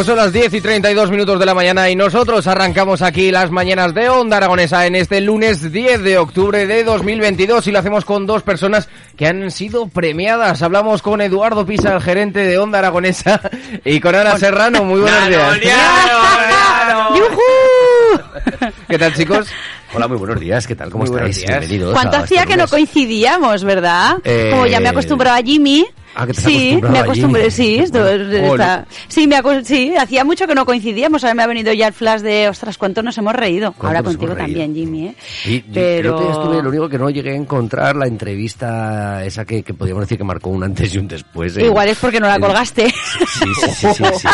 Pues 0.00 0.06
son 0.06 0.16
las 0.16 0.32
10 0.32 0.54
y 0.54 0.62
32 0.62 1.10
minutos 1.10 1.38
de 1.38 1.44
la 1.44 1.52
mañana 1.52 1.90
y 1.90 1.94
nosotros 1.94 2.46
arrancamos 2.46 3.02
aquí 3.02 3.30
las 3.30 3.50
mañanas 3.50 3.92
de 3.92 4.08
Onda 4.08 4.38
Aragonesa 4.38 4.86
en 4.86 4.94
este 4.94 5.20
lunes 5.20 5.70
10 5.70 6.02
de 6.02 6.16
octubre 6.16 6.66
de 6.66 6.84
2022 6.84 7.66
y 7.66 7.70
lo 7.70 7.80
hacemos 7.80 8.06
con 8.06 8.24
dos 8.24 8.42
personas 8.42 8.88
que 9.18 9.26
han 9.26 9.50
sido 9.50 9.88
premiadas. 9.88 10.62
Hablamos 10.62 11.02
con 11.02 11.20
Eduardo 11.20 11.66
Pisa, 11.66 11.92
el 11.92 12.00
gerente 12.00 12.40
de 12.40 12.56
Onda 12.56 12.78
Aragonesa, 12.78 13.42
y 13.84 14.00
con 14.00 14.14
Ana 14.14 14.38
Serrano. 14.38 14.84
Muy 14.84 15.02
buenos 15.02 15.28
días. 15.28 15.58
¿Qué 18.88 18.98
tal, 18.98 19.12
chicos? 19.12 19.48
Hola, 19.92 20.06
muy 20.06 20.18
buenos 20.18 20.38
días. 20.38 20.66
¿Qué 20.66 20.76
tal? 20.76 20.90
¿Cómo 20.90 21.04
Muy 21.04 21.14
estáis? 21.16 21.44
Bienvenidos. 21.46 21.92
¿Cuánto 21.92 22.16
a 22.16 22.20
este 22.20 22.34
hacía 22.38 22.46
que 22.46 22.56
no 22.56 22.68
coincidíamos, 22.68 23.64
verdad? 23.64 24.18
Eh, 24.24 24.50
Como 24.52 24.66
ya 24.66 24.78
me 24.78 24.86
he 24.86 24.90
acostumbrado 24.90 25.36
a 25.36 25.42
Jimmy. 25.42 25.84
Ah, 26.12 26.26
que 26.26 26.32
te 26.32 26.40
sí, 26.40 26.80
me 26.82 26.98
acostumbré, 26.98 27.52
sí, 27.52 27.76
esto- 27.78 28.04
está- 28.08 28.84
sí, 29.06 29.28
me 29.28 29.36
sí, 29.62 29.94
hacía 29.96 30.24
mucho 30.24 30.44
que 30.48 30.56
no 30.56 30.66
coincidíamos, 30.66 31.22
ahora 31.22 31.34
me 31.34 31.44
ha 31.44 31.46
venido 31.46 31.72
ya 31.72 31.86
el 31.86 31.92
flash 31.92 32.20
de, 32.20 32.48
ostras, 32.48 32.76
cuánto 32.78 33.00
nos 33.00 33.16
hemos 33.18 33.32
reído. 33.32 33.70
¿Cuánto 33.70 33.86
Ahora 33.86 34.02
contigo 34.02 34.34
reído? 34.34 34.44
también, 34.44 34.74
Jimmy, 34.74 35.06
¿eh? 35.06 35.14
Y, 35.44 35.60
Pero- 35.60 36.18
día 36.18 36.30
estuve, 36.32 36.62
lo 36.64 36.68
único 36.68 36.88
que 36.88 36.98
no 36.98 37.10
llegué 37.10 37.30
a 37.30 37.36
encontrar 37.36 37.94
la 37.94 38.08
entrevista 38.08 39.24
esa 39.24 39.44
que, 39.44 39.62
que 39.62 39.72
podríamos 39.72 40.02
decir 40.02 40.18
que 40.18 40.24
marcó 40.24 40.50
un 40.50 40.64
antes 40.64 40.92
y 40.92 40.98
un 40.98 41.06
después. 41.06 41.56
en- 41.56 41.66
Igual 41.66 41.88
es 41.88 41.98
porque 41.98 42.18
no 42.18 42.26
la 42.26 42.40
colgaste. 42.40 42.90
Sí, 42.90 43.54
sí, 43.54 43.54
sí, 43.54 43.70
sí, 43.72 43.94
sí, 43.94 44.04
sí. 44.18 44.28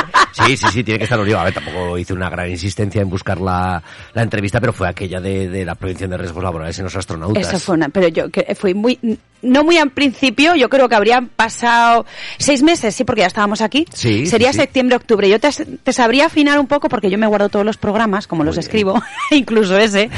Sí, 0.46 0.56
sí, 0.56 0.66
sí, 0.72 0.84
tiene 0.84 0.98
que 0.98 1.04
estar 1.04 1.20
unido. 1.20 1.38
A 1.40 1.44
ver, 1.44 1.52
tampoco 1.54 1.98
hice 1.98 2.14
una 2.14 2.30
gran 2.30 2.50
insistencia 2.50 3.02
en 3.02 3.10
buscar 3.10 3.38
la, 3.38 3.82
la 4.14 4.22
entrevista, 4.22 4.60
pero 4.60 4.72
fue 4.72 4.88
aquella 4.88 5.20
de, 5.20 5.45
de 5.48 5.64
la 5.64 5.74
prevención 5.74 6.10
de 6.10 6.16
riesgos 6.18 6.42
laborales 6.42 6.78
en 6.78 6.84
los 6.84 6.96
astronautas. 6.96 7.48
Eso 7.48 7.58
fue 7.58 7.74
una, 7.76 7.88
pero 7.88 8.08
yo 8.08 8.30
que 8.30 8.54
fui 8.54 8.74
muy, 8.74 8.98
no 9.42 9.64
muy 9.64 9.78
al 9.78 9.90
principio, 9.90 10.54
yo 10.54 10.68
creo 10.68 10.88
que 10.88 10.94
habrían 10.94 11.28
pasado 11.28 12.06
seis 12.38 12.62
meses, 12.62 12.94
sí, 12.94 13.04
porque 13.04 13.20
ya 13.20 13.26
estábamos 13.28 13.60
aquí. 13.60 13.86
Sí, 13.92 14.26
Sería 14.26 14.52
sí, 14.52 14.58
septiembre, 14.58 14.96
octubre. 14.96 15.28
Yo 15.28 15.38
te, 15.38 15.50
te 15.52 15.92
sabría 15.92 16.26
afinar 16.26 16.58
un 16.58 16.66
poco 16.66 16.88
porque 16.88 17.10
yo 17.10 17.18
me 17.18 17.26
guardo 17.26 17.48
todos 17.48 17.64
los 17.64 17.76
programas, 17.76 18.26
como 18.26 18.44
los 18.44 18.56
bien. 18.56 18.60
escribo, 18.66 19.02
incluso 19.30 19.76
ese. 19.78 20.10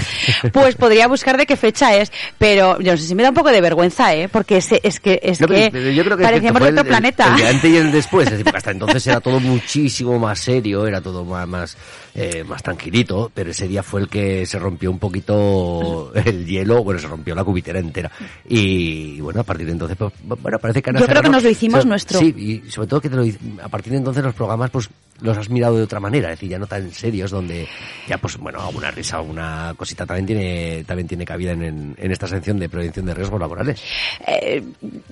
Pues 0.52 0.74
podría 0.76 1.08
buscar 1.08 1.36
de 1.36 1.46
qué 1.46 1.56
fecha 1.56 1.94
es, 1.96 2.10
pero 2.38 2.80
yo 2.80 2.92
no 2.92 2.98
sé 2.98 3.06
si 3.06 3.14
me 3.14 3.22
da 3.22 3.30
un 3.30 3.34
poco 3.34 3.50
de 3.50 3.60
vergüenza, 3.60 4.14
¿eh? 4.14 4.28
Porque 4.28 4.58
es, 4.58 4.68
es 4.82 5.00
que, 5.00 5.20
es 5.22 5.40
No, 5.40 5.46
que, 5.48 5.70
yo 5.94 6.04
creo 6.04 6.16
que 6.16 6.22
parecíamos 6.24 6.62
de 6.62 6.68
otro 6.68 6.80
el- 6.82 6.86
el- 6.86 6.90
planeta. 6.90 7.34
El, 7.34 7.40
de 7.42 7.48
antes 7.48 7.70
y 7.72 7.76
el 7.76 7.92
después. 7.92 8.26
Es 8.26 8.30
decir, 8.32 8.44
porque 8.44 8.58
hasta 8.58 8.70
entonces 8.70 9.06
era 9.06 9.20
todo 9.20 9.40
muchísimo 9.40 10.18
más 10.18 10.38
serio, 10.38 10.86
era 10.86 11.00
todo 11.00 11.24
más, 11.24 11.46
más, 11.46 11.76
eh, 12.20 12.44
más 12.44 12.62
tranquilito, 12.62 13.30
pero 13.32 13.50
ese 13.50 13.68
día 13.68 13.82
fue 13.82 14.00
el 14.00 14.08
que 14.08 14.44
se 14.44 14.58
rompió 14.58 14.90
un 14.90 14.98
poquito 14.98 16.10
el 16.14 16.44
hielo, 16.46 16.82
bueno, 16.82 16.98
se 17.00 17.06
rompió 17.06 17.34
la 17.34 17.44
cubitera 17.44 17.78
entera. 17.78 18.10
Y 18.48 19.20
bueno, 19.20 19.40
a 19.40 19.44
partir 19.44 19.66
de 19.66 19.72
entonces, 19.72 19.96
pues, 19.96 20.12
bueno, 20.40 20.58
parece 20.58 20.82
que 20.82 20.90
Ana 20.90 21.00
Yo 21.00 21.06
creo 21.06 21.22
que 21.22 21.28
nos 21.28 21.42
lo 21.44 21.50
hicimos 21.50 21.82
so- 21.82 21.88
nuestro. 21.88 22.18
Sí, 22.18 22.34
y 22.66 22.70
sobre 22.70 22.88
todo 22.88 23.00
que 23.00 23.08
te 23.10 23.16
lo, 23.16 23.24
hic- 23.24 23.38
a 23.62 23.68
partir 23.68 23.92
de 23.92 23.98
entonces 23.98 24.22
los 24.24 24.34
programas, 24.34 24.70
pues, 24.70 24.88
los 25.20 25.36
has 25.36 25.50
mirado 25.50 25.76
de 25.76 25.82
otra 25.82 25.98
manera, 25.98 26.28
es 26.32 26.38
decir, 26.38 26.48
ya 26.48 26.58
no 26.60 26.66
tan 26.68 26.92
serios, 26.92 27.30
donde 27.32 27.66
ya, 28.08 28.18
pues, 28.18 28.36
bueno, 28.36 28.60
alguna 28.60 28.90
risa, 28.92 29.16
alguna 29.16 29.74
cosita 29.76 30.06
también 30.06 30.26
tiene, 30.26 30.84
también 30.84 31.08
tiene 31.08 31.24
cabida 31.24 31.52
en, 31.52 31.62
en, 31.62 31.94
en 31.98 32.12
esta 32.12 32.26
sección 32.28 32.58
de 32.58 32.68
prevención 32.68 33.04
de 33.06 33.14
riesgos 33.14 33.40
laborales. 33.40 33.82
Eh, 34.26 34.62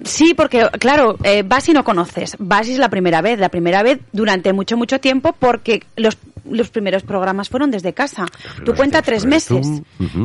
sí, 0.05 0.33
porque, 0.35 0.69
claro, 0.79 1.17
eh, 1.25 1.43
vas 1.45 1.69
y 1.69 1.73
no 1.73 1.83
conoces. 1.85 2.37
Vas 2.39 2.69
y 2.69 2.73
es 2.73 2.79
la 2.79 2.89
primera 2.89 3.21
vez. 3.21 3.39
La 3.41 3.49
primera 3.49 3.83
vez 3.83 3.99
durante 4.13 4.53
mucho, 4.53 4.77
mucho 4.77 5.01
tiempo 5.01 5.35
porque 5.39 5.83
los, 5.97 6.17
los 6.49 6.69
primeros 6.71 6.96
programas 7.03 7.49
fueron 7.49 7.71
desde 7.71 7.93
casa. 7.93 8.27
Tú 8.65 8.73
primeros 8.73 8.77
cuenta 8.77 9.03
tres 9.03 9.25
meses. 9.25 9.67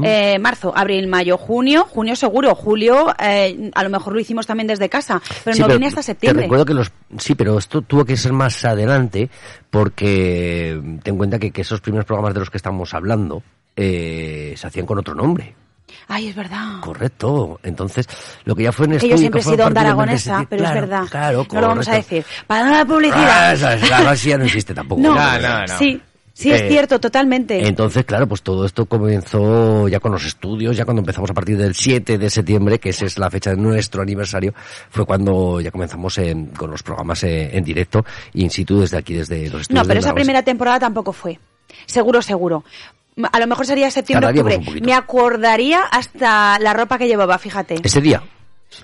Eh, 0.04 0.38
marzo, 0.40 0.74
abril, 0.76 1.08
mayo, 1.08 1.38
junio. 1.38 1.86
Junio 1.90 2.16
seguro. 2.16 2.56
Julio, 2.56 3.08
eh, 3.20 3.72
a 3.74 3.84
lo 3.84 3.90
mejor 3.90 4.14
lo 4.14 4.20
hicimos 4.20 4.46
también 4.48 4.68
desde 4.68 4.90
casa. 4.90 5.22
Pero 5.44 5.56
Sí, 5.56 5.62
no 5.62 5.68
vine 5.68 5.88
hasta 5.88 6.02
Te 6.02 6.04
septiembre. 6.08 6.44
recuerdo 6.44 6.66
que 6.66 6.74
los... 6.74 6.92
Sí, 7.18 7.36
pero 7.36 7.58
esto 7.58 7.82
tuvo 7.82 8.06
que 8.06 8.16
ser 8.18 8.34
más 8.34 8.64
adelante 8.66 9.30
porque 9.70 10.80
ten 11.04 11.14
en 11.14 11.18
cuenta 11.18 11.40
que, 11.40 11.52
que 11.52 11.62
esos 11.62 11.82
primeros 11.82 12.06
programas 12.06 12.34
de 12.34 12.40
los 12.42 12.50
que 12.50 12.58
estamos 12.58 12.94
hablando 12.94 13.42
eh, 13.76 14.54
se 14.58 14.68
hacían 14.68 14.86
con 14.86 14.98
otro 15.00 15.16
nombre. 15.16 15.56
Ay, 16.08 16.28
es 16.28 16.36
verdad. 16.36 16.80
Correcto. 16.82 17.60
Entonces, 17.64 18.08
lo 18.46 18.56
que 18.56 18.64
ya 18.64 18.72
fue 18.72 18.86
en 18.86 18.92
Que 18.92 18.98
estudio... 18.98 19.16
yo 19.16 19.20
siempre 19.20 19.42
he 19.42 19.44
sido 19.44 19.66
onda 19.68 19.82
aragonesa, 19.82 20.46
pero 20.50 20.62
Claro, 20.64 20.76
es 20.76 20.82
verdad. 20.82 21.04
Claro, 21.10 21.48
no 21.52 21.62
lo 21.62 21.68
vamos 21.68 21.88
a 21.88 21.96
decir. 21.96 22.26
Para 22.48 22.70
la 22.70 22.80
Ah, 22.82 22.86
publicidad. 22.86 23.54
esa- 23.54 23.74
esa- 23.76 24.14
ya 24.16 24.38
no 24.38 24.44
existe 24.46 24.74
tampoco. 24.74 25.02
No, 25.02 25.16
No, 25.16 25.40
no, 25.40 25.60
no. 25.68 25.78
sí, 25.78 26.02
sí 26.42 26.52
es 26.52 26.62
Eh, 26.62 26.68
cierto, 26.70 27.00
totalmente. 27.00 27.68
Entonces, 27.68 28.04
claro, 28.06 28.28
pues 28.28 28.42
todo 28.42 28.66
esto 28.66 28.86
comenzó 28.86 29.88
ya 29.88 30.00
con 30.00 30.12
los 30.12 30.26
estudios, 30.26 30.76
ya 30.76 30.86
cuando 30.86 31.02
empezamos 31.02 31.30
a 31.30 31.34
partir 31.34 31.58
del 31.58 31.76
7 31.76 32.18
de 32.18 32.30
septiembre, 32.30 32.80
que 32.80 32.90
esa 32.90 33.06
es 33.06 33.18
la 33.18 33.30
fecha 33.30 33.52
de 33.52 33.58
nuestro 33.58 34.02
aniversario, 34.02 34.54
fue 34.90 35.06
cuando 35.06 35.62
ya 35.62 35.72
comenzamos 35.72 36.18
en- 36.18 36.48
con 36.48 36.72
los 36.72 36.84
programas 36.84 37.24
eh, 37.24 37.50
en 37.56 37.64
directo, 37.64 38.04
in 38.34 38.50
situ 38.50 38.80
desde 38.82 38.98
aquí, 38.98 39.14
desde 39.14 39.50
los 39.50 39.62
estudios. 39.62 39.84
No, 39.84 39.88
pero 39.88 39.94
de 39.96 40.00
esa 40.00 40.14
primera 40.14 40.44
temporada 40.44 40.80
tampoco 40.80 41.14
fue. 41.14 41.40
Seguro, 41.86 42.22
seguro. 42.22 42.64
A 43.32 43.40
lo 43.40 43.48
mejor 43.48 43.66
sería 43.66 43.92
septiembre, 43.92 44.30
octubre. 44.30 44.60
Me 44.82 44.94
acordaría 44.94 45.82
hasta 45.84 46.58
la 46.60 46.74
ropa 46.74 46.98
que 46.98 47.08
llevaba, 47.08 47.38
fíjate. 47.38 47.76
Ese 47.84 48.02
día. 48.02 48.24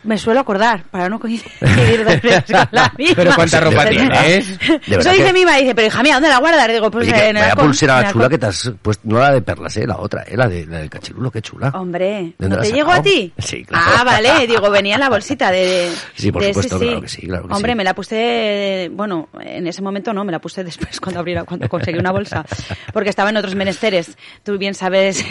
Me 0.04 0.18
suelo 0.18 0.42
acordar, 0.42 0.84
para 0.92 1.08
no 1.10 1.20
coincidir 1.20 2.04
dos 2.04 2.22
veces 2.22 2.44
con 2.46 2.68
la 2.72 2.94
misma. 2.98 3.16
Pero 3.16 3.32
¿cuánta 3.36 3.60
ropa 3.62 3.86
De 3.86 3.96
verdad. 3.98 4.22
tienes? 4.26 4.60
De 4.60 4.96
Eso 4.98 5.10
dice 5.12 5.26
que- 5.26 5.34
mi 5.34 5.46
mamá, 5.46 5.58
dice, 5.58 5.74
pero 5.76 5.88
hija 5.88 6.04
mía, 6.04 6.14
¿dónde 6.16 6.30
la 6.30 6.38
guardas? 6.40 6.68
Digo, 6.68 6.92
pues 6.92 7.08
Oye, 7.08 7.30
en 7.30 7.36
vaya 7.36 7.56
pulsera 7.56 8.12
chula 8.12 8.30
que 8.30 8.38
te 8.38 8.46
has 8.48 8.72
puesto, 8.82 9.02
no 9.08 9.20
la 9.20 9.32
de 9.32 9.42
perlas, 9.42 9.76
eh, 9.78 9.88
la 9.88 9.98
otra, 9.98 10.24
eh, 10.24 10.36
la 10.36 10.48
de, 10.50 10.66
la 10.66 10.80
del 10.80 10.90
cachirulo, 10.90 11.32
qué 11.32 11.42
chula. 11.42 11.70
Hombre, 11.74 12.34
¿De 12.38 12.50
¿no 12.50 12.58
te 12.58 12.72
llegó 12.72 12.92
a 12.92 13.02
ti? 13.02 13.32
Sí, 13.38 13.64
claro. 13.64 13.86
Ah, 13.98 14.04
vale, 14.04 14.46
digo, 14.48 14.70
venía 14.70 14.96
en 14.96 15.00
la 15.02 15.10
bolsita 15.10 15.52
de... 15.52 15.66
de- 15.66 15.92
Sí, 16.16 16.32
por 16.32 16.42
de 16.42 16.50
supuesto, 16.50 16.76
ese, 16.78 16.86
claro 16.86 17.02
que 17.02 17.08
sí, 17.08 17.22
claro 17.28 17.48
que 17.48 17.54
Hombre, 17.54 17.72
sí. 17.72 17.78
me 17.78 17.84
la 17.84 17.94
puse, 17.96 18.90
bueno, 18.94 19.30
en 19.42 19.68
ese 19.68 19.82
momento 19.82 20.14
no, 20.14 20.24
me 20.26 20.32
la 20.32 20.40
puse 20.40 20.64
después 20.64 21.00
cuando 21.00 21.20
abriera, 21.20 21.44
cuando 21.44 21.68
conseguí 21.70 21.98
una 22.00 22.12
bolsa, 22.12 22.46
porque 22.94 23.10
estaba 23.10 23.30
en 23.30 23.38
otros 23.38 23.56
menesteres. 23.56 24.18
Tú 24.44 24.58
bien 24.58 24.74
sabes 24.74 25.24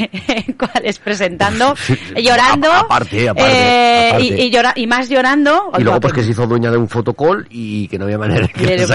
cuáles 0.58 0.98
presentando, 0.98 1.75
Sí, 1.76 1.96
llorando. 2.22 2.72
a- 2.72 2.80
aparte, 2.80 3.28
aparte, 3.28 3.50
eh, 3.52 4.08
aparte. 4.08 4.25
Y, 4.44 4.45
y 4.46 4.50
llora- 4.50 4.72
y 4.76 4.87
más 4.87 5.08
llorando. 5.08 5.70
Y 5.78 5.82
luego 5.82 6.00
pues 6.00 6.12
que 6.14 6.22
se 6.22 6.31
hizo 6.31 6.46
dueña 6.46 6.70
de 6.70 6.76
un 6.76 6.88
fotocall 6.88 7.46
y 7.50 7.88
que 7.88 7.98
no 7.98 8.04
había 8.04 8.19
manera 8.19 8.46
de 8.46 8.52
que 8.52 8.62
y 8.62 8.66
del, 8.66 8.81
lo 8.81 8.87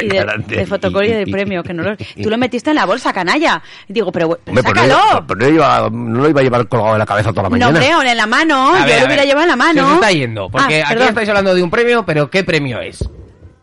de 0.48 0.56
del 0.58 0.68
fotocall 0.68 1.06
y 1.06 1.10
del 1.14 1.30
premio, 1.32 1.64
que 1.64 1.74
no 1.74 1.84
lo, 1.84 1.96
tú 1.98 2.30
lo 2.30 2.38
metiste 2.40 2.70
en 2.72 2.76
la 2.78 2.86
bolsa, 2.86 3.14
canalla. 3.14 3.62
Digo, 3.88 4.12
pero, 4.12 4.40
pero 4.44 4.60
Hombre, 4.60 4.64
no, 4.64 4.70
sácalo. 4.70 4.94
iba- 5.12 5.28
pero 5.28 5.40
no, 5.40 5.48
iba- 5.50 5.90
no 5.92 6.22
lo 6.24 6.30
iba 6.30 6.42
a 6.42 6.44
llevar 6.44 6.68
colgado 6.68 6.94
en 6.94 7.00
la 7.00 7.06
cabeza 7.06 7.30
toda 7.32 7.44
la 7.44 7.50
No, 7.50 7.52
mañana. 7.52 7.68
hombre, 7.80 7.96
o 7.96 8.02
en 8.12 8.18
la 8.18 8.26
mano, 8.28 8.74
A 8.76 8.80
yo 8.80 8.86
ver, 8.86 8.96
lo 8.98 9.04
a 9.04 9.06
hubiera 9.08 9.24
llevado 9.26 9.42
en 9.44 9.48
la 9.48 9.54
Se 9.54 9.58
mano. 9.58 9.88
os 9.88 9.94
está 9.96 10.12
yendo, 10.12 10.50
porque 10.50 10.82
Ah, 10.84 10.90
aquí 10.90 11.04
estáis 11.04 11.30
hablando 11.30 11.54
de 11.56 11.64
un 11.64 11.70
premio, 11.70 12.06
pero 12.06 12.30
¿qué 12.30 12.44
premio 12.44 12.80
es? 12.82 13.08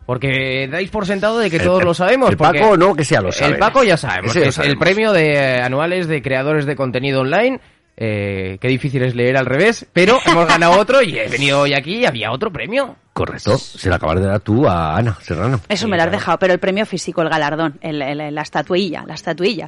Porque 0.05 0.67
dais 0.71 0.89
por 0.89 1.05
sentado 1.05 1.37
de 1.37 1.51
que 1.51 1.57
El- 1.57 1.63
todos 1.63 1.81
el- 1.81 1.85
lo 1.85 1.93
sabemos. 1.93 2.31
el 2.31 2.37
Paco 2.37 2.75
no, 2.75 2.95
que 2.95 3.03
sea 3.05 3.21
lo 3.21 3.31
sabe. 3.31 3.53
El 3.53 3.59
Paco 3.59 3.83
ya 3.83 3.95
sabemos, 3.95 4.33
que 4.33 4.49
el 4.67 4.77
premio 4.77 5.11
de 5.11 5.33
eh, 5.35 5.61
anuales 5.61 6.07
de 6.07 6.21
creadores 6.21 6.65
de 6.65 6.75
contenido 6.75 7.21
online 7.21 7.59
Eh, 8.01 8.57
qué 8.61 8.69
difícil 8.69 9.03
es 9.03 9.13
leer 9.13 9.35
al 9.35 9.45
revés, 9.45 9.85
pero 9.91 10.19
hemos 10.25 10.47
ganado 10.47 10.79
otro 10.79 11.01
y 11.01 11.19
he 11.19 11.27
venido 11.29 11.59
hoy 11.59 11.73
aquí 11.73 11.97
y 11.97 12.05
había 12.05 12.31
otro 12.31 12.49
premio. 12.49 12.95
Correcto, 13.11 13.57
se 13.57 13.89
lo 13.89 13.95
acabas 13.95 14.21
de 14.21 14.27
dar 14.27 14.39
tú 14.39 14.65
a 14.65 14.95
Ana 14.95 15.17
Serrano. 15.21 15.59
Eso 15.67 15.89
me 15.89 15.97
lo 15.97 16.03
has 16.03 16.11
dejado, 16.11 16.39
pero 16.39 16.53
el 16.53 16.59
premio 16.59 16.85
físico, 16.85 17.21
el 17.21 17.27
galardón, 17.27 17.77
el- 17.81 18.01
el- 18.01 18.33
la 18.33 18.41
estatuilla, 18.41 19.03
la 19.05 19.15
estatuilla. 19.15 19.67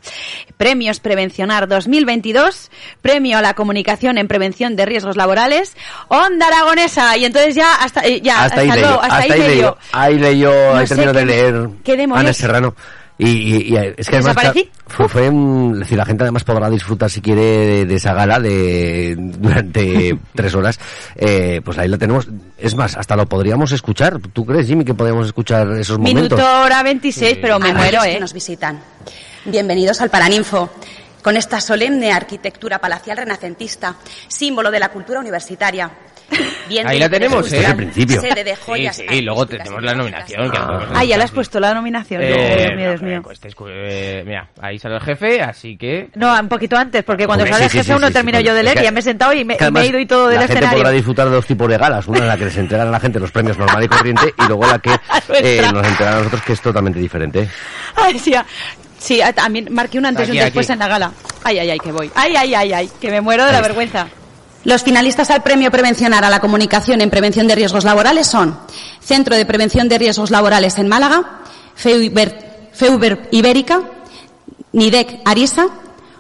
Premios 0.56 1.02
Prevencionar 1.02 1.68
2022, 1.68 2.72
premio 3.02 3.40
a 3.40 3.42
la 3.42 3.54
comunicación 3.54 4.18
en 4.18 4.30
prevención 4.30 4.78
de 4.78 4.86
riesgos 4.86 5.18
laborales, 5.18 5.76
Onda 6.08 6.48
Aragonesa. 6.48 7.18
Y 7.18 7.26
entonces 7.26 7.54
ya 7.56 7.76
hasta, 7.76 8.06
eh, 8.08 8.22
ya, 8.22 8.46
hasta 8.46 8.62
ahí 8.62 8.68
luego, 8.68 8.82
leyó, 8.82 9.02
hasta, 9.02 9.18
ahí 9.18 9.30
medio. 9.32 9.46
leyó, 9.48 9.78
ahí 9.92 10.18
leyó, 10.18 10.52
No 10.72 10.78
ahí 10.78 10.88
de 10.88 11.14
qué- 11.14 11.26
leer 11.26 11.70
qué 11.84 11.98
demonios. 11.98 12.20
Ana 12.26 12.34
Serrano. 12.34 12.76
Y, 13.24 13.30
y- 13.30 13.74
y 13.74 13.94
es 13.98 14.10
que 14.10 14.16
además 14.18 14.36
fue, 14.88 15.08
fue 15.08 15.30
un- 15.30 15.74
es 15.74 15.80
decir, 15.82 15.98
la 15.98 16.06
gente 16.06 16.24
además 16.24 16.44
podrá 16.44 16.70
disfrutar 16.72 17.10
si 17.10 17.22
quiere 17.22 17.42
de, 17.42 17.86
de 17.86 17.96
esa 17.96 18.14
gala 18.16 18.40
de 18.40 19.16
durante 19.18 20.18
tres 20.36 20.56
horas. 20.56 20.80
Eh, 21.16 21.62
pues 21.64 21.78
ahí 21.78 21.88
la 21.88 22.00
tenemos. 22.00 22.28
Es 22.58 22.76
más, 22.76 22.98
hasta 22.98 23.16
lo 23.16 23.28
podríamos 23.28 23.72
escuchar. 23.74 24.20
¿Tú 24.34 24.44
crees, 24.46 24.66
Jimmy, 24.66 24.84
que 24.86 24.96
podríamos 24.96 25.28
escuchar 25.28 25.68
esos 25.78 26.00
momentos? 26.00 26.32
Minuto 26.38 26.62
hora 26.64 26.82
26, 26.82 27.38
pero 27.40 27.60
me 27.60 27.74
muero, 27.74 28.04
¿eh? 28.04 28.14
que 28.16 28.20
nos 28.20 28.34
visitan. 28.34 28.80
Bienvenidos 29.46 30.02
al 30.02 30.10
Paraninfo, 30.10 30.72
con 31.22 31.38
esta 31.38 31.62
solemne 31.62 32.12
arquitectura 32.12 32.80
palacial 32.80 33.18
renacentista, 33.18 33.96
símbolo 34.28 34.72
de 34.72 34.80
la 34.80 34.90
cultura 34.90 35.20
universitaria. 35.20 35.92
Bien 36.70 36.88
Ahí 36.88 37.00
la 37.00 37.10
tenemos, 37.10 37.52
¿eh? 37.52 37.66
Al 37.66 37.76
principio. 37.76 38.22
Sede 38.22 38.44
de 38.44 38.56
Sí, 38.56 38.62
joyas 38.66 38.96
sí, 38.96 39.22
luego 39.22 39.46
tenemos 39.46 39.84
la 39.84 39.94
nominación. 39.94 40.50
que 40.50 40.58
Ah, 40.94 41.04
ya 41.04 41.18
le 41.18 41.24
has 41.26 41.32
puesto 41.32 41.60
la 41.60 41.74
nominación. 41.74 42.22
Eh, 42.24 42.56
Dios 42.58 42.78
mío, 42.78 42.90
Dios 42.90 43.02
mío. 43.02 43.22
pues, 43.24 43.42
escu- 43.42 43.68
eh, 43.70 44.24
mira, 44.26 44.48
ahí 44.62 44.80
sale 44.80 44.96
el 44.96 45.02
jefe, 45.02 45.42
así 45.42 45.76
que... 45.78 46.10
No, 46.16 46.34
un 46.40 46.48
poquito 46.48 46.78
antes, 46.78 47.04
porque 47.04 47.26
cuando 47.26 47.44
Hombre, 47.44 47.58
sale 47.58 47.70
sí, 47.70 47.78
el 47.80 47.84
jefe 47.84 47.96
uno 47.98 48.10
termino 48.12 48.40
yo 48.40 48.54
de 48.54 48.64
leer 48.64 48.80
y 48.80 48.84
ya 48.84 48.92
me 48.92 49.02
he 49.02 49.04
sentado 49.04 49.34
y 49.34 49.44
me, 49.44 49.56
he 49.60 49.86
ido 49.88 50.00
y 50.00 50.06
todo 50.06 50.28
del 50.30 50.36
la 50.36 50.42
gente 50.42 50.54
escenario. 50.54 50.78
podrá 50.80 50.92
disfrutar 50.92 51.28
de 51.30 51.36
dos 51.36 51.46
tipos 51.46 51.68
de 51.70 51.78
galas. 51.78 52.08
Una 52.08 52.20
en 52.20 52.28
la 52.28 52.38
que 52.38 52.46
les 52.46 52.58
entregan 52.58 52.88
a 52.88 52.92
la 52.92 53.00
gente 53.00 53.20
los 53.20 53.32
premios 53.32 53.58
normal 53.58 53.84
y 53.84 53.88
corriente 53.88 54.34
y 54.38 54.48
luego 54.48 54.66
la 54.66 54.80
que 54.80 54.92
eh, 55.40 55.62
nos 55.74 55.86
entregan 55.86 56.14
a 56.14 56.18
nosotros 56.20 56.42
que 56.44 56.54
es 56.54 56.62
totalmente 56.62 57.00
diferente. 57.00 57.50
Ay, 57.96 58.18
sí, 58.20 58.34
ah, 58.34 58.46
sí, 58.98 59.22
ah, 59.22 59.34
también 59.34 59.68
marqué 59.72 59.98
un 59.98 60.06
antes 60.06 60.28
y 60.30 60.32
un 60.32 60.38
después 60.38 60.68
aquí. 60.70 60.74
en 60.74 60.80
la 60.80 60.88
gala. 60.88 61.12
Ay, 61.44 61.60
ay, 61.60 61.70
ay, 61.72 61.80
que 61.80 61.92
voy. 61.92 62.10
Ay, 62.16 62.36
ay, 62.38 62.54
ay, 62.56 62.74
ay, 62.74 62.90
que 63.02 63.10
me 63.12 63.20
muero 63.20 63.46
de 63.46 63.52
la 63.52 63.62
vergüenza. 63.62 64.08
Los 64.64 64.84
finalistas 64.84 65.32
al 65.32 65.42
premio 65.42 65.72
Prevencionar 65.72 66.24
a 66.24 66.30
la 66.30 66.40
comunicación 66.40 67.02
en 67.02 67.10
prevención 67.10 67.48
de 67.48 67.56
riesgos 67.56 67.84
laborales 67.84 68.28
son 68.28 68.60
Centro 69.02 69.36
de 69.36 69.46
Prevención 69.46 69.90
de 69.90 69.98
Riesgos 69.98 70.30
Laborales 70.30 70.78
en 70.78 70.88
Málaga, 70.88 71.42
Feuber, 71.74 72.70
Feuber 72.72 73.28
Ibérica, 73.32 73.82
NIDEC 74.72 75.22
Arisa, 75.26 75.68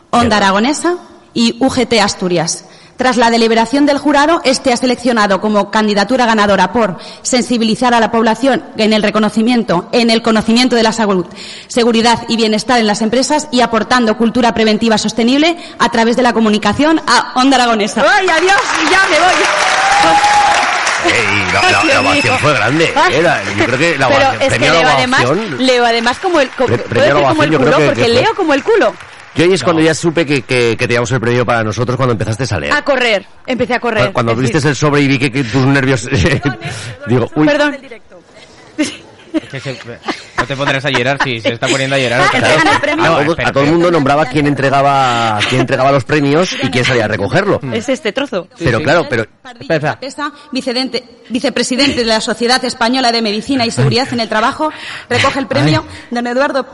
Onda 0.10 0.38
Aragonesa 0.38 0.98
y 1.34 1.56
UGT 1.64 1.94
Asturias. 2.02 2.66
Tras 3.02 3.18
la 3.18 3.32
deliberación 3.32 3.88
del 3.88 3.98
jurado, 3.98 4.42
este 4.44 4.72
ha 4.72 4.78
seleccionado 4.78 5.42
como 5.42 5.72
candidatura 5.72 6.28
ganadora 6.28 6.72
por 6.72 6.98
sensibilizar 7.24 7.96
a 7.96 8.00
la 8.00 8.12
población 8.12 8.64
en 8.78 8.94
el 8.94 9.02
reconocimiento, 9.02 9.90
en 9.92 10.12
el 10.12 10.22
conocimiento 10.22 10.76
de 10.76 10.84
la 10.84 10.92
salud, 10.92 11.26
seguridad 11.68 12.20
y 12.28 12.38
bienestar 12.38 12.78
en 12.80 12.86
las 12.86 13.02
empresas 13.02 13.48
y 13.52 13.62
aportando 13.62 14.16
cultura 14.20 14.54
preventiva 14.54 15.00
sostenible 15.00 15.58
a 15.80 15.90
través 15.90 16.16
de 16.16 16.22
la 16.22 16.32
comunicación 16.34 17.02
a 17.08 17.32
Onda 17.42 17.56
Aragonesa. 17.56 18.04
Ay, 18.08 18.28
adiós, 18.30 18.62
y 18.86 18.92
ya 18.92 19.00
me 19.10 19.20
voy. 19.20 19.34
La, 21.54 21.94
la- 21.94 22.02
ovación 22.02 22.38
fue 22.38 22.54
grande. 22.54 22.94
Era, 23.14 23.42
yo 23.58 23.66
creo 23.66 23.80
que 23.80 23.98
la 23.98 24.08
Pero 24.10 24.20
ovación, 24.30 24.42
es 24.44 24.54
que 24.54 24.70
leo 24.70 24.88
además, 24.88 25.24
leo 25.58 25.86
además 25.88 26.20
como 26.20 26.40
el, 26.40 26.50
como, 26.50 26.78
como 27.30 27.44
el 27.44 27.58
culo, 27.58 27.78
porque 27.84 28.08
leo 28.10 28.36
como 28.36 28.54
el 28.54 28.64
culo. 28.64 28.94
Yo 29.36 29.46
ahí 29.46 29.54
es 29.54 29.64
cuando 29.64 29.82
ya 29.82 29.94
supe 29.94 30.26
que, 30.26 30.42
que, 30.42 30.76
que 30.78 30.88
teníamos 30.88 31.10
el 31.12 31.20
premio 31.22 31.46
para 31.46 31.64
nosotros 31.64 31.96
cuando 31.96 32.14
empezaste 32.14 32.54
a 32.54 32.60
leer. 32.60 32.74
A 32.74 32.82
correr, 32.84 33.26
empecé 33.48 33.76
a 33.76 33.80
correr. 33.80 34.08
Cu- 34.08 34.14
Cuando 34.14 34.36
viste 34.36 34.58
el 34.68 34.76
sobre 34.76 35.02
y 35.02 35.08
vi 35.08 35.18
que, 35.18 35.32
que 35.32 35.44
tus 35.44 35.66
nervios... 35.66 36.08
digo, 37.08 37.30
uy, 37.36 37.48
Perdón. 37.48 37.78
No 40.42 40.48
te 40.48 40.56
pondrás 40.56 40.86
a 40.86 40.90
llorar 40.90 41.18
si 41.24 41.40
se 41.40 41.54
está 41.54 41.68
poniendo 41.68 41.96
a 41.96 42.00
llorar. 42.00 42.22
Ah, 42.22 42.26
a, 42.28 42.40
todo, 42.42 42.72
espera, 43.34 43.50
a 43.50 43.52
todo 43.52 43.64
el 43.64 43.72
mundo 43.72 43.92
nombraba 43.92 44.26
quién 44.26 44.48
entregaba 44.48 45.40
quién 45.50 45.62
entregaba 45.62 45.92
los 45.92 46.04
premios 46.04 46.54
y 46.54 46.70
quién 46.70 46.84
salía 46.86 47.06
a 47.06 47.08
recogerlo. 47.08 47.60
Es 47.74 47.90
este 47.90 48.12
trozo. 48.12 48.48
pero 48.58 48.78
sí. 48.80 48.84
claro, 48.84 49.08
pero 49.10 49.26
vicedente- 50.52 51.04
vicepresidente 51.30 51.96
de 52.02 52.06
la 52.06 52.22
Sociedad 52.22 52.64
Española 52.66 53.12
de 53.12 53.22
Medicina 53.22 53.66
y 53.66 53.72
Seguridad 53.72 54.08
en 54.12 54.20
el 54.20 54.30
Trabajo, 54.30 54.72
recoge 55.10 55.40
el 55.40 55.48
premio 55.48 55.86
don 56.10 56.26
Eduardo 56.28 56.68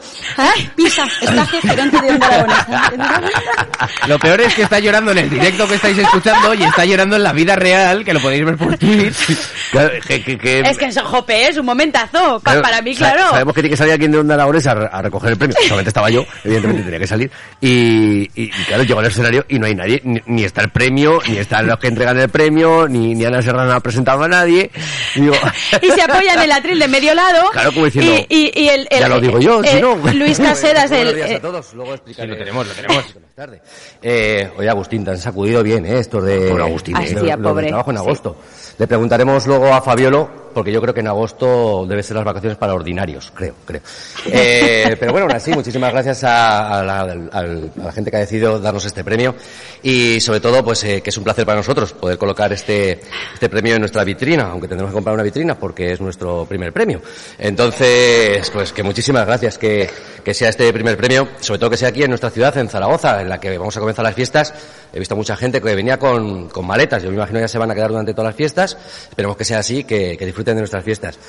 Pisa, 0.76 1.06
Estaje, 1.22 1.62
gerente 1.62 1.98
de 2.02 2.10
Onda 2.12 2.28
Aragonesa. 2.28 3.22
Lo 4.08 4.20
peor 4.20 4.42
es 4.42 4.54
que 4.56 4.64
está 4.64 4.80
llorando 4.80 5.12
en 5.12 5.20
el 5.20 5.30
directo 5.30 5.68
que 5.68 5.76
estáis 5.76 5.98
escuchando 5.98 6.54
y 6.54 6.64
está 6.64 6.86
llorando 6.86 7.16
en 7.16 7.24
la 7.24 7.34
vida 7.34 7.56
real, 7.56 8.04
que 8.04 8.14
lo 8.14 8.20
podéis 8.20 8.46
ver 8.46 8.58
por 8.58 8.78
Twitch. 8.78 9.38
claro, 9.72 9.90
que, 10.08 10.24
que- 10.24 10.38
que- 10.38 10.60
Es 10.62 10.78
que 10.78 10.86
en 10.86 10.94
jope 10.96 11.48
es 11.50 11.58
un 11.58 11.66
momentazo. 11.66 12.40
Para 12.42 12.82
mí, 12.82 12.96
claro. 12.96 13.30
Sabemos 13.32 13.54
que 13.58 13.62
tiene 13.64 13.74
que 13.74 13.78
salir 13.78 13.94
alguien 13.94 14.12
de 14.12 14.18
Onda 14.20 14.36
Aragonesa 14.36 14.72
a, 14.72 14.86
a 14.98 15.02
recoger 15.02 15.32
el 15.32 15.38
premio. 15.38 15.56
Solamente 15.64 15.90
estaba 15.90 16.10
yo, 16.10 16.26
evidentemente 16.44 16.84
tenía 16.84 17.00
que 17.00 17.08
salir. 17.08 17.32
Y, 17.62 18.22
y, 18.36 18.44
y 18.46 18.50
claro, 18.68 18.84
llego 18.84 19.00
al 19.00 19.06
escenario 19.08 19.46
y 19.50 19.60
no 19.60 19.66
hay 19.66 19.76
nadie. 19.76 20.02
Ni, 20.04 20.22
ni 20.28 20.44
está 20.44 20.62
el 20.62 20.70
premio, 20.70 21.20
ni 21.28 21.38
están 21.38 21.68
los 21.68 21.78
que 21.80 21.88
entregan 21.88 22.18
el 22.20 22.30
premio, 22.30 22.88
ni, 22.88 23.16
ni 23.16 23.26
Ana 23.26 23.42
Serrano 23.42 23.72
ha 23.74 23.80
presentado 23.80 24.24
a 24.24 24.28
nadie. 24.28 24.70
Y 25.16 25.22
digo, 25.22 25.36
y 25.82 25.92
se 25.92 26.02
apoya 26.02 26.34
en 26.36 26.40
el 26.42 26.52
atril 26.52 26.80
de 26.80 26.88
medio 26.88 27.14
lado. 27.14 27.50
Claro, 27.52 27.72
como 27.74 27.86
diciendo, 27.86 28.14
Y, 28.30 28.52
y, 28.56 28.64
y 28.64 28.70
el, 28.70 28.88
el- 28.90 29.00
ya 29.00 29.08
lo 29.10 29.20
digo 29.20 29.40
yo, 29.40 29.62
si 29.64 29.70
el- 29.78 29.82
no. 29.82 29.96
Luis 30.14 30.38
Casedas, 30.40 30.90
Buenos 30.90 31.10
el, 31.10 31.16
días 31.16 31.32
eh, 31.32 31.36
a 31.36 31.42
todos, 31.42 31.74
luego 31.74 31.94
explicaré. 31.94 32.28
Sí, 32.28 32.32
lo 32.32 32.38
tenemos, 32.38 32.68
lo 32.68 32.74
tenemos. 32.82 32.98
Más 32.98 33.36
tarde. 33.36 33.62
Eh, 34.02 34.50
oye, 34.58 34.70
Agustín, 34.70 35.04
te 35.04 35.12
han 35.12 35.18
sacudido 35.18 35.62
bien, 35.64 35.86
¿eh? 35.86 36.00
Estos 36.00 36.24
de... 36.24 36.50
Pobre 36.50 36.64
Agustín, 36.64 36.96
Ah, 36.96 37.02
de- 37.02 37.08
sí, 37.08 37.16
de- 37.16 37.32
a 37.32 37.38
de 37.38 37.44
pobre. 37.44 37.68
trabajo 37.68 37.92
en 37.92 37.98
Sí. 37.98 38.04
agosto. 38.04 38.38
Le 38.80 38.88
preguntaremos 38.88 39.48
luego 39.48 39.74
a 39.74 39.82
Fabiolo, 39.82 40.47
porque 40.58 40.72
yo 40.72 40.82
creo 40.82 40.92
que 40.92 41.02
en 41.02 41.08
agosto 41.08 41.86
debe 41.88 42.02
ser 42.02 42.16
las 42.16 42.26
vacaciones 42.26 42.58
para 42.58 42.74
ordinarios, 42.74 43.32
creo, 43.32 43.54
creo. 43.64 43.80
Eh, 44.26 44.96
pero 45.00 45.12
bueno, 45.12 45.28
aún 45.28 45.36
así, 45.36 45.52
muchísimas 45.52 45.94
gracias 45.94 46.24
a, 46.24 46.80
a 46.80 46.84
la, 46.84 47.02
a 47.32 47.44
la 47.44 47.92
gente 47.92 48.10
que 48.10 48.18
ha 48.18 48.22
decidido 48.22 48.60
darnos 48.60 48.84
este 48.84 49.04
premio 49.04 49.36
y 49.84 50.20
sobre 50.20 50.40
todo, 50.40 50.66
pues 50.66 50.84
eh, 50.84 51.02
que 51.04 51.12
es 51.12 51.18
un 51.18 51.24
placer 51.24 51.46
para 51.46 51.60
nosotros 51.60 51.94
poder 51.94 52.18
colocar 52.18 52.52
este, 52.52 53.02
este 53.36 53.50
premio 53.50 53.76
en 53.76 53.82
nuestra 53.82 54.04
vitrina, 54.04 54.50
aunque 54.50 54.68
tendremos 54.68 54.92
que 54.92 54.96
comprar 54.96 55.14
una 55.14 55.22
vitrina 55.22 55.60
porque 55.60 55.92
es 55.92 56.02
nuestro 56.02 56.48
primer 56.48 56.74
premio. 56.74 57.04
Entonces, 57.38 58.50
pues 58.50 58.74
que 58.74 58.82
muchísimas 58.82 59.28
gracias 59.28 59.60
que, 59.60 59.88
que 60.24 60.34
sea 60.34 60.50
este 60.50 60.74
primer 60.74 60.98
premio, 60.98 61.28
sobre 61.40 61.60
todo 61.60 61.70
que 61.70 61.78
sea 61.78 61.90
aquí 61.90 62.02
en 62.02 62.10
nuestra 62.10 62.32
ciudad, 62.32 62.58
en 62.58 62.68
Zaragoza, 62.68 63.22
en 63.22 63.30
la 63.30 63.40
que 63.40 63.56
vamos 63.60 63.78
a 63.78 63.80
comenzar 63.80 64.04
las 64.04 64.16
fiestas. 64.16 64.56
He 64.94 65.00
visto 65.00 65.16
mucha 65.16 65.36
gente 65.36 65.62
que 65.62 65.76
venía 65.76 65.98
con, 65.98 66.50
con 66.50 66.66
maletas, 66.66 67.04
yo 67.04 67.10
me 67.10 67.16
imagino 67.16 67.40
ya 67.40 67.48
se 67.48 67.58
van 67.58 67.72
a 67.72 67.76
quedar 67.76 67.90
durante 67.90 68.14
todas 68.14 68.30
las 68.30 68.36
fiestas. 68.36 68.78
Esperemos 69.10 69.38
que 69.38 69.46
sea 69.46 69.60
así, 69.60 69.84
que, 69.84 70.18
que 70.18 70.26
disfruten 70.26 70.56
de 70.56 70.62
nuestras 70.62 70.84
fiestas. 70.84 71.20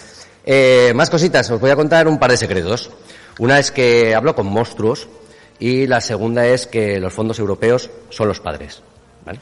Eh, 0.45 0.93
más 0.95 1.11
cositas, 1.11 1.51
os 1.51 1.61
voy 1.61 1.71
a 1.71 1.77
contar 1.77 2.09
un 2.09 2.19
par 2.19 2.31
de 2.31 2.37
secretos. 2.37 2.91
Una 3.39 3.59
es 3.59 3.71
que 3.71 4.15
hablo 4.15 4.35
con 4.35 4.47
monstruos 4.47 5.09
y 5.59 5.87
la 5.87 6.01
segunda 6.01 6.47
es 6.47 6.67
que 6.67 6.99
los 6.99 7.13
fondos 7.13 7.39
europeos 7.39 7.91
son 8.11 8.29
los 8.29 8.41
padres. 8.41 8.83
¿vale? 9.25 9.41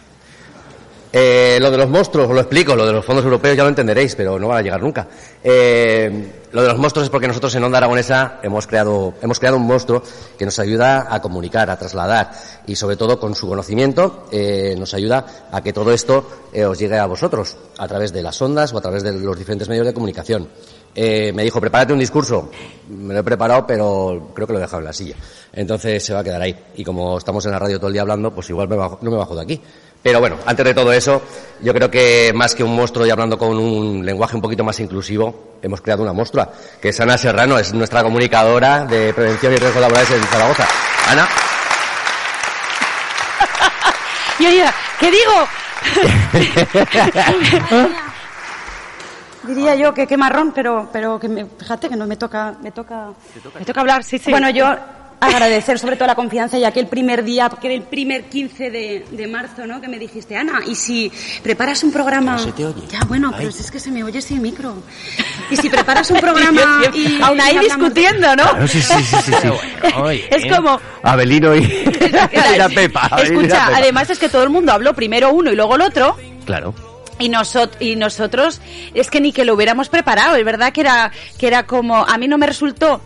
Eh, 1.18 1.56
lo 1.62 1.70
de 1.70 1.78
los 1.78 1.88
monstruos, 1.88 2.28
os 2.28 2.34
lo 2.34 2.42
explico, 2.42 2.76
lo 2.76 2.84
de 2.84 2.92
los 2.92 3.02
fondos 3.02 3.24
europeos 3.24 3.56
ya 3.56 3.62
lo 3.62 3.70
entenderéis, 3.70 4.14
pero 4.14 4.38
no 4.38 4.48
van 4.48 4.58
a 4.58 4.60
llegar 4.60 4.82
nunca. 4.82 5.08
Eh, 5.42 6.30
lo 6.52 6.60
de 6.60 6.68
los 6.68 6.76
monstruos 6.76 7.04
es 7.04 7.10
porque 7.10 7.26
nosotros 7.26 7.54
en 7.54 7.64
Onda 7.64 7.78
Aragonesa 7.78 8.38
hemos 8.42 8.66
creado, 8.66 9.14
hemos 9.22 9.38
creado 9.38 9.56
un 9.56 9.66
monstruo 9.66 10.02
que 10.38 10.44
nos 10.44 10.58
ayuda 10.58 11.06
a 11.08 11.22
comunicar, 11.22 11.70
a 11.70 11.78
trasladar 11.78 12.32
y 12.66 12.76
sobre 12.76 12.96
todo 12.96 13.18
con 13.18 13.34
su 13.34 13.48
conocimiento 13.48 14.26
eh, 14.30 14.74
nos 14.78 14.92
ayuda 14.92 15.48
a 15.50 15.62
que 15.62 15.72
todo 15.72 15.90
esto 15.90 16.28
eh, 16.52 16.66
os 16.66 16.78
llegue 16.78 16.98
a 16.98 17.06
vosotros 17.06 17.56
a 17.78 17.88
través 17.88 18.12
de 18.12 18.22
las 18.22 18.40
ondas 18.42 18.74
o 18.74 18.78
a 18.78 18.82
través 18.82 19.02
de 19.02 19.12
los 19.12 19.38
diferentes 19.38 19.70
medios 19.70 19.86
de 19.86 19.94
comunicación. 19.94 20.48
Eh, 20.94 21.30
me 21.34 21.44
dijo, 21.44 21.60
prepárate 21.60 21.92
un 21.92 21.98
discurso. 21.98 22.50
Me 22.88 23.12
lo 23.12 23.20
he 23.20 23.22
preparado, 23.22 23.66
pero 23.66 24.30
creo 24.34 24.46
que 24.46 24.54
lo 24.54 24.58
he 24.58 24.62
dejado 24.62 24.78
en 24.80 24.86
la 24.86 24.94
silla. 24.94 25.14
Entonces 25.52 26.02
se 26.02 26.14
va 26.14 26.20
a 26.20 26.24
quedar 26.24 26.40
ahí. 26.40 26.56
Y 26.76 26.84
como 26.84 27.18
estamos 27.18 27.44
en 27.44 27.52
la 27.52 27.58
radio 27.58 27.76
todo 27.78 27.88
el 27.88 27.92
día 27.92 28.02
hablando, 28.02 28.34
pues 28.34 28.48
igual 28.48 28.66
no 28.68 29.10
me 29.10 29.16
bajo 29.16 29.34
de 29.34 29.42
aquí. 29.42 29.60
Pero 30.06 30.20
bueno, 30.20 30.36
antes 30.46 30.64
de 30.64 30.72
todo 30.72 30.92
eso, 30.92 31.20
yo 31.60 31.74
creo 31.74 31.90
que 31.90 32.30
más 32.32 32.54
que 32.54 32.62
un 32.62 32.76
monstruo 32.76 33.04
y 33.04 33.10
hablando 33.10 33.36
con 33.36 33.58
un 33.58 34.06
lenguaje 34.06 34.36
un 34.36 34.40
poquito 34.40 34.62
más 34.62 34.78
inclusivo, 34.78 35.56
hemos 35.60 35.80
creado 35.80 36.04
una 36.04 36.12
monstrua, 36.12 36.48
que 36.80 36.90
es 36.90 37.00
Ana 37.00 37.18
Serrano, 37.18 37.58
es 37.58 37.74
nuestra 37.74 38.04
comunicadora 38.04 38.84
de 38.84 39.12
prevención 39.12 39.54
y 39.54 39.56
riesgos 39.56 39.80
laborales 39.82 40.08
en 40.12 40.22
Zaragoza. 40.22 40.64
Ana, 41.08 41.26
Y 44.38 44.46
oye, 44.46 44.64
¿qué 45.00 45.10
digo? 45.10 45.48
Diría 49.48 49.74
yo 49.74 49.92
que 49.92 50.06
qué 50.06 50.16
marrón, 50.16 50.52
pero, 50.54 50.88
pero 50.92 51.18
que 51.18 51.28
me- 51.28 51.46
fíjate 51.46 51.88
que 51.88 51.96
no 51.96 52.06
me 52.06 52.14
toca, 52.16 52.54
me 52.62 52.70
toca, 52.70 53.08
Me 53.58 53.64
toca 53.64 53.80
hablar, 53.80 54.04
sí, 54.04 54.20
sí. 54.20 54.30
Bueno, 54.30 54.50
yo 54.50 54.72
agradecer 55.20 55.78
sobre 55.78 55.96
todo 55.96 56.06
la 56.06 56.14
confianza, 56.14 56.58
ya 56.58 56.70
que 56.72 56.80
el 56.80 56.86
primer 56.88 57.24
día, 57.24 57.50
que 57.60 57.66
era 57.68 57.74
el 57.74 57.82
primer 57.82 58.24
15 58.24 58.70
de, 58.70 59.04
de 59.10 59.26
marzo, 59.26 59.66
¿no? 59.66 59.80
Que 59.80 59.88
me 59.88 59.98
dijiste, 59.98 60.36
Ana, 60.36 60.60
y 60.66 60.74
si 60.74 61.10
preparas 61.42 61.82
un 61.84 61.92
programa... 61.92 62.38
se 62.38 62.52
te 62.52 62.64
oye. 62.66 62.82
Ya, 62.90 63.00
bueno, 63.06 63.32
pero 63.36 63.50
si 63.50 63.60
es 63.62 63.70
que 63.70 63.80
se 63.80 63.90
me 63.90 64.04
oye 64.04 64.20
sin 64.20 64.42
micro. 64.42 64.74
Y 65.50 65.56
si 65.56 65.68
preparas 65.68 66.10
un 66.10 66.20
programa 66.20 66.82
y... 66.94 67.20
Aún 67.22 67.40
ahí 67.40 67.54
y 67.54 67.58
de- 67.58 67.64
discutiendo, 67.64 68.36
¿no? 68.36 68.44
Claro, 68.50 68.68
sí, 68.68 68.80
sí, 68.82 68.94
sí, 69.02 69.16
sí, 69.24 69.32
sí. 69.42 70.22
Es 70.30 70.54
como... 70.54 70.80
Abelino 71.02 71.56
y, 71.56 71.60
y 71.60 72.56
la 72.58 72.68
Pepa. 72.68 73.06
Abelino 73.10 73.40
y 73.40 73.46
la 73.48 73.54
Escucha, 73.54 73.66
Pepa. 73.66 73.78
además 73.78 74.10
es 74.10 74.18
que 74.18 74.28
todo 74.28 74.42
el 74.42 74.50
mundo 74.50 74.72
habló 74.72 74.94
primero 74.94 75.32
uno 75.32 75.50
y 75.50 75.56
luego 75.56 75.76
el 75.76 75.82
otro. 75.82 76.16
Claro. 76.44 76.74
Y, 77.18 77.30
nosot 77.30 77.80
y 77.80 77.96
nosotros, 77.96 78.60
es 78.94 79.10
que 79.10 79.20
ni 79.22 79.32
que 79.32 79.44
lo 79.46 79.54
hubiéramos 79.54 79.88
preparado, 79.88 80.36
es 80.36 80.44
verdad 80.44 80.72
que 80.72 80.82
era, 80.82 81.10
que 81.38 81.46
era 81.46 81.62
como, 81.64 81.96
a 82.04 82.18
mí 82.18 82.28
no 82.28 82.36
me 82.36 82.46
resultó 82.46 83.00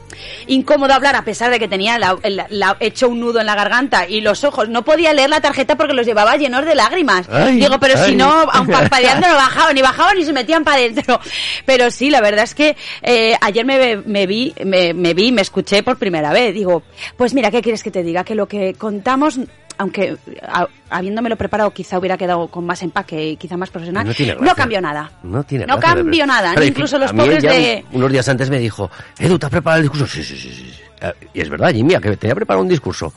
incómodo 0.48 0.92
hablar 0.92 1.14
a 1.16 1.22
pesar 1.24 1.50
de 1.50 1.58
que 1.58 1.68
tenía 1.68 1.98
la- 1.98 2.18
la- 2.24 2.46
la- 2.50 2.76
hecho 2.80 3.08
un 3.08 3.20
nudo 3.20 3.40
en 3.40 3.46
la 3.46 3.54
garganta 3.54 4.08
y 4.08 4.20
los 4.20 4.42
ojos, 4.44 4.68
no 4.68 4.84
podía 4.84 5.12
leer 5.12 5.30
la 5.30 5.40
tarjeta 5.40 5.76
porque 5.76 5.94
los 5.94 6.04
llevaba 6.06 6.36
llenos 6.36 6.64
de 6.66 6.74
lágrimas. 6.74 7.28
Ay, 7.30 7.60
Digo, 7.60 7.78
pero 7.80 8.04
si 8.04 8.16
no, 8.16 8.28
aun 8.52 8.66
parpadeando 8.66 9.28
no 9.28 9.34
bajaban, 9.34 9.74
ni 9.74 9.82
bajaban 9.82 10.16
ni 10.18 10.24
se 10.24 10.32
metían 10.32 10.64
para 10.64 10.78
adentro. 10.78 11.20
Pero 11.64 11.90
sí, 11.90 12.10
la 12.10 12.20
verdad 12.20 12.44
es 12.44 12.54
que 12.54 12.76
eh, 13.02 13.36
ayer 13.40 13.64
me, 13.64 13.96
me 13.98 14.26
vi, 14.26 14.52
me, 14.64 14.92
me 14.92 15.14
vi, 15.14 15.30
me 15.32 15.42
escuché 15.42 15.82
por 15.82 15.96
primera 15.98 16.32
vez. 16.32 16.52
Digo, 16.52 16.82
pues 17.16 17.32
mira, 17.32 17.50
¿qué 17.50 17.62
quieres 17.62 17.82
que 17.82 17.90
te 17.92 18.02
diga? 18.02 18.24
Que 18.24 18.34
lo 18.34 18.46
que 18.48 18.74
contamos 18.74 19.38
aunque 19.80 20.14
a- 20.42 20.68
habiéndomelo 20.90 21.36
preparado 21.36 21.70
quizá 21.70 21.98
hubiera 21.98 22.18
quedado 22.18 22.48
con 22.48 22.66
más 22.66 22.82
empaque 22.82 23.30
y 23.30 23.36
quizá 23.38 23.56
más 23.56 23.70
profesional, 23.70 24.06
No 24.06 24.12
tiene 24.12 24.34
no 24.34 24.54
cambió 24.54 24.78
nada. 24.78 25.10
No 25.22 25.42
tiene 25.42 25.64
No 25.64 25.80
cambió 25.80 26.26
nada, 26.26 26.52
Pero, 26.54 26.66
incluso 26.66 26.98
los 26.98 27.10
pobres 27.14 27.42
de... 27.42 27.82
Unos 27.92 28.12
días 28.12 28.28
antes 28.28 28.50
me 28.50 28.58
dijo, 28.58 28.90
Edu, 29.18 29.38
¿te 29.38 29.46
has 29.46 29.50
preparado 29.52 29.78
el 29.82 29.88
discurso? 29.88 30.06
Sí, 30.06 30.22
sí, 30.22 30.36
sí. 30.36 30.52
sí. 30.52 30.74
Eh, 31.00 31.12
Y 31.32 31.40
es 31.40 31.48
verdad, 31.48 31.72
Jimmy, 31.72 31.94
que 31.98 32.14
tenía 32.18 32.34
preparado 32.34 32.62
un 32.62 32.68
discurso, 32.68 33.10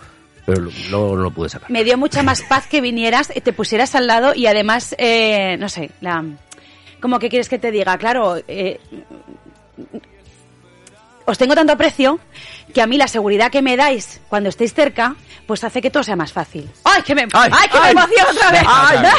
pero 0.46 0.62
no, 0.90 1.16
no 1.16 1.24
lo 1.24 1.32
pude 1.32 1.50
sacar. 1.50 1.70
Me 1.70 1.84
dio 1.84 1.98
mucha 1.98 2.24
más 2.24 2.42
paz 2.50 2.66
que 2.68 2.80
vinieras, 2.80 3.30
y 3.36 3.42
te 3.42 3.52
pusieras 3.52 3.94
al 3.96 4.08
lado 4.08 4.34
y 4.34 4.48
además, 4.48 4.96
eh, 4.98 5.58
no 5.60 5.68
sé, 5.68 5.92
la... 6.00 6.24
¿Cómo 7.02 7.20
que 7.20 7.28
quieres 7.28 7.50
que 7.50 7.60
te 7.60 7.72
diga? 7.72 7.98
Claro, 7.98 8.38
eh, 8.48 8.80
os 11.26 11.38
tengo 11.38 11.56
tanto 11.56 11.74
aprecio 11.74 12.20
que 12.74 12.82
a 12.82 12.88
mí 12.88 12.98
la 12.98 13.08
seguridad 13.08 13.52
que 13.52 13.62
me 13.62 13.78
dais 13.78 14.20
cuando 14.30 14.50
estéis 14.50 14.74
cerca, 14.74 15.16
pues 15.46 15.64
hace 15.64 15.82
que 15.82 15.90
todo 15.92 16.04
sea 16.04 16.16
más 16.16 16.32
fácil. 16.34 16.70
¡Ay, 16.84 17.02
que 17.04 17.14
me, 17.16 17.28
ay, 17.34 17.52
que 17.72 17.80
me 17.80 17.92
emociono 17.92 18.30
otra 18.32 18.52
vez! 18.52 18.62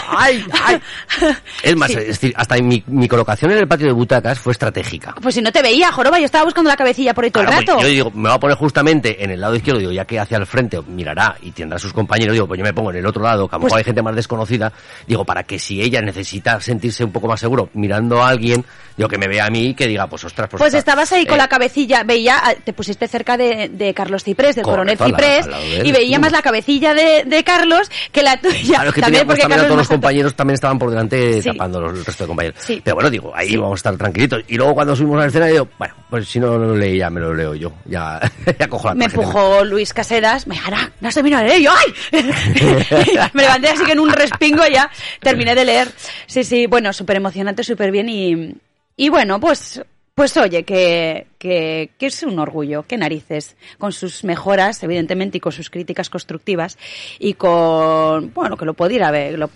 ay, 0.08 0.44
ay. 0.64 0.80
Es 1.62 1.76
más, 1.76 1.90
es 1.90 2.06
decir, 2.08 2.32
hasta 2.36 2.56
mi, 2.56 2.82
mi 2.86 3.08
colocación 3.08 3.50
en 3.52 3.58
el 3.58 3.68
patio 3.68 3.86
de 3.86 3.92
butacas 3.92 4.38
fue 4.38 4.52
estratégica. 4.52 5.14
Pues 5.22 5.34
si 5.34 5.42
no 5.42 5.52
te 5.52 5.62
veía, 5.62 5.90
joroba, 5.92 6.18
yo 6.18 6.24
estaba 6.26 6.44
buscando 6.44 6.68
la 6.68 6.76
cabecilla 6.76 7.14
por 7.14 7.24
ahí 7.24 7.30
todo 7.30 7.42
el 7.42 7.48
Claro, 7.48 7.62
pues 7.64 7.76
rato. 7.76 7.82
yo 7.82 7.88
digo, 7.88 8.10
me 8.14 8.28
va 8.28 8.34
a 8.34 8.40
poner 8.40 8.56
justamente 8.56 9.22
en 9.22 9.30
el 9.30 9.40
lado 9.40 9.54
izquierdo, 9.54 9.80
digo, 9.80 9.92
ya 9.92 10.04
que 10.04 10.18
hacia 10.18 10.36
el 10.38 10.46
frente 10.46 10.80
mirará 10.86 11.36
y 11.42 11.52
tendrá 11.52 11.76
a 11.76 11.78
sus 11.78 11.92
compañeros, 11.92 12.32
digo, 12.32 12.46
pues 12.46 12.58
yo 12.58 12.64
me 12.64 12.72
pongo 12.74 12.90
en 12.90 12.96
el 12.96 13.06
otro 13.06 13.22
lado, 13.22 13.48
que 13.48 13.54
a 13.54 13.58
lo 13.58 13.60
mejor 13.60 13.70
Pues- 13.70 13.78
hay 13.78 13.84
gente 13.84 14.02
más 14.02 14.14
desconocida, 14.16 14.72
digo, 15.06 15.24
para 15.24 15.42
que 15.44 15.58
si 15.58 15.80
ella 15.80 16.00
necesita 16.00 16.60
sentirse 16.60 17.04
un 17.04 17.12
poco 17.12 17.28
más 17.28 17.40
seguro 17.40 17.68
mirando 17.74 18.22
a 18.22 18.28
alguien, 18.28 18.64
digo, 18.96 19.08
que 19.08 19.18
me 19.18 19.28
vea 19.28 19.46
a 19.46 19.50
mí 19.50 19.68
y 19.68 19.74
que 19.74 19.86
diga, 19.86 20.06
pues 20.06 20.24
ostras, 20.24 20.48
pues... 20.50 20.60
Pues 20.60 20.74
estabas 20.74 21.12
ahí 21.12 21.24
con 21.26 21.34
eh, 21.36 21.38
la 21.38 21.48
cabecilla, 21.48 22.02
veía, 22.02 22.40
te 22.64 22.72
pusiste 22.72 23.06
cerca 23.08 23.36
de, 23.36 23.43
de 23.70 23.94
Carlos 23.94 24.24
Ciprés, 24.24 24.56
del 24.56 24.64
coronel 24.64 24.96
Ciprés, 24.98 25.46
y 25.84 25.92
veía 25.92 26.16
sí. 26.16 26.20
más 26.22 26.32
la 26.32 26.42
cabecilla 26.42 26.94
de, 26.94 27.24
de 27.24 27.44
Carlos 27.44 27.90
que 28.12 28.22
la 28.22 28.40
tuya. 28.40 28.60
Claro, 28.76 28.88
es 28.88 28.94
que 28.94 29.00
también 29.00 29.20
teníamos 29.22 29.26
porque 29.26 29.42
a 29.44 29.48
Carlos 29.48 29.66
todos 29.66 29.78
los 29.78 29.88
compañeros 29.88 30.34
también 30.34 30.54
estaban 30.54 30.78
por 30.78 30.90
delante 30.90 31.42
Sí. 31.42 31.48
tapando 31.50 31.80
los- 31.80 31.98
el 31.98 32.04
resto 32.04 32.24
de 32.24 32.28
compañeros. 32.28 32.58
Sí. 32.64 32.80
Pero 32.84 32.94
bueno, 32.96 33.10
digo, 33.10 33.32
ahí 33.34 33.56
vamos 33.56 33.72
a 33.72 33.76
estar 33.80 33.96
tranquilitos. 33.96 34.42
Y 34.48 34.56
luego 34.56 34.74
cuando 34.74 34.94
subimos 34.96 35.16
a 35.18 35.20
la 35.22 35.26
escena, 35.26 35.46
digo, 35.46 35.68
bueno, 35.78 35.94
pues 36.10 36.28
si 36.28 36.38
no 36.40 36.56
lo 36.58 36.76
leí 36.76 36.98
ya 36.98 37.10
me 37.10 37.20
lo 37.20 37.34
leo 37.34 37.54
yo. 37.54 37.72
Ya, 37.86 38.20
ya 38.58 38.68
cojo 38.68 38.88
la 38.88 38.94
Me 38.94 39.06
empujó 39.06 39.64
Luis 39.64 39.92
Casedas, 39.92 40.46
me 40.46 40.58
Ana, 40.58 40.92
no 41.00 41.08
has 41.08 41.14
terminado 41.14 41.42
de 41.44 41.48
leer, 41.50 41.62
yo, 41.62 41.70
¡ay! 41.72 42.22
me 43.32 43.42
levanté 43.42 43.68
así 43.68 43.84
que 43.84 43.92
en 43.92 44.00
un 44.00 44.10
respingo 44.12 44.62
ya 44.66 44.90
terminé 45.20 45.54
de 45.54 45.64
leer. 45.64 45.88
Sí, 46.26 46.44
sí, 46.44 46.66
bueno, 46.66 46.92
súper 46.92 47.16
emocionante, 47.16 47.62
súper 47.64 47.90
bien 47.90 48.08
y, 48.08 48.54
y 48.96 49.08
bueno, 49.08 49.40
pues, 49.40 49.82
pues 50.14 50.36
oye, 50.36 50.62
que, 50.62 51.26
que, 51.38 51.90
que 51.98 52.06
es 52.06 52.22
un 52.22 52.38
orgullo, 52.38 52.84
qué 52.84 52.96
narices, 52.96 53.56
con 53.78 53.92
sus 53.92 54.22
mejoras, 54.22 54.82
evidentemente, 54.84 55.38
y 55.38 55.40
con 55.40 55.50
sus 55.52 55.70
críticas 55.70 56.08
constructivas 56.08 56.78
y 57.18 57.34
con, 57.34 58.32
bueno, 58.32 58.56
que 58.56 58.64
lo 58.64 58.74
podía 58.74 59.08
haber, 59.08 59.36
lo, 59.38 59.50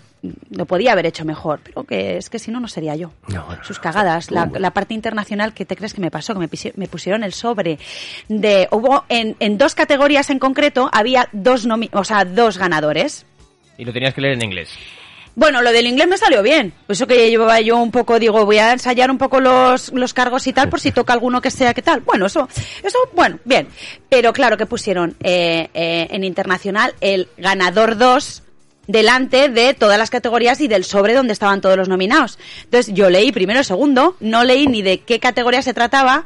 lo 0.49 0.65
podía 0.65 0.91
haber 0.91 1.05
hecho 1.05 1.23
mejor, 1.23 1.61
pero 1.63 1.85
que 1.85 2.17
es 2.17 2.29
que 2.29 2.39
si 2.39 2.51
no, 2.51 2.59
no 2.59 2.67
sería 2.67 2.95
yo. 2.97 3.13
No, 3.29 3.45
bueno, 3.45 3.63
sus 3.63 3.79
cagadas, 3.79 4.31
la, 4.31 4.51
la 4.53 4.71
parte 4.71 4.93
internacional 4.93 5.53
que 5.53 5.63
te 5.65 5.77
crees 5.77 5.93
que 5.93 6.01
me 6.01 6.11
pasó, 6.11 6.33
que 6.37 6.39
me, 6.75 6.87
pusieron 6.87 7.23
el 7.23 7.31
sobre 7.31 7.79
de 8.27 8.67
hubo 8.71 9.05
en, 9.07 9.37
en 9.39 9.57
dos 9.57 9.75
categorías 9.75 10.29
en 10.29 10.39
concreto 10.39 10.89
había 10.91 11.29
dos 11.31 11.65
nomi- 11.65 11.89
o 11.93 12.03
sea, 12.03 12.25
dos 12.25 12.57
ganadores. 12.57 13.25
Y 13.77 13.85
lo 13.85 13.93
tenías 13.93 14.13
que 14.13 14.19
leer 14.19 14.33
en 14.33 14.41
inglés. 14.43 14.77
Bueno, 15.39 15.61
lo 15.61 15.71
del 15.71 15.87
inglés 15.87 16.05
me 16.09 16.17
salió 16.17 16.43
bien. 16.43 16.73
Eso 16.89 17.07
que 17.07 17.29
llevaba 17.29 17.61
yo 17.61 17.77
un 17.77 17.91
poco, 17.91 18.19
digo, 18.19 18.45
voy 18.45 18.57
a 18.57 18.73
ensayar 18.73 19.09
un 19.09 19.17
poco 19.17 19.39
los, 19.39 19.89
los 19.93 20.13
cargos 20.13 20.45
y 20.47 20.51
tal, 20.51 20.67
por 20.67 20.81
si 20.81 20.91
toca 20.91 21.13
alguno 21.13 21.39
que 21.39 21.49
sea 21.49 21.73
que 21.73 21.81
tal. 21.81 22.01
Bueno, 22.01 22.25
eso, 22.25 22.49
eso, 22.83 22.97
bueno, 23.15 23.39
bien. 23.45 23.69
Pero 24.09 24.33
claro 24.33 24.57
que 24.57 24.65
pusieron 24.65 25.15
eh, 25.23 25.69
eh, 25.73 26.07
en 26.11 26.25
internacional 26.25 26.93
el 26.99 27.29
ganador 27.37 27.97
2 27.97 28.43
delante 28.85 29.47
de 29.47 29.73
todas 29.73 29.97
las 29.97 30.09
categorías 30.09 30.59
y 30.59 30.67
del 30.67 30.83
sobre 30.83 31.13
donde 31.13 31.31
estaban 31.31 31.61
todos 31.61 31.77
los 31.77 31.87
nominados. 31.87 32.37
Entonces 32.65 32.93
yo 32.93 33.09
leí 33.09 33.31
primero, 33.31 33.63
segundo, 33.63 34.17
no 34.19 34.43
leí 34.43 34.67
ni 34.67 34.81
de 34.81 34.99
qué 34.99 35.21
categoría 35.21 35.61
se 35.61 35.73
trataba, 35.73 36.25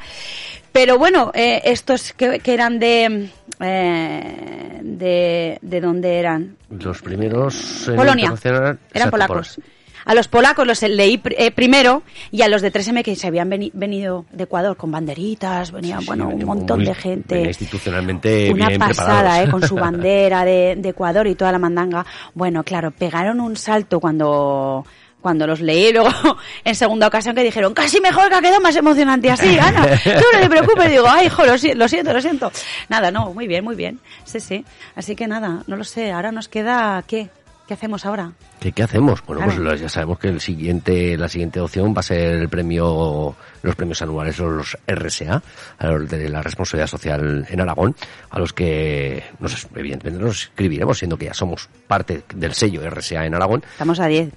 pero 0.73 0.97
bueno, 0.97 1.31
eh, 1.33 1.61
estos 1.63 2.11
que, 2.11 2.39
que 2.39 2.53
eran 2.53 2.79
de, 2.79 3.29
eh, 3.61 4.79
de, 4.83 5.57
de 5.61 5.81
dónde 5.81 6.19
eran, 6.19 6.57
Los 6.69 7.01
primeros 7.01 7.87
en 7.87 7.95
Polonia. 7.95 8.33
Eran 8.43 8.79
exacto, 8.93 9.11
polacos. 9.11 9.59
A 10.05 10.13
los 10.15 10.27
polacos 10.27 10.67
los 10.67 10.81
leí 10.81 11.21
eh, 11.37 11.51
primero 11.51 12.03
y 12.29 12.41
a 12.41 12.49
los 12.49 12.61
de 12.61 12.73
3M 12.73 13.03
que 13.03 13.15
se 13.15 13.25
habían 13.27 13.49
veni- 13.49 13.71
venido 13.73 14.25
de 14.33 14.43
Ecuador 14.43 14.75
con 14.75 14.91
banderitas, 14.91 15.71
venían, 15.71 16.01
Sí, 16.01 16.07
bueno, 16.07 16.27
un 16.27 16.43
montón 16.43 16.79
muy- 16.79 16.87
de 16.87 16.93
gente. 16.93 17.41
institucionalmente 17.43 18.51
Una 18.51 18.67
bien 18.67 18.79
pasada. 18.79 19.41
¿eh? 19.41 19.49
Con 19.49 19.65
su 19.65 19.75
bandera 19.77 20.43
de, 20.43 20.75
de 20.77 20.89
Ecuador 20.89 21.25
y 21.27 21.35
toda 21.35 21.53
la 21.53 21.59
mandanga. 21.59 22.05
Bueno, 22.33 22.65
claro, 22.65 22.91
pegaron 22.91 23.39
un 23.39 23.55
salto 23.55 24.01
cuando 24.01 24.85
cuando 25.23 25.47
los 25.47 25.59
leí 25.61 25.91
luego 25.91 26.11
en 26.63 26.75
segunda 26.75 27.07
ocasión 27.07 27.33
que 27.33 27.41
dijeron 27.41 27.73
casi 27.73 27.99
mejor 27.99 28.29
que 28.29 28.35
ha 28.35 28.41
quedado 28.41 28.61
más 28.61 28.75
emocionante 28.75 29.31
así, 29.31 29.57
Ana, 29.57 29.87
tú 30.03 30.25
no 30.33 30.39
te 30.39 30.49
preocupes, 30.49 30.91
digo, 30.91 31.05
ay, 31.09 31.25
hijo, 31.25 31.43
lo, 31.45 31.57
si- 31.57 31.73
lo 31.73 31.87
siento, 31.87 32.13
lo 32.13 32.21
siento. 32.21 32.51
Nada, 32.89 33.09
no, 33.09 33.33
muy 33.33 33.47
bien, 33.47 33.63
muy 33.63 33.75
bien, 33.75 33.99
sí, 34.25 34.39
sí. 34.39 34.63
Así 34.95 35.15
que 35.15 35.25
nada, 35.25 35.63
no 35.65 35.75
lo 35.77 35.83
sé, 35.83 36.11
ahora 36.11 36.31
nos 36.31 36.47
queda, 36.47 37.03
¿qué? 37.07 37.29
¿Qué 37.65 37.75
hacemos 37.75 38.05
ahora? 38.05 38.33
¿Qué, 38.59 38.73
qué 38.73 38.83
hacemos? 38.83 39.23
Bueno, 39.25 39.41
Claro. 39.45 39.63
pues 39.63 39.79
ya 39.79 39.87
sabemos 39.87 40.19
que 40.19 40.27
el 40.27 40.41
siguiente, 40.41 41.17
la 41.17 41.29
siguiente 41.29 41.61
opción 41.61 41.93
va 41.95 42.01
a 42.01 42.03
ser 42.03 42.33
el 42.33 42.49
premio, 42.49 43.37
los 43.61 43.75
premios 43.75 44.01
anuales, 44.01 44.37
los 44.37 44.77
RSA, 44.85 45.41
a 45.77 45.87
los 45.87 46.09
de 46.09 46.27
la 46.27 46.41
responsabilidad 46.43 46.87
social 46.87 47.47
en 47.49 47.61
Aragón, 47.61 47.95
a 48.31 48.39
los 48.39 48.51
que 48.51 49.23
nos, 49.39 49.65
evidentemente 49.73 50.21
nos 50.21 50.43
inscribiremos, 50.47 50.97
siendo 50.97 51.17
que 51.17 51.25
ya 51.27 51.33
somos 51.33 51.69
parte 51.87 52.23
del 52.35 52.53
sello 52.53 52.81
RSA 52.89 53.25
en 53.27 53.33
Aragón, 53.35 53.63
Estamos 53.71 53.97
a 54.01 54.07
10. 54.07 54.27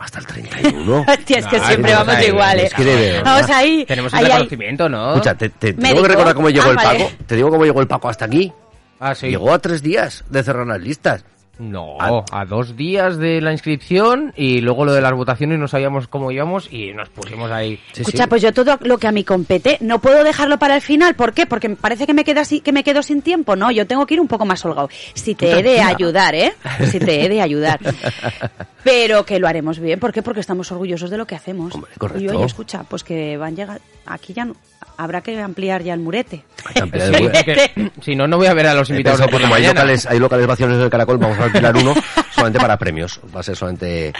Hasta 0.00 0.18
el 0.20 0.26
31. 0.26 1.00
Hostia, 1.08 1.38
es 1.38 1.46
que 1.46 1.60
siempre 1.60 1.92
vamos 1.94 2.14
ahí, 2.14 2.26
igual, 2.26 2.58
¿eh? 2.60 2.66
es 2.66 2.74
que 2.74 2.84
de 2.84 2.94
verdad. 3.12 3.22
Vamos 3.24 3.50
ahí. 3.50 3.84
Tenemos 3.86 4.12
el 4.12 4.18
ahí, 4.18 4.24
reconocimiento, 4.26 4.88
¿no? 4.88 5.12
Escucha, 5.14 5.34
te, 5.34 5.48
te- 5.50 5.72
te 5.74 5.80
¿Me 5.80 5.88
tengo 5.90 6.02
que 6.02 6.08
recordar 6.08 6.34
cómo 6.34 6.50
llegó 6.50 6.66
Ah, 6.66 6.70
el 6.70 6.76
vale. 6.76 6.98
Paco. 7.04 7.12
Te 7.26 7.36
digo 7.36 7.50
cómo 7.50 7.64
llegó 7.64 7.80
el 7.80 7.86
Paco 7.86 8.08
hasta 8.08 8.24
aquí. 8.24 8.52
Ah, 8.98 9.14
sí. 9.14 9.28
Llegó 9.28 9.52
a 9.52 9.58
tres 9.58 9.82
días 9.82 10.24
de 10.28 10.42
cerrar 10.42 10.66
las 10.66 10.80
listas. 10.80 11.24
No, 11.60 11.98
a 12.00 12.44
dos 12.46 12.74
días 12.74 13.18
de 13.18 13.42
la 13.42 13.52
inscripción 13.52 14.32
y 14.34 14.62
luego 14.62 14.86
lo 14.86 14.94
de 14.94 15.02
las 15.02 15.12
votaciones 15.12 15.58
no 15.58 15.68
sabíamos 15.68 16.08
cómo 16.08 16.30
íbamos 16.30 16.72
y 16.72 16.94
nos 16.94 17.10
pusimos 17.10 17.50
ahí. 17.50 17.78
Sí, 17.92 18.00
Escucha, 18.00 18.24
sí. 18.24 18.28
pues 18.30 18.40
yo 18.40 18.54
todo 18.54 18.78
lo 18.80 18.96
que 18.96 19.06
a 19.06 19.12
mí 19.12 19.24
compete, 19.24 19.76
no 19.82 20.00
puedo 20.00 20.24
dejarlo 20.24 20.58
para 20.58 20.74
el 20.76 20.80
final. 20.80 21.14
¿Por 21.14 21.34
qué? 21.34 21.44
Porque 21.44 21.68
me 21.68 21.76
parece 21.76 22.06
que 22.06 22.14
me, 22.14 22.24
queda 22.24 22.40
así, 22.40 22.60
que 22.60 22.72
me 22.72 22.82
quedo 22.82 23.02
sin 23.02 23.20
tiempo. 23.20 23.56
No, 23.56 23.70
yo 23.70 23.86
tengo 23.86 24.06
que 24.06 24.14
ir 24.14 24.20
un 24.20 24.28
poco 24.28 24.46
más 24.46 24.64
holgado. 24.64 24.88
Si 25.12 25.34
te 25.34 25.58
he 25.58 25.62
de 25.62 25.80
ayudar, 25.82 26.34
¿eh? 26.34 26.54
Si 26.90 26.98
te 26.98 27.26
he 27.26 27.28
de 27.28 27.42
ayudar. 27.42 27.78
Pero 28.82 29.26
que 29.26 29.38
lo 29.38 29.46
haremos 29.46 29.78
bien. 29.78 30.00
¿Por 30.00 30.12
qué? 30.14 30.22
Porque 30.22 30.40
estamos 30.40 30.72
orgullosos 30.72 31.10
de 31.10 31.18
lo 31.18 31.26
que 31.26 31.34
hacemos. 31.34 31.74
Hombre, 31.74 31.90
correcto. 31.98 32.24
Y 32.24 32.28
oye, 32.28 32.46
escucha, 32.46 32.84
pues 32.84 33.04
que 33.04 33.36
van 33.36 33.54
llegar... 33.54 33.82
Aquí 34.06 34.32
ya 34.32 34.46
no- 34.46 34.54
habrá 35.02 35.20
que 35.22 35.40
ampliar 35.40 35.82
ya 35.82 35.94
el 35.94 36.00
murete. 36.00 36.44
Campeón 36.74 37.06
Sí, 37.06 37.12
de 37.12 37.18
Google. 37.18 37.44
que- 37.44 37.90
si 38.02 38.14
no, 38.14 38.26
no 38.26 38.36
voy 38.36 38.46
a 38.46 38.54
ver 38.54 38.66
a 38.66 38.74
los 38.74 38.90
invitados 38.90 39.20
por 39.22 39.28
que 39.30 39.36
la 39.36 39.42
como 39.42 39.54
hay 39.54 39.66
locales, 39.66 40.06
hay 40.06 40.18
locales 40.18 40.46
vacíos 40.46 40.70
en 40.72 40.80
el 40.80 40.90
Caracol, 40.90 41.18
vamos 41.18 41.38
a 41.38 41.44
alquilar 41.44 41.76
uno 41.76 41.94
solamente 42.30 42.58
para 42.60 42.76
premios. 42.76 43.20
Va 43.34 43.40
a 43.40 43.42
ser 43.42 43.56
solamente 43.56 44.12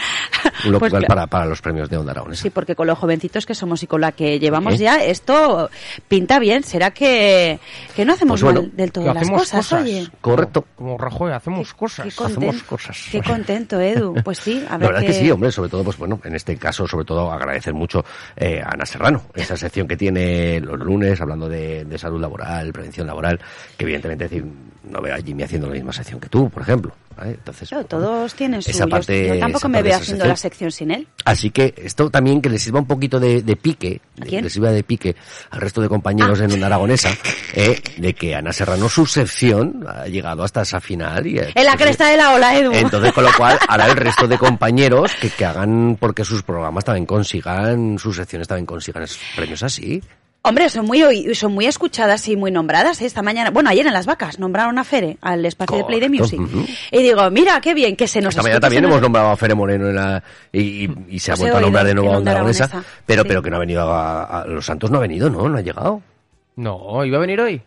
un 0.65 0.77
Pues 0.79 0.91
local 0.91 1.03
cla- 1.03 1.07
para, 1.07 1.27
para 1.27 1.45
los 1.45 1.61
premios 1.61 1.89
de 1.89 1.97
Onda 1.97 2.11
Aragonesa. 2.11 2.41
Sí, 2.43 2.49
porque 2.49 2.75
con 2.75 2.87
los 2.87 2.97
jovencitos 2.97 3.45
que 3.45 3.53
somos 3.55 3.81
y 3.83 3.87
con 3.87 4.01
la 4.01 4.11
que 4.11 4.39
llevamos 4.39 4.75
¿Eh? 4.75 4.77
ya, 4.79 5.03
esto 5.03 5.69
pinta 6.07 6.39
bien. 6.39 6.63
¿Será 6.63 6.91
que, 6.91 7.59
que 7.95 8.05
no 8.05 8.13
hacemos 8.13 8.41
Pues 8.41 8.53
bueno, 8.53 8.67
mal 8.67 8.75
del 8.77 8.91
todo 8.91 9.05
que 9.05 9.13
las 9.13 9.23
hacemos 9.23 9.41
cosas, 9.41 9.57
cosas. 9.67 9.81
oye? 9.83 10.07
Correcto. 10.21 10.65
Como 10.75 10.97
Rajoy, 10.97 11.31
hacemos 11.31 11.73
cosas. 11.73 12.13
Qué, 12.15 12.23
hacemos 12.23 12.63
cosas. 12.63 12.97
qué 13.11 13.21
contento, 13.21 13.79
Edu. 13.79 14.15
Pues 14.23 14.37
sí, 14.39 14.63
a 14.69 14.71
La 14.73 14.77
ver 14.77 14.87
verdad 14.89 15.01
qué- 15.01 15.07
que 15.07 15.13
sí, 15.13 15.31
hombre, 15.31 15.51
sobre 15.51 15.69
todo, 15.69 15.83
pues 15.83 15.97
bueno, 15.97 16.19
en 16.23 16.35
este 16.35 16.55
caso, 16.57 16.87
sobre 16.87 17.05
todo 17.05 17.31
agradecer 17.31 17.73
mucho 17.73 18.03
eh, 18.35 18.61
a 18.63 18.69
Ana 18.73 18.85
Serrano, 18.85 19.23
esa 19.33 19.55
sección 19.57 19.87
que 19.87 19.97
tiene 19.97 20.59
los 20.59 20.79
lunes 20.79 21.19
hablando 21.21 21.47
de, 21.49 21.85
de 21.85 21.97
salud 21.97 22.19
laboral, 22.21 22.71
prevención 22.71 23.07
laboral, 23.07 23.39
que 23.77 23.83
evidentemente 23.85 24.25
decir, 24.25 24.45
no 24.83 25.01
veo 25.01 25.15
a 25.15 25.19
Jimmy 25.19 25.43
haciendo 25.43 25.67
la 25.67 25.73
misma 25.73 25.93
sección 25.93 26.19
que 26.19 26.29
tú, 26.29 26.49
por 26.49 26.63
ejemplo. 26.63 26.93
¿vale? 27.15 27.31
Entonces, 27.31 27.69
Claro, 27.69 27.85
pues, 27.87 28.01
bueno, 28.01 28.15
todos 28.17 28.33
tienen 28.35 28.61
su... 28.61 28.71
esa 28.71 28.85
yo- 28.85 28.89
parte- 28.89 29.27
yo, 29.27 29.39
tampoco 29.39 29.57
esa 29.59 29.67
me 29.67 29.83
veo 29.83 29.95
haciendo 29.95 30.25
la 30.25 30.35
sección 30.35 30.50
sin 30.71 30.91
él. 30.91 31.07
Así 31.25 31.49
que 31.51 31.73
esto 31.77 32.09
también 32.09 32.41
que 32.41 32.49
le 32.49 32.57
sirva 32.59 32.79
un 32.79 32.87
poquito 32.87 33.19
de, 33.19 33.41
de 33.41 33.55
pique, 33.55 34.01
¿A 34.19 34.23
de- 34.23 34.29
quién? 34.29 34.43
le 34.43 34.49
sirva 34.49 34.71
de 34.71 34.83
pique 34.83 35.15
al 35.51 35.61
resto 35.61 35.81
de 35.81 35.89
compañeros 35.89 36.39
Ah. 36.41 36.45
en 36.45 36.51
Onda 36.53 36.65
Aragonesa, 36.67 37.09
eh, 37.53 37.81
de 37.97 38.13
que 38.13 38.35
Ana 38.35 38.51
Serrano 38.53 38.89
su 38.89 39.05
sección 39.05 39.85
ha 39.87 40.07
llegado 40.07 40.43
hasta 40.43 40.61
esa 40.63 40.79
final 40.79 41.25
y 41.27 41.39
eh, 41.39 41.51
En 41.55 41.65
la 41.65 41.75
cresta 41.77 42.07
de 42.09 42.17
la 42.17 42.33
ola, 42.33 42.57
Edu. 42.57 42.71
entonces, 42.73 43.11
con 43.13 43.23
lo 43.23 43.31
cual, 43.37 43.57
ahora 43.67 43.87
el 43.87 43.95
resto 43.95 44.27
de 44.27 44.37
compañeros 44.37 45.11
que, 45.19 45.29
que 45.29 45.45
hagan 45.45 45.97
porque 45.99 46.23
sus 46.25 46.43
programas 46.43 46.83
también 46.85 47.05
consigan, 47.05 47.97
sus 47.99 48.15
secciones 48.15 48.47
también 48.47 48.65
consigan 48.65 49.03
esos 49.03 49.19
premios 49.35 49.63
así. 49.63 50.01
Hombre, 50.43 50.69
son 50.69 50.85
muy 50.87 51.03
oí- 51.03 51.35
son 51.35 51.53
muy 51.53 51.67
escuchadas 51.67 52.27
y 52.27 52.35
muy 52.35 52.49
nombradas. 52.49 52.99
¿eh? 53.01 53.05
Esta 53.05 53.21
mañana, 53.21 53.51
bueno, 53.51 53.69
ayer 53.69 53.85
en 53.85 53.93
Las 53.93 54.07
Vacas 54.07 54.39
nombraron 54.39 54.79
a 54.79 54.83
Fere 54.83 55.17
al 55.21 55.45
espacio 55.45 55.77
de 55.77 55.83
Play 55.83 55.99
the 55.99 56.07
Correcto, 56.17 56.37
Music. 56.41 56.67
Y 56.91 57.03
digo, 57.03 57.29
mira, 57.29 57.61
qué 57.61 57.75
bien 57.75 57.95
que 57.95 58.07
se 58.07 58.21
nos 58.21 58.29
Esta 58.33 58.41
mañana 58.41 58.59
también 58.59 58.83
hemos 58.85 58.99
nombrado 59.01 59.29
a 59.29 59.37
Fere 59.37 59.53
Moreno 59.53 59.89
en 59.89 59.95
la, 59.95 60.23
y, 60.51 60.85
y- 60.85 60.95
y 61.09 61.19
se 61.19 61.31
ha 61.31 61.35
he 61.35 61.37
vuelto 61.37 61.57
a 61.57 61.61
nombrar 61.61 61.85
de 61.85 61.93
nuevo 61.93 62.11
a 62.13 62.17
Onda 62.17 62.31
Aragonesa, 62.31 62.63
Aragonesa, 62.63 62.89
pero, 63.05 63.21
sí. 63.21 63.27
pero 63.27 63.43
que 63.43 63.49
no 63.51 63.55
ha 63.57 63.59
venido 63.59 63.81
a, 63.93 64.23
a- 64.41 64.45
Los 64.47 64.65
Santos 64.65 64.89
no 64.89 64.97
ha 64.97 65.01
venido, 65.01 65.29
¿no? 65.29 65.47
No 65.47 65.57
ha 65.57 65.61
llegado. 65.61 66.01
No, 66.55 67.05
iba 67.05 67.17
a 67.17 67.21
venir 67.21 67.39
hoy. 67.39 67.61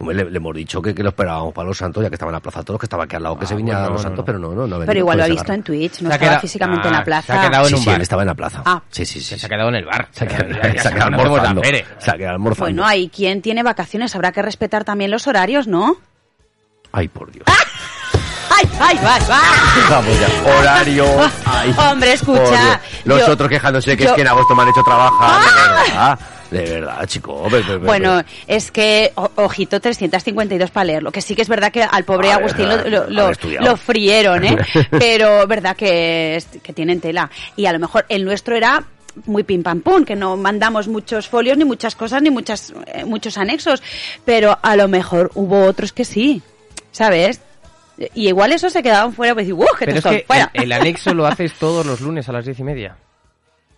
Hombre, 0.00 0.14
Le, 0.14 0.30
le 0.30 0.36
hemos 0.36 0.54
dicho 0.54 0.80
que, 0.80 0.94
que 0.94 1.02
lo 1.02 1.08
esperábamos 1.08 1.52
para 1.52 1.66
Los 1.66 1.76
Santos, 1.76 2.00
ya 2.04 2.08
que 2.08 2.14
estaba 2.14 2.30
en 2.30 2.34
la 2.34 2.40
Plaza 2.40 2.62
Toros, 2.62 2.78
que 2.78 2.86
estaba 2.86 3.02
aquí 3.02 3.16
al 3.16 3.22
lado, 3.24 3.36
que 3.36 3.46
Ah, 3.46 3.48
se 3.48 3.56
viniera 3.56 3.80
bueno, 3.80 3.88
a 3.88 3.92
Los 3.94 4.00
no, 4.00 4.08
Santos, 4.08 4.18
no. 4.22 4.24
pero 4.26 4.38
no, 4.38 4.48
no, 4.50 4.54
no 4.54 4.62
venido. 4.78 4.86
Pero 4.86 4.98
igual 5.00 5.18
lo 5.18 5.24
ha 5.24 5.26
visto 5.26 5.52
en 5.52 5.62
Twitch, 5.64 5.90
no 6.02 6.06
Se 6.08 6.12
ha 6.12 6.14
estaba 6.14 6.18
quedado- 6.18 6.40
físicamente 6.40 6.86
en 6.88 6.94
Ah, 6.94 6.98
la 6.98 7.04
plaza. 7.04 7.32
se 7.32 7.38
ha 7.40 7.48
quedado 7.48 7.64
en 7.64 7.68
Sí, 7.70 7.74
un 7.74 7.80
sí, 7.80 7.86
bar. 7.86 7.96
él 7.96 8.02
estaba 8.02 8.22
en 8.22 8.28
la 8.28 8.34
plaza. 8.36 8.62
Ah. 8.64 8.82
Sí, 8.90 9.04
sí, 9.04 9.20
sí. 9.20 9.36
Se 9.36 9.46
ha 9.46 9.48
quedado 9.48 9.68
en 9.70 9.74
el 9.74 9.84
bar. 9.86 10.06
Se 10.12 10.22
ha 10.24 10.28
quedado, 10.28 10.50
ya- 10.50 10.72
ya 10.72 10.82
se 10.82 10.88
ha 10.88 10.92
quedado 10.92 11.10
no 11.10 11.20
almorzando. 11.20 11.62
Se 11.98 12.10
ha 12.12 12.16
quedado 12.16 12.32
almorzando. 12.34 12.64
Bueno, 12.66 12.86
hay 12.86 13.08
quien 13.08 13.42
tiene 13.42 13.64
vacaciones, 13.64 14.14
habrá 14.14 14.30
que 14.30 14.40
respetar 14.40 14.84
también 14.84 15.10
los 15.10 15.26
horarios, 15.26 15.66
¿no? 15.66 15.96
Ay, 16.92 17.08
por 17.08 17.32
Dios. 17.32 17.44
¡Ay, 17.48 18.68
ay, 18.80 18.98
ay, 19.02 19.22
ay! 19.32 19.82
Vamos 19.90 20.20
ya. 20.20 20.58
Horario. 20.60 21.04
Ay, 21.44 21.74
Hombre, 21.76 22.12
escucha. 22.12 22.80
Los 23.04 23.26
yo- 23.26 23.32
otros 23.32 23.48
quejándose 23.48 23.96
que 23.96 24.04
yo- 24.04 24.10
es 24.10 24.14
que 24.14 24.20
en 24.22 24.28
agosto 24.28 24.54
me 24.54 24.62
han 24.62 24.68
hecho 24.68 24.82
trabajar. 24.84 26.18
De 26.50 26.62
verdad. 26.62 27.04
Chico. 27.06 27.42
Ve, 27.50 27.60
ve, 27.62 27.78
ve, 27.78 27.86
Bueno, 27.86 28.16
ve. 28.16 28.24
es 28.46 28.70
que, 28.70 29.12
o- 29.16 29.30
ojito, 29.36 29.80
352 29.80 30.70
para 30.70 30.84
leerlo. 30.84 31.12
Que 31.12 31.20
sí 31.20 31.34
que 31.34 31.42
es 31.42 31.48
verdad 31.48 31.70
que 31.70 31.82
al 31.82 32.04
pobre 32.04 32.28
ver, 32.28 32.38
Agustín 32.38 32.68
lo, 32.68 32.76
lo- 32.88 32.98
haber 33.02 33.12
lo- 33.12 33.30
estudiado. 33.30 33.66
lo 33.66 33.76
frieron, 33.76 34.44
¿eh? 34.44 34.56
Pero 34.90 35.46
verdad 35.46 35.76
que, 35.76 36.36
es- 36.36 36.46
que 36.62 36.72
tienen 36.72 37.00
tela. 37.00 37.30
Y 37.56 37.66
a 37.66 37.72
lo 37.72 37.78
mejor 37.78 38.06
el 38.08 38.24
nuestro 38.24 38.56
era 38.56 38.82
muy 39.26 39.42
pim 39.42 39.62
pam 39.62 39.80
pum, 39.80 40.04
que 40.04 40.14
no 40.16 40.36
mandamos 40.36 40.86
muchos 40.88 41.28
folios, 41.28 41.56
ni 41.58 41.64
muchas 41.64 41.94
cosas, 41.96 42.22
ni 42.22 42.30
muchas, 42.30 42.72
eh, 42.86 43.04
muchos 43.04 43.36
anexos. 43.36 43.82
Pero 44.24 44.58
a 44.62 44.76
lo 44.76 44.88
mejor 44.88 45.30
hubo 45.34 45.64
otros 45.64 45.92
que 45.92 46.04
sí, 46.04 46.40
¿sabes? 46.92 47.40
Y 48.14 48.28
igual 48.28 48.52
eso 48.52 48.70
se 48.70 48.80
quedaban 48.82 49.12
fuera, 49.12 49.34
pues 49.34 49.50
¡uh, 49.50 49.58
que 49.78 49.86
Pero 49.86 49.98
es 49.98 50.04
que 50.04 50.24
fuera! 50.26 50.50
el, 50.54 50.62
el 50.64 50.72
anexo 50.72 51.12
lo 51.14 51.26
haces 51.26 51.52
todos 51.54 51.84
los 51.84 52.00
lunes 52.00 52.28
a 52.28 52.32
las 52.32 52.44
diez 52.44 52.58
y 52.60 52.62
media. 52.64 52.96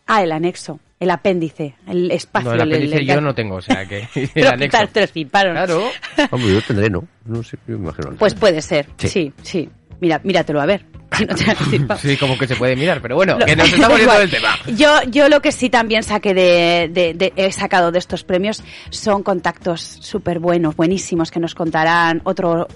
Ah, 0.07 0.23
el 0.23 0.31
anexo, 0.33 0.79
el 1.01 1.11
apéndice, 1.11 1.75
el 1.89 2.11
espacio. 2.11 2.51
No, 2.51 2.55
el 2.55 2.61
apéndice 2.61 2.97
el- 2.99 3.07
yo 3.07 3.21
no 3.21 3.35
tengo, 3.35 3.57
o 3.57 3.61
sea 3.63 3.87
que 3.87 4.07
el 4.15 4.31
Pero 4.33 4.51
te 4.93 5.01
lo 5.01 5.07
fliparon. 5.09 5.55
Claro. 5.55 5.83
Hombre, 6.31 6.53
yo 6.55 6.63
tendré, 6.63 6.89
¿no? 6.91 7.07
No 7.25 7.43
sé, 7.43 7.57
yo 7.67 7.79
me 7.79 7.85
imagino. 7.89 8.11
Pues 8.19 8.35
puede 8.35 8.63
ser, 8.63 8.87
Sí. 8.99 9.09
sí, 9.09 9.33
sí. 9.43 9.69
Mira, 10.01 10.21
míratelo 10.23 10.61
a 10.61 10.67
ver. 10.67 10.85
No 11.89 11.97
te 11.97 12.09
Sí, 12.09 12.17
como 12.17 12.37
que 12.39 12.47
se 12.47 12.57
puede 12.57 12.77
mirar, 12.77 13.01
pero 13.03 13.17
bueno, 13.17 13.39
Lo- 13.39 13.47
que 13.47 13.57
nos 13.57 13.69
estamos 13.73 13.99
yendo 13.99 14.19
del 14.19 14.31
tema. 14.31 14.49
Yo, 14.77 14.89
yo 15.11 15.29
lo 15.29 15.41
que 15.43 15.53
sí 15.53 15.71
también 15.71 16.03
saqué 16.03 16.35
de, 16.35 16.89
de- 16.93 17.15
de- 17.15 17.33
he 17.37 17.53
sacado 17.53 17.91
de 17.93 17.99
estos 17.99 18.25
premios 18.25 18.63
son 18.91 19.23
contactos 19.23 19.81
súper 20.01 20.39
buenos, 20.39 20.77
buenísimos, 20.77 21.31
que 21.31 21.41
nos 21.41 21.55
contarán 21.55 22.21
otro, 22.25 22.67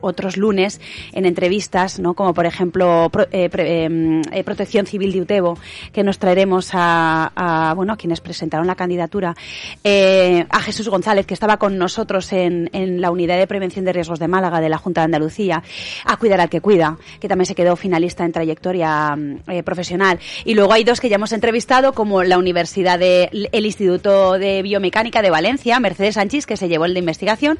otros 0.00 0.36
lunes 0.36 0.80
en 1.12 1.26
entrevistas, 1.26 1.98
¿no? 1.98 2.14
Como 2.14 2.34
por 2.34 2.46
ejemplo 2.46 3.08
pro- 3.10 3.26
eh, 3.30 3.48
pre- 3.48 3.86
eh, 3.86 4.22
eh, 4.32 4.44
Protección 4.44 4.86
Civil 4.86 5.12
de 5.12 5.20
Utebo, 5.22 5.58
que 5.92 6.02
nos 6.02 6.18
traeremos 6.18 6.70
a, 6.72 7.32
a, 7.34 7.74
bueno, 7.74 7.92
a 7.92 7.96
quienes 7.96 8.20
presentaron 8.20 8.66
la 8.66 8.74
candidatura, 8.74 9.34
eh, 9.82 10.46
a 10.50 10.60
Jesús 10.60 10.88
González, 10.88 11.26
que 11.26 11.34
estaba 11.34 11.56
con 11.56 11.78
nosotros 11.78 12.32
en, 12.32 12.70
en 12.72 13.00
la 13.00 13.10
Unidad 13.10 13.38
de 13.38 13.46
Prevención 13.46 13.84
de 13.84 13.92
Riesgos 13.92 14.18
de 14.18 14.28
Málaga 14.28 14.60
de 14.60 14.68
la 14.68 14.78
Junta 14.78 15.00
de 15.00 15.06
Andalucía, 15.06 15.62
a 16.04 16.16
Cuidar 16.16 16.40
al 16.40 16.48
que 16.48 16.60
Cuida, 16.60 16.96
que 17.20 17.28
también 17.28 17.46
se 17.46 17.54
quedó 17.54 17.76
finalista 17.84 18.24
en 18.24 18.32
trayectoria 18.32 19.14
mm, 19.14 19.50
eh, 19.50 19.62
profesional. 19.62 20.18
Y 20.46 20.54
luego 20.54 20.72
hay 20.72 20.84
dos 20.84 21.00
que 21.00 21.10
ya 21.10 21.16
hemos 21.16 21.32
entrevistado, 21.32 21.92
como 21.92 22.22
la 22.22 22.38
Universidad 22.38 22.98
de, 22.98 23.28
el 23.52 23.66
Instituto 23.66 24.38
de 24.38 24.62
Biomecánica 24.62 25.20
de 25.20 25.28
Valencia, 25.28 25.78
Mercedes 25.80 26.14
Sánchez, 26.14 26.46
que 26.46 26.56
se 26.56 26.68
llevó 26.68 26.86
el 26.86 26.94
de 26.94 27.00
investigación, 27.00 27.58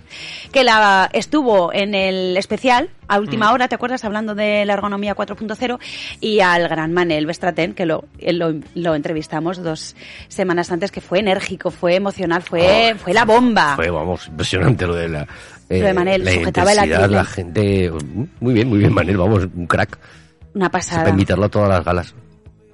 que 0.51 0.65
la 0.65 1.11
estuvo 1.13 1.73
en 1.75 1.95
el 1.95 2.37
especial 2.39 2.89
a 3.07 3.19
última 3.21 3.53
hora, 3.53 3.69
¿te 3.69 3.75
acuerdas? 3.75 4.03
Hablando 4.05 4.35
de 4.35 4.65
la 4.65 4.73
ergonomía 4.73 5.15
4.0 5.15 5.79
y 6.23 6.41
al 6.41 6.67
gran 6.69 6.95
Manel 6.95 7.27
Bestraten, 7.27 7.75
que 7.75 7.85
lo, 7.85 8.07
eh, 8.19 8.33
lo, 8.33 8.55
lo 8.75 8.95
entrevistamos 8.95 9.63
dos 9.63 9.95
semanas 10.29 10.73
antes, 10.73 10.91
que 10.91 11.03
fue 11.03 11.19
enérgico, 11.19 11.71
fue 11.71 11.97
emocional, 11.97 12.41
fue, 12.43 12.95
fue 12.97 13.13
la 13.13 13.27
bomba. 13.27 13.77
Fue, 13.77 13.91
vamos, 13.91 14.27
impresionante 14.29 14.87
lo 14.87 14.95
de 14.95 15.09
la... 15.11 15.27
eh, 15.69 15.81
Lo 15.81 15.87
de 15.87 15.93
Manel, 15.93 16.25
la 16.25 16.33
sujetaba 16.33 16.73
el 16.73 17.13
la 17.13 17.25
gente... 17.27 17.91
Muy 18.41 18.55
bien, 18.55 18.69
muy 18.69 18.79
bien, 18.79 18.95
Manel, 18.95 19.19
vamos, 19.19 19.47
un 19.55 19.67
crack. 19.67 19.99
Una 20.55 20.71
Para 20.71 20.83
pasada. 20.83 21.11
invitarlo 21.11 21.45
a 21.47 21.49
todas 21.49 21.69
las 21.69 21.85
galas. 21.85 22.15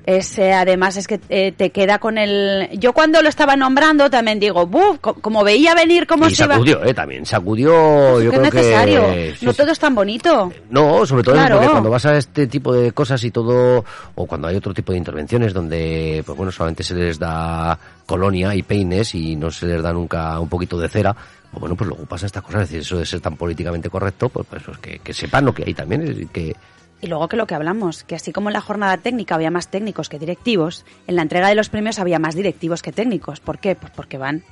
Es, 0.06 0.38
eh, 0.38 0.52
además 0.54 0.96
es 0.96 1.06
que 1.06 1.20
eh, 1.28 1.52
te 1.52 1.70
queda 1.70 1.98
con 1.98 2.16
el... 2.16 2.70
Yo 2.78 2.94
cuando 2.94 3.20
lo 3.22 3.28
estaba 3.28 3.54
nombrando 3.54 4.08
también 4.08 4.40
digo, 4.40 4.66
¡buf! 4.66 4.98
Co- 4.98 5.14
Como 5.14 5.44
veía 5.44 5.74
venir 5.74 6.06
cómo 6.06 6.26
y 6.26 6.34
se 6.34 6.44
iba... 6.44 6.54
sacudió, 6.54 6.82
eh, 6.84 6.94
también. 6.94 7.26
Sacudió, 7.26 8.20
yo 8.20 8.30
que 8.30 8.36
es 8.36 8.42
necesario. 8.42 9.06
que... 9.08 9.34
no 9.42 9.52
todo 9.52 9.70
es 9.70 9.78
tan 9.78 9.94
bonito. 9.94 10.52
No, 10.70 11.04
sobre 11.04 11.22
todo 11.22 11.34
Claro. 11.34 11.56
porque 11.56 11.70
cuando 11.70 11.90
vas 11.90 12.06
a 12.06 12.16
este 12.16 12.46
tipo 12.46 12.72
de 12.74 12.92
cosas 12.92 13.22
y 13.24 13.30
todo, 13.30 13.84
o 14.14 14.26
cuando 14.26 14.48
hay 14.48 14.56
otro 14.56 14.72
tipo 14.72 14.90
de 14.92 14.98
intervenciones 14.98 15.52
donde, 15.52 16.22
pues 16.24 16.36
bueno, 16.36 16.50
solamente 16.50 16.82
se 16.82 16.94
les 16.94 17.18
da 17.18 17.78
colonia 18.06 18.54
y 18.54 18.62
peines 18.62 19.14
y 19.14 19.36
no 19.36 19.50
se 19.50 19.66
les 19.66 19.82
da 19.82 19.92
nunca 19.92 20.40
un 20.40 20.48
poquito 20.48 20.78
de 20.78 20.88
cera, 20.88 21.14
pues 21.50 21.60
bueno, 21.60 21.76
pues 21.76 21.88
luego 21.88 22.04
pasa 22.06 22.24
estas 22.26 22.42
cosas, 22.42 22.62
es 22.62 22.68
decir, 22.70 22.80
eso 22.80 22.96
de 22.96 23.04
ser 23.06 23.20
tan 23.20 23.36
políticamente 23.36 23.90
correcto, 23.90 24.30
pues, 24.30 24.46
pues, 24.48 24.62
pues 24.64 24.78
que, 24.78 24.98
que 25.00 25.12
sepan 25.12 25.44
lo 25.44 25.52
que 25.54 25.64
hay 25.66 25.74
también, 25.74 26.26
que 26.32 26.56
Y 27.00 27.06
luego 27.06 27.28
que 27.28 27.36
lo 27.36 27.46
que 27.46 27.54
hablamos, 27.54 28.04
que 28.04 28.14
así 28.14 28.32
como 28.32 28.50
en 28.50 28.54
la 28.54 28.60
jornada 28.60 28.98
técnica 28.98 29.34
había 29.34 29.50
más 29.50 29.68
técnicos 29.68 30.08
que 30.08 30.18
directivos, 30.18 30.84
en 31.06 31.16
la 31.16 31.22
entrega 31.22 31.48
de 31.48 31.54
los 31.54 31.70
premios 31.70 31.98
había 31.98 32.18
más 32.18 32.34
directivos 32.34 32.82
que 32.82 32.92
técnicos. 32.92 33.40
¿Por 33.40 33.58
qué? 33.58 33.74
Pues 33.74 33.90
porque 33.92 34.18
van 34.18 34.42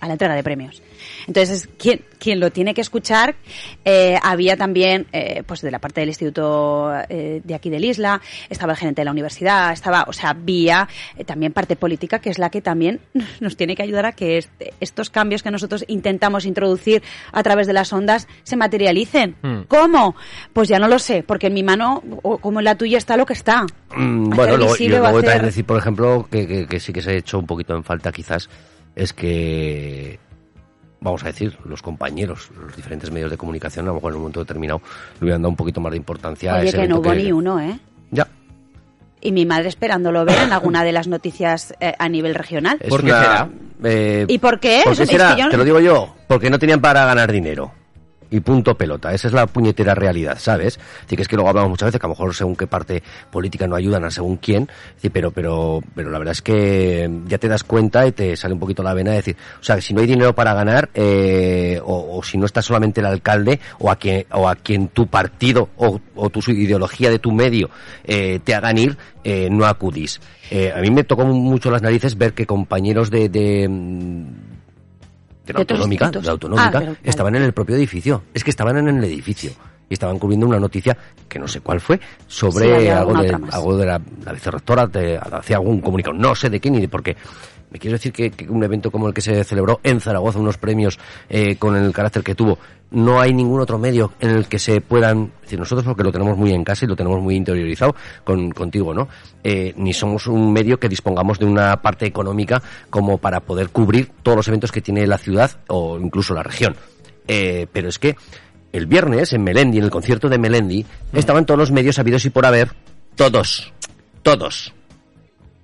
a 0.00 0.06
la 0.06 0.12
entrega 0.14 0.34
de 0.34 0.42
premios. 0.42 0.82
Entonces, 1.26 1.68
quien, 1.78 2.02
quien 2.18 2.40
lo 2.40 2.50
tiene 2.50 2.74
que 2.74 2.80
escuchar, 2.80 3.34
eh, 3.84 4.16
había 4.22 4.56
también, 4.56 5.06
eh, 5.12 5.42
pues 5.46 5.60
de 5.60 5.70
la 5.70 5.78
parte 5.78 6.00
del 6.00 6.08
instituto 6.10 6.92
eh, 7.08 7.40
de 7.44 7.54
aquí 7.54 7.70
del 7.70 7.84
Isla, 7.84 8.20
estaba 8.48 8.72
el 8.72 8.78
gerente 8.78 9.00
de 9.00 9.04
la 9.06 9.10
universidad, 9.12 9.72
estaba, 9.72 10.04
o 10.08 10.12
sea, 10.12 10.30
había 10.30 10.88
eh, 11.16 11.24
también 11.24 11.52
parte 11.52 11.76
política, 11.76 12.18
que 12.20 12.30
es 12.30 12.38
la 12.38 12.50
que 12.50 12.60
también 12.60 13.00
nos 13.40 13.56
tiene 13.56 13.74
que 13.76 13.82
ayudar 13.82 14.06
a 14.06 14.12
que 14.12 14.38
este- 14.38 14.72
estos 14.80 15.10
cambios 15.10 15.42
que 15.42 15.50
nosotros 15.50 15.84
intentamos 15.88 16.44
introducir 16.46 17.02
a 17.32 17.42
través 17.42 17.66
de 17.66 17.72
las 17.72 17.92
ondas 17.92 18.28
se 18.44 18.56
materialicen. 18.56 19.36
Hmm. 19.42 19.62
¿Cómo? 19.68 20.14
Pues 20.52 20.68
ya 20.68 20.78
no 20.78 20.88
lo 20.88 20.98
sé, 20.98 21.22
porque 21.22 21.48
en 21.48 21.54
mi 21.54 21.62
mano, 21.62 22.02
o 22.22 22.38
como 22.38 22.60
en 22.60 22.64
la 22.64 22.76
tuya, 22.76 22.98
está 22.98 23.16
lo 23.16 23.26
que 23.26 23.32
está. 23.34 23.64
Mm, 23.96 24.30
bueno, 24.30 24.56
luego, 24.56 24.70
y 24.76 24.78
visible 24.78 24.96
o 24.96 25.00
luego 25.02 25.18
hacer- 25.18 25.24
también 25.30 25.46
decir, 25.46 25.64
por 25.64 25.78
ejemplo, 25.78 26.26
que, 26.30 26.46
que- 26.46 26.66
que 26.66 26.80
sí 26.80 26.92
que 26.92 27.02
se 27.02 27.10
ha 27.10 27.14
hecho 27.14 27.38
un 27.38 27.46
poquito 27.46 27.74
en 27.74 27.84
falta 27.84 28.12
quizás, 28.12 28.48
es 28.98 29.12
que, 29.12 30.18
vamos 31.00 31.22
a 31.22 31.28
decir, 31.28 31.56
los 31.64 31.80
compañeros, 31.82 32.50
los 32.60 32.74
diferentes 32.76 33.10
medios 33.10 33.30
de 33.30 33.36
comunicación, 33.36 33.84
a 33.86 33.88
lo 33.88 33.94
mejor 33.94 34.12
en 34.12 34.16
un 34.16 34.22
momento 34.22 34.40
determinado, 34.40 34.82
le 35.20 35.24
hubieran 35.24 35.42
dado 35.42 35.50
un 35.50 35.56
poquito 35.56 35.80
más 35.80 35.92
de 35.92 35.96
importancia 35.98 36.54
a 36.54 36.58
Oye, 36.58 36.68
ese 36.68 36.78
que 36.80 36.88
no 36.88 36.98
hubo 36.98 37.14
ni 37.14 37.30
uno, 37.32 37.60
¿eh? 37.60 37.78
Ya. 38.10 38.26
Y 39.20 39.32
mi 39.32 39.46
madre 39.46 39.68
esperándolo 39.68 40.24
ver 40.24 40.38
en 40.42 40.52
alguna 40.52 40.84
de 40.84 40.92
las 40.92 41.08
noticias 41.08 41.74
eh, 41.80 41.92
a 41.98 42.08
nivel 42.08 42.34
regional. 42.34 42.78
¿Por 42.88 43.00
qué 43.02 43.08
será? 43.10 43.48
eh, 43.84 44.24
¿Y 44.28 44.38
por 44.38 44.60
qué? 44.60 44.82
¿Por 44.84 44.96
qué 44.96 45.02
Es 45.04 45.08
será? 45.08 45.34
que 45.34 45.40
yo 45.40 45.44
no- 45.46 45.50
Te 45.52 45.56
lo 45.56 45.64
digo 45.64 45.80
yo, 45.80 46.14
porque 46.26 46.50
no 46.50 46.58
tenían 46.58 46.80
para 46.80 47.04
ganar 47.04 47.30
dinero. 47.32 47.72
Y 48.30 48.40
punto 48.40 48.76
pelota. 48.76 49.12
Esa 49.12 49.28
es 49.28 49.34
la 49.34 49.46
puñetera 49.46 49.94
realidad, 49.94 50.38
¿sabes? 50.38 50.78
Así 51.06 51.16
que 51.16 51.22
es 51.22 51.28
que 51.28 51.36
luego 51.36 51.48
hablamos 51.48 51.70
muchas 51.70 51.88
veces 51.88 52.00
que 52.00 52.06
a 52.06 52.08
lo 52.08 52.14
mejor 52.14 52.34
según 52.34 52.56
qué 52.56 52.66
parte 52.66 53.02
política 53.30 53.66
no 53.66 53.76
ayudan 53.76 54.04
a 54.04 54.10
según 54.10 54.36
quién, 54.36 54.68
pero, 55.12 55.30
pero, 55.30 55.82
pero 55.94 56.10
la 56.10 56.18
verdad 56.18 56.32
es 56.32 56.42
que 56.42 57.10
ya 57.26 57.38
te 57.38 57.48
das 57.48 57.64
cuenta 57.64 58.06
y 58.06 58.12
te 58.12 58.36
sale 58.36 58.54
un 58.54 58.60
poquito 58.60 58.82
la 58.82 58.94
vena 58.94 59.10
de 59.10 59.16
decir, 59.16 59.36
o 59.60 59.64
sea, 59.64 59.80
si 59.80 59.94
no 59.94 60.00
hay 60.00 60.06
dinero 60.06 60.34
para 60.34 60.54
ganar, 60.54 60.90
eh, 60.94 61.80
o, 61.84 62.22
si 62.22 62.38
no 62.38 62.46
está 62.46 62.62
solamente 62.62 63.00
el 63.00 63.06
alcalde 63.06 63.60
o 63.78 63.90
a 63.90 63.96
quien, 63.96 64.26
o 64.32 64.48
a 64.48 64.56
quien 64.56 64.88
tu 64.88 65.06
partido 65.06 65.70
o, 65.76 66.00
o 66.14 66.30
tu 66.30 66.40
ideología 66.50 67.10
de 67.10 67.18
tu 67.18 67.32
medio 67.32 67.70
eh, 68.04 68.40
te 68.44 68.54
hagan 68.54 68.78
ir, 68.78 68.96
eh, 69.24 69.48
no 69.50 69.66
acudís. 69.66 70.20
Eh, 70.50 70.72
a 70.74 70.80
mí 70.80 70.90
me 70.90 71.04
tocó 71.04 71.24
mucho 71.24 71.70
las 71.70 71.82
narices 71.82 72.16
ver 72.16 72.32
que 72.32 72.46
compañeros 72.46 73.10
de, 73.10 73.28
de 73.28 73.68
de 75.48 75.54
la 75.54 75.60
autonómica, 75.60 76.10
de 76.10 76.22
la 76.22 76.32
autonómica 76.32 76.82
ah, 76.86 76.94
estaban 77.02 77.34
en 77.36 77.42
el 77.42 77.52
propio 77.52 77.76
edificio. 77.76 78.22
Es 78.34 78.44
que 78.44 78.50
estaban 78.50 78.76
en 78.76 78.88
el 78.88 79.04
edificio. 79.04 79.52
Y 79.90 79.94
estaban 79.94 80.18
cubriendo 80.18 80.46
una 80.46 80.60
noticia 80.60 80.96
que 81.28 81.38
no 81.38 81.48
sé 81.48 81.60
cuál 81.60 81.80
fue 81.80 81.98
sobre 82.26 82.90
algo, 82.92 83.14
de, 83.22 83.34
algo 83.50 83.76
de 83.76 83.86
la, 83.86 84.00
la 84.24 84.32
vicerrectora, 84.32 84.90
hacía 85.32 85.56
algún 85.56 85.80
comunicado, 85.80 86.14
no 86.14 86.34
sé 86.34 86.50
de 86.50 86.60
qué 86.60 86.70
ni 86.70 86.80
de 86.80 86.88
por 86.88 87.02
qué. 87.02 87.16
Me 87.70 87.78
quiero 87.78 87.96
decir 87.96 88.12
que, 88.12 88.32
un 88.48 88.62
evento 88.64 88.90
como 88.90 89.08
el 89.08 89.14
que 89.14 89.20
se 89.20 89.44
celebró 89.44 89.80
en 89.82 90.00
Zaragoza, 90.00 90.38
unos 90.38 90.56
premios 90.56 90.98
eh, 91.28 91.56
con 91.56 91.76
el 91.76 91.92
carácter 91.92 92.22
que 92.22 92.34
tuvo, 92.34 92.58
no 92.90 93.20
hay 93.20 93.34
ningún 93.34 93.60
otro 93.60 93.78
medio 93.78 94.12
en 94.20 94.30
el 94.30 94.48
que 94.48 94.58
se 94.58 94.80
puedan, 94.80 95.32
decir, 95.42 95.58
nosotros 95.58 95.84
porque 95.84 96.02
lo 96.02 96.10
tenemos 96.10 96.38
muy 96.38 96.52
en 96.52 96.64
casa 96.64 96.86
y 96.86 96.88
lo 96.88 96.96
tenemos 96.96 97.20
muy 97.20 97.34
interiorizado 97.34 97.94
con, 98.24 98.50
contigo, 98.52 98.94
¿no? 98.94 99.08
Eh, 99.44 99.74
ni 99.76 99.92
somos 99.92 100.26
un 100.26 100.52
medio 100.52 100.80
que 100.80 100.88
dispongamos 100.88 101.38
de 101.38 101.44
una 101.44 101.82
parte 101.82 102.06
económica 102.06 102.62
como 102.88 103.18
para 103.18 103.40
poder 103.40 103.68
cubrir 103.68 104.10
todos 104.22 104.36
los 104.36 104.48
eventos 104.48 104.72
que 104.72 104.80
tiene 104.80 105.06
la 105.06 105.18
ciudad 105.18 105.50
o 105.68 105.98
incluso 105.98 106.32
la 106.34 106.42
región. 106.42 106.74
Eh, 107.26 107.66
pero 107.70 107.90
es 107.90 107.98
que 107.98 108.16
el 108.72 108.86
viernes 108.86 109.34
en 109.34 109.44
Melendi, 109.44 109.78
en 109.78 109.84
el 109.84 109.90
concierto 109.90 110.30
de 110.30 110.38
Melendi, 110.38 110.86
estaban 111.12 111.44
todos 111.44 111.58
los 111.58 111.70
medios 111.70 111.98
habidos 111.98 112.24
y 112.24 112.30
por 112.30 112.46
haber, 112.46 112.70
todos, 113.16 113.72
todos 114.22 114.72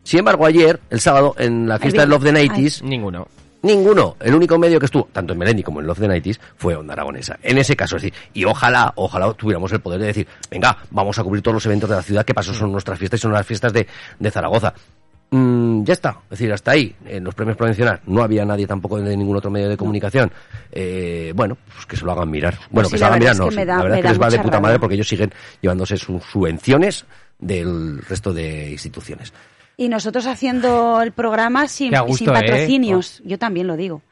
sin 0.05 0.21
embargo, 0.21 0.47
ayer, 0.47 0.81
el 0.91 1.01
sábado, 1.01 1.35
en 1.39 1.67
la 1.67 1.79
fiesta 1.79 2.03
de 2.03 2.07
Love 2.07 2.25
the 2.25 2.33
Nighties, 2.33 2.83
ninguno. 2.83 3.27
Ninguno. 3.63 4.17
El 4.21 4.35
único 4.35 4.59
medio 4.59 4.79
que 4.79 4.85
estuvo, 4.85 5.09
tanto 5.11 5.33
en 5.33 5.39
Melendi 5.39 5.63
como 5.63 5.81
en 5.81 5.87
Love 5.87 6.01
the 6.01 6.09
Nighties, 6.09 6.39
fue 6.57 6.77
Onda 6.77 6.93
Aragonesa. 6.93 7.39
En 7.43 7.57
ese 7.57 7.75
caso, 7.75 7.97
es 7.97 8.03
decir, 8.03 8.19
y 8.35 8.45
ojalá, 8.45 8.93
ojalá 8.97 9.33
tuviéramos 9.33 9.73
el 9.73 9.81
poder 9.81 10.01
de 10.01 10.07
decir, 10.09 10.29
venga, 10.51 10.77
vamos 10.91 11.19
a 11.19 11.25
cubrir 11.25 11.43
todos 11.43 11.55
los 11.55 11.67
eventos 11.67 11.89
de 11.89 11.97
la 11.97 12.03
ciudad 12.03 12.27
que 12.27 12.35
pasó, 12.35 12.53
son 12.53 12.71
nuestras 12.71 12.99
fiestas 12.99 13.21
y 13.21 13.23
son 13.23 13.33
las 13.33 13.47
fiestas 13.47 13.73
de, 13.73 13.87
de 14.19 14.31
Zaragoza. 14.31 14.75
Mm, 15.31 15.83
ya 15.83 15.95
está, 15.95 16.11
es 16.25 16.39
decir, 16.39 16.53
hasta 16.53 16.73
ahí, 16.73 16.95
en 17.07 17.25
los 17.25 17.35
premios 17.35 17.57
provinciales 17.57 18.01
no 18.07 18.23
había 18.23 18.45
nadie 18.45 18.67
tampoco 18.67 19.01
de 19.01 19.17
ningún 19.17 19.37
otro 19.37 19.51
medio 19.51 19.71
de 19.71 19.79
comunicación. 19.79 20.31
Eh, 20.71 21.33
bueno, 21.35 21.57
pues 21.73 21.87
que 21.87 21.97
se 21.97 22.05
lo 22.05 22.13
hagan 22.13 22.31
mirar. 22.31 22.59
Bueno, 22.71 22.91
que 22.91 22.99
se 22.99 23.01
lo 23.01 23.07
hagan 23.07 23.19
mirar, 23.19 23.37
no, 23.37 23.51
la 23.51 23.65
verdad 23.65 23.99
es 23.99 24.03
que 24.03 24.09
les 24.11 24.21
va 24.21 24.29
de 24.29 24.39
puta 24.41 24.61
madre 24.61 24.79
porque 24.79 24.95
ellos 24.95 25.09
siguen 25.09 25.33
llevándose 25.63 25.97
sus 25.97 26.23
subvenciones 26.25 27.07
del 27.39 28.03
resto 28.03 28.35
de 28.35 28.71
instituciones. 28.73 29.33
Y 29.77 29.89
nosotros 29.89 30.27
haciendo 30.27 31.03
el 31.03 31.13
programa 31.13 31.69
sin, 31.69 31.93
sin 32.15 32.29
¿eh? 32.29 32.33
patrocinios. 32.33 33.23
Yo 33.25 33.39
también 33.39 33.67
lo 33.67 33.77
digo. 33.77 34.03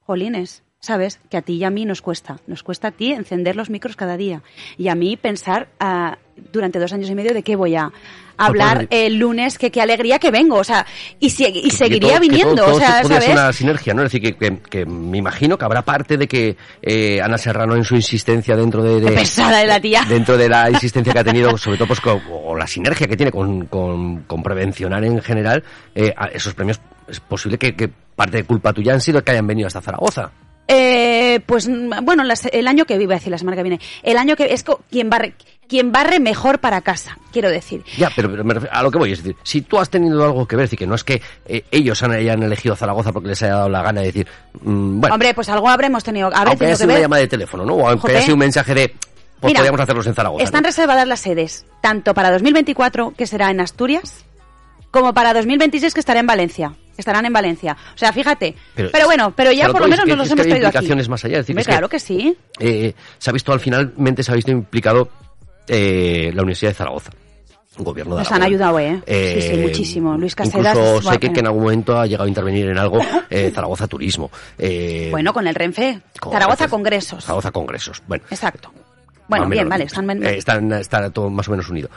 Jolines, 0.00 0.62
¿sabes? 0.82 1.20
Que 1.30 1.36
a 1.36 1.42
ti 1.42 1.54
y 1.54 1.64
a 1.64 1.70
mí 1.70 1.84
nos 1.84 2.02
cuesta. 2.02 2.38
Nos 2.48 2.64
cuesta 2.64 2.88
a 2.88 2.90
ti 2.90 3.12
encender 3.12 3.54
los 3.54 3.70
micros 3.70 3.94
cada 3.94 4.16
día. 4.16 4.42
Y 4.76 4.88
a 4.88 4.96
mí 4.96 5.16
pensar 5.16 5.68
uh, 5.80 6.16
durante 6.52 6.80
dos 6.80 6.92
años 6.92 7.08
y 7.08 7.14
medio 7.14 7.32
de 7.32 7.44
qué 7.44 7.54
voy 7.54 7.76
a 7.76 7.92
hablar 8.36 8.88
el 8.90 9.16
lunes, 9.16 9.58
que 9.58 9.70
qué 9.70 9.80
alegría 9.80 10.18
que 10.18 10.32
vengo, 10.32 10.56
o 10.56 10.64
sea, 10.64 10.84
y, 11.20 11.26
y 11.26 11.70
seguiría 11.70 12.18
viniendo, 12.18 12.66
o 12.66 12.78
sea, 12.78 13.04
¿sabes? 13.04 13.28
una 13.28 13.52
sinergia, 13.52 13.94
¿no? 13.94 14.02
Es 14.02 14.10
decir, 14.10 14.36
que, 14.36 14.58
que, 14.58 14.84
me 14.84 15.18
imagino 15.18 15.56
que 15.56 15.64
habrá 15.64 15.82
parte 15.82 16.16
de 16.16 16.26
que 16.26 16.56
eh, 16.80 17.20
Ana 17.22 17.38
Serrano 17.38 17.76
en 17.76 17.84
su 17.84 17.94
insistencia 17.94 18.56
dentro 18.56 18.82
de, 18.82 19.00
de 19.00 19.12
pesada 19.12 19.58
de 19.58 19.66
la 19.68 19.78
tía, 19.80 20.04
dentro 20.08 20.36
de 20.36 20.48
la 20.48 20.68
insistencia 20.70 21.12
que 21.12 21.18
ha 21.20 21.24
tenido, 21.24 21.56
sobre 21.56 21.76
todo 21.76 21.86
pues 21.86 22.00
con, 22.00 22.20
o 22.28 22.56
la 22.56 22.66
sinergia 22.66 23.06
que 23.06 23.16
tiene 23.16 23.30
con, 23.30 23.66
con, 23.66 24.22
con 24.22 24.42
prevencionar 24.42 25.04
en 25.04 25.20
general, 25.20 25.62
eh, 25.94 26.12
esos 26.32 26.54
premios 26.54 26.80
es 27.06 27.20
posible 27.20 27.58
que, 27.58 27.76
que 27.76 27.88
parte 28.16 28.38
de 28.38 28.44
culpa 28.44 28.72
tuya 28.72 28.94
han 28.94 29.00
sido 29.00 29.22
que 29.22 29.30
hayan 29.30 29.46
venido 29.46 29.68
hasta 29.68 29.80
Zaragoza. 29.80 30.32
Eh, 30.74 31.40
pues 31.44 31.68
bueno, 32.02 32.22
el 32.50 32.68
año 32.68 32.86
que 32.86 32.96
vive, 32.96 33.14
decir 33.14 33.30
la 33.30 33.36
semana 33.36 33.56
que 33.56 33.62
viene, 33.62 33.80
el 34.02 34.16
año 34.16 34.36
que 34.36 34.54
es 34.54 34.64
quien 34.90 35.10
barre, 35.10 35.34
quien 35.68 35.92
barre 35.92 36.18
mejor 36.18 36.60
para 36.60 36.80
casa, 36.80 37.18
quiero 37.30 37.50
decir. 37.50 37.84
Ya, 37.98 38.10
pero, 38.16 38.30
a 38.70 38.82
lo 38.82 38.90
que 38.90 38.96
voy 38.96 39.12
es 39.12 39.22
decir, 39.22 39.36
si 39.42 39.60
tú 39.60 39.78
has 39.78 39.90
tenido 39.90 40.24
algo 40.24 40.46
que 40.46 40.56
ver, 40.56 40.64
es 40.64 40.70
decir, 40.70 40.78
que 40.78 40.86
no 40.86 40.94
es 40.94 41.04
que 41.04 41.20
eh, 41.44 41.64
ellos 41.70 42.02
hayan 42.02 42.42
elegido 42.42 42.74
Zaragoza 42.74 43.12
porque 43.12 43.28
les 43.28 43.42
haya 43.42 43.56
dado 43.56 43.68
la 43.68 43.82
gana 43.82 44.00
de 44.00 44.06
decir, 44.06 44.26
mm, 44.62 45.00
bueno. 45.00 45.14
Hombre, 45.14 45.34
pues 45.34 45.50
algo 45.50 45.68
habremos 45.68 46.02
tenido. 46.04 46.28
Habré 46.28 46.50
aunque 46.50 46.64
haya 46.64 46.76
sido 46.76 46.88
una 46.88 47.00
llamada 47.00 47.20
de 47.20 47.28
teléfono, 47.28 47.66
¿no? 47.66 47.74
O 47.74 47.88
aunque 47.88 48.12
haya 48.12 48.22
sido 48.22 48.34
un 48.34 48.40
mensaje 48.40 48.74
de. 48.74 48.94
Pues 49.40 49.52
podríamos 49.52 49.80
hacerlos 49.80 50.06
en 50.06 50.14
Zaragoza. 50.14 50.44
Están 50.44 50.64
reservadas 50.64 51.06
las 51.06 51.20
sedes, 51.20 51.66
tanto 51.82 52.14
para 52.14 52.30
2024, 52.30 53.12
que 53.16 53.26
será 53.26 53.50
en 53.50 53.60
Asturias, 53.60 54.24
como 54.90 55.12
para 55.12 55.34
2026, 55.34 55.92
que 55.92 56.00
estará 56.00 56.20
en 56.20 56.26
Valencia 56.26 56.76
estarán 56.96 57.26
en 57.26 57.32
Valencia. 57.32 57.76
O 57.94 57.98
sea, 57.98 58.12
fíjate. 58.12 58.54
Pero, 58.74 59.06
bueno, 59.06 59.32
pero 59.34 59.52
ya 59.52 59.68
por 59.68 59.80
lo 59.80 59.88
menos 59.88 60.06
nos 60.06 60.18
los 60.18 60.30
hemos 60.30 60.46
traído 60.46 60.68
aquí. 60.68 61.08
más 61.08 61.24
allá. 61.24 61.38
Decir, 61.38 61.56
claro 61.56 61.88
que, 61.88 61.98
sí. 61.98 62.36
Eh, 62.58 62.94
se 63.18 63.30
ha 63.30 63.32
visto 63.32 63.52
al 63.52 63.60
finalmente 63.60 64.22
se 64.22 64.32
ha 64.32 64.34
visto 64.34 64.50
implicado 64.50 65.08
eh, 65.68 66.30
la 66.34 66.42
Universidad 66.42 66.70
de 66.70 66.74
Zaragoza. 66.74 67.10
Un 67.78 67.84
gobierno 67.84 68.16
de 68.16 68.22
Nos 68.22 68.32
han 68.32 68.42
ayudado, 68.42 68.78
¿eh? 68.78 69.02
sí, 69.06 69.40
sí, 69.40 69.48
eh, 69.54 69.62
muchísimo. 69.62 70.18
Luis 70.18 70.34
Casedas. 70.34 70.76
Incluso 70.76 71.10
sé 71.10 71.18
que, 71.18 71.28
en 71.28 71.46
algún 71.46 71.62
momento 71.62 71.98
ha 71.98 72.06
llegado 72.06 72.24
a 72.24 72.28
intervenir 72.28 72.68
en 72.68 72.76
algo 72.76 72.98
eh, 73.30 73.50
Zaragoza 73.54 73.86
Turismo. 73.86 74.30
Eh, 74.58 75.08
bueno, 75.10 75.32
con 75.32 75.46
el 75.46 75.54
Renfe. 75.54 76.00
Zaragoza 76.30 76.68
Congresos. 76.68 77.24
Zaragoza 77.24 77.50
Congresos. 77.50 78.02
Bueno. 78.06 78.24
Exacto. 78.30 78.70
Bueno, 79.26 79.48
bien, 79.48 79.66
vale. 79.68 79.84
Están... 79.84 80.22
están, 80.22 80.72
está 80.72 81.08
todo 81.08 81.30
más 81.30 81.48
o 81.48 81.52
menos 81.52 81.70
unido. 81.70 81.88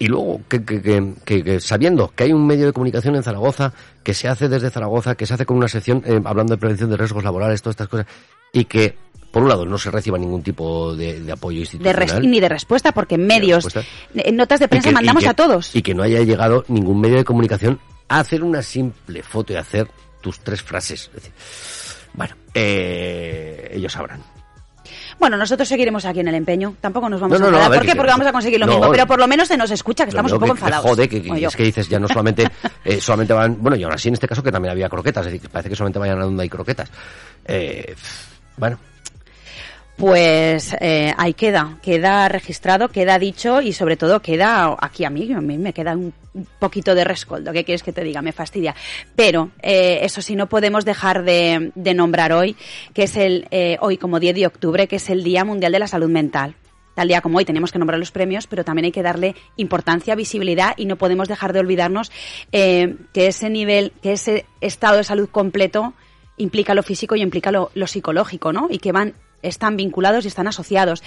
Y 0.00 0.06
luego, 0.06 0.40
que, 0.48 0.64
que, 0.64 1.14
que, 1.26 1.60
sabiendo 1.60 2.10
que 2.16 2.24
hay 2.24 2.32
un 2.32 2.46
medio 2.46 2.64
de 2.64 2.72
comunicación 2.72 3.16
en 3.16 3.22
Zaragoza, 3.22 3.74
que 4.02 4.14
se 4.14 4.28
hace 4.28 4.48
desde 4.48 4.70
Zaragoza, 4.70 5.14
que 5.14 5.26
se 5.26 5.34
hace 5.34 5.44
con 5.44 5.58
una 5.58 5.68
sección 5.68 6.02
eh, 6.06 6.18
hablando 6.24 6.54
de 6.54 6.58
prevención 6.58 6.88
de 6.88 6.96
riesgos 6.96 7.22
laborales, 7.22 7.60
todas 7.60 7.74
estas 7.74 7.88
cosas, 7.88 8.06
y 8.50 8.64
que 8.64 8.96
por 9.30 9.42
un 9.42 9.50
lado 9.50 9.66
no 9.66 9.76
se 9.76 9.90
reciba 9.90 10.16
ningún 10.16 10.42
tipo 10.42 10.96
de, 10.96 11.30
apoyo 11.30 11.60
institucional. 11.60 12.30
ni 12.30 12.40
de 12.40 12.48
respuesta, 12.48 12.92
porque 12.92 13.16
en 13.16 13.26
medios, 13.26 13.68
en 14.14 14.36
notas 14.36 14.60
de 14.60 14.68
prensa 14.68 14.90
mandamos 14.90 15.26
a 15.26 15.34
todos. 15.34 15.76
Y 15.76 15.82
que 15.82 15.94
no 15.94 16.02
haya 16.02 16.22
llegado 16.22 16.64
ningún 16.68 16.98
medio 16.98 17.16
de 17.16 17.24
comunicación 17.24 17.78
a 18.08 18.20
hacer 18.20 18.42
una 18.42 18.62
simple 18.62 19.22
foto 19.22 19.52
y 19.52 19.56
hacer 19.56 19.86
tus 20.22 20.40
tres 20.40 20.62
frases. 20.62 21.10
bueno, 22.14 22.34
eh, 22.54 23.70
ellos 23.74 23.92
sabrán. 23.92 24.22
Bueno, 25.20 25.36
nosotros 25.36 25.68
seguiremos 25.68 26.04
aquí 26.06 26.20
en 26.20 26.28
el 26.28 26.34
empeño. 26.34 26.74
Tampoco 26.80 27.08
nos 27.10 27.20
vamos 27.20 27.38
a 27.38 27.46
enfadar. 27.46 27.78
¿Por 27.78 27.86
qué? 27.86 27.94
Porque 27.94 28.10
vamos 28.10 28.26
a 28.26 28.32
conseguir 28.32 28.58
lo 28.58 28.66
mismo. 28.66 28.90
Pero 28.90 29.06
por 29.06 29.20
lo 29.20 29.28
menos 29.28 29.46
se 29.46 29.56
nos 29.56 29.70
escucha, 29.70 30.04
que 30.04 30.10
estamos 30.10 30.32
un 30.32 30.40
poco 30.40 30.52
enfadados. 30.52 30.86
Jode, 30.90 31.08
que, 31.08 31.18
es 31.18 31.56
que 31.56 31.62
dices, 31.62 31.88
ya 31.88 32.00
no 32.00 32.08
solamente, 32.08 32.48
eh, 32.84 33.00
solamente 33.00 33.34
van, 33.34 33.58
bueno, 33.60 33.76
y 33.76 33.82
ahora 33.84 33.98
sí 33.98 34.08
en 34.08 34.14
este 34.14 34.26
caso 34.26 34.42
que 34.42 34.50
también 34.50 34.72
había 34.72 34.88
croquetas, 34.88 35.26
es 35.26 35.34
decir, 35.34 35.50
parece 35.50 35.68
que 35.68 35.76
solamente 35.76 35.98
vayan 35.98 36.20
a 36.20 36.24
donde 36.24 36.42
hay 36.42 36.48
croquetas. 36.48 36.90
Eh, 37.44 37.94
bueno, 38.56 38.78
pues 40.00 40.74
eh, 40.80 41.12
ahí 41.18 41.34
queda, 41.34 41.76
queda 41.82 42.26
registrado, 42.30 42.88
queda 42.88 43.18
dicho 43.18 43.60
y 43.60 43.74
sobre 43.74 43.98
todo 43.98 44.22
queda 44.22 44.74
aquí 44.80 45.04
a 45.04 45.10
mí, 45.10 45.30
a 45.30 45.42
mí 45.42 45.58
me 45.58 45.74
queda 45.74 45.94
un 45.94 46.14
poquito 46.58 46.94
de 46.94 47.04
rescoldo, 47.04 47.52
¿qué 47.52 47.64
quieres 47.64 47.82
que 47.82 47.92
te 47.92 48.02
diga? 48.02 48.22
Me 48.22 48.32
fastidia. 48.32 48.74
Pero 49.14 49.50
eh, 49.60 49.98
eso 50.00 50.22
sí, 50.22 50.36
no 50.36 50.48
podemos 50.48 50.86
dejar 50.86 51.22
de, 51.22 51.70
nombrar 51.94 52.32
hoy, 52.32 52.56
que 52.94 53.02
es 53.02 53.16
el, 53.18 53.46
eh, 53.50 53.76
hoy 53.82 53.98
como 53.98 54.18
10 54.18 54.36
de 54.36 54.46
octubre, 54.46 54.88
que 54.88 54.96
es 54.96 55.10
el 55.10 55.22
Día 55.22 55.44
Mundial 55.44 55.72
de 55.72 55.80
la 55.80 55.86
Salud 55.86 56.08
Mental. 56.08 56.54
Tal 56.94 57.08
día 57.08 57.20
como 57.20 57.36
hoy 57.36 57.44
tenemos 57.44 57.70
que 57.70 57.78
nombrar 57.78 57.98
los 57.98 58.10
premios, 58.10 58.46
pero 58.46 58.64
también 58.64 58.86
hay 58.86 58.92
que 58.92 59.02
darle 59.02 59.34
importancia, 59.58 60.14
visibilidad 60.14 60.72
y 60.78 60.86
no 60.86 60.96
podemos 60.96 61.28
dejar 61.28 61.52
de 61.52 61.60
olvidarnos 61.60 62.10
que 62.50 62.96
ese 63.14 63.50
nivel, 63.50 63.92
que 64.02 64.12
ese 64.12 64.46
estado 64.62 64.96
de 64.96 65.04
salud 65.04 65.28
completo 65.28 65.92
implica 66.38 66.74
lo 66.74 66.82
físico 66.82 67.16
y 67.16 67.22
implica 67.22 67.52
lo, 67.52 67.70
lo 67.74 67.86
psicológico, 67.86 68.52
¿no? 68.52 68.66
Y 68.70 68.78
que 68.78 68.92
van 68.92 69.14
están 69.42 69.76
vinculados 69.76 70.24
y 70.24 70.28
están 70.28 70.48
asociados. 70.48 71.02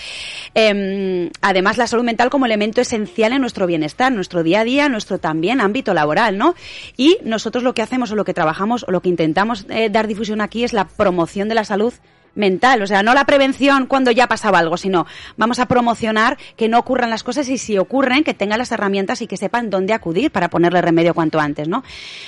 Em, 0.53 1.29
además, 1.41 1.77
la 1.77 1.87
salud 1.87 2.03
mental 2.03 2.29
como 2.29 2.45
elemento 2.45 2.81
esencial 2.81 3.33
en 3.33 3.41
nuestro 3.41 3.67
bienestar, 3.67 4.11
nuestro 4.11 4.43
día 4.43 4.61
a 4.61 4.63
día, 4.63 4.89
nuestro 4.89 5.17
también 5.17 5.61
ámbito 5.61 5.93
laboral, 5.93 6.37
¿no? 6.37 6.55
Y 6.97 7.17
nosotros 7.23 7.63
lo 7.63 7.73
que 7.73 7.81
hacemos 7.81 8.11
o 8.11 8.15
lo 8.15 8.25
que 8.25 8.33
trabajamos 8.33 8.85
o 8.87 8.91
lo 8.91 9.01
que 9.01 9.09
intentamos 9.09 9.65
eh, 9.69 9.89
dar 9.89 10.07
difusión 10.07 10.41
aquí 10.41 10.63
es 10.63 10.73
la 10.73 10.87
promoción 10.87 11.49
de 11.49 11.55
la 11.55 11.65
salud 11.65 11.93
mental, 12.35 12.81
o 12.81 12.87
sea, 12.87 13.03
no 13.03 13.13
la 13.13 13.25
prevención 13.25 13.85
cuando 13.85 14.11
ya 14.11 14.27
pasaba 14.27 14.59
algo, 14.59 14.77
sino 14.77 15.05
vamos 15.37 15.59
a 15.59 15.67
promocionar 15.67 16.37
que 16.55 16.67
no 16.67 16.79
ocurran 16.79 17.09
las 17.09 17.23
cosas 17.23 17.47
y 17.49 17.57
si 17.57 17.77
ocurren, 17.77 18.23
que 18.23 18.33
tengan 18.33 18.57
las 18.57 18.71
herramientas 18.71 19.21
y 19.21 19.27
que 19.27 19.37
sepan 19.37 19.69
dónde 19.69 19.93
acudir 19.93 20.31
para 20.31 20.49
ponerle 20.49 20.81
remedio 20.81 21.13
cuanto 21.13 21.39
antes, 21.39 21.67
¿no? 21.67 21.83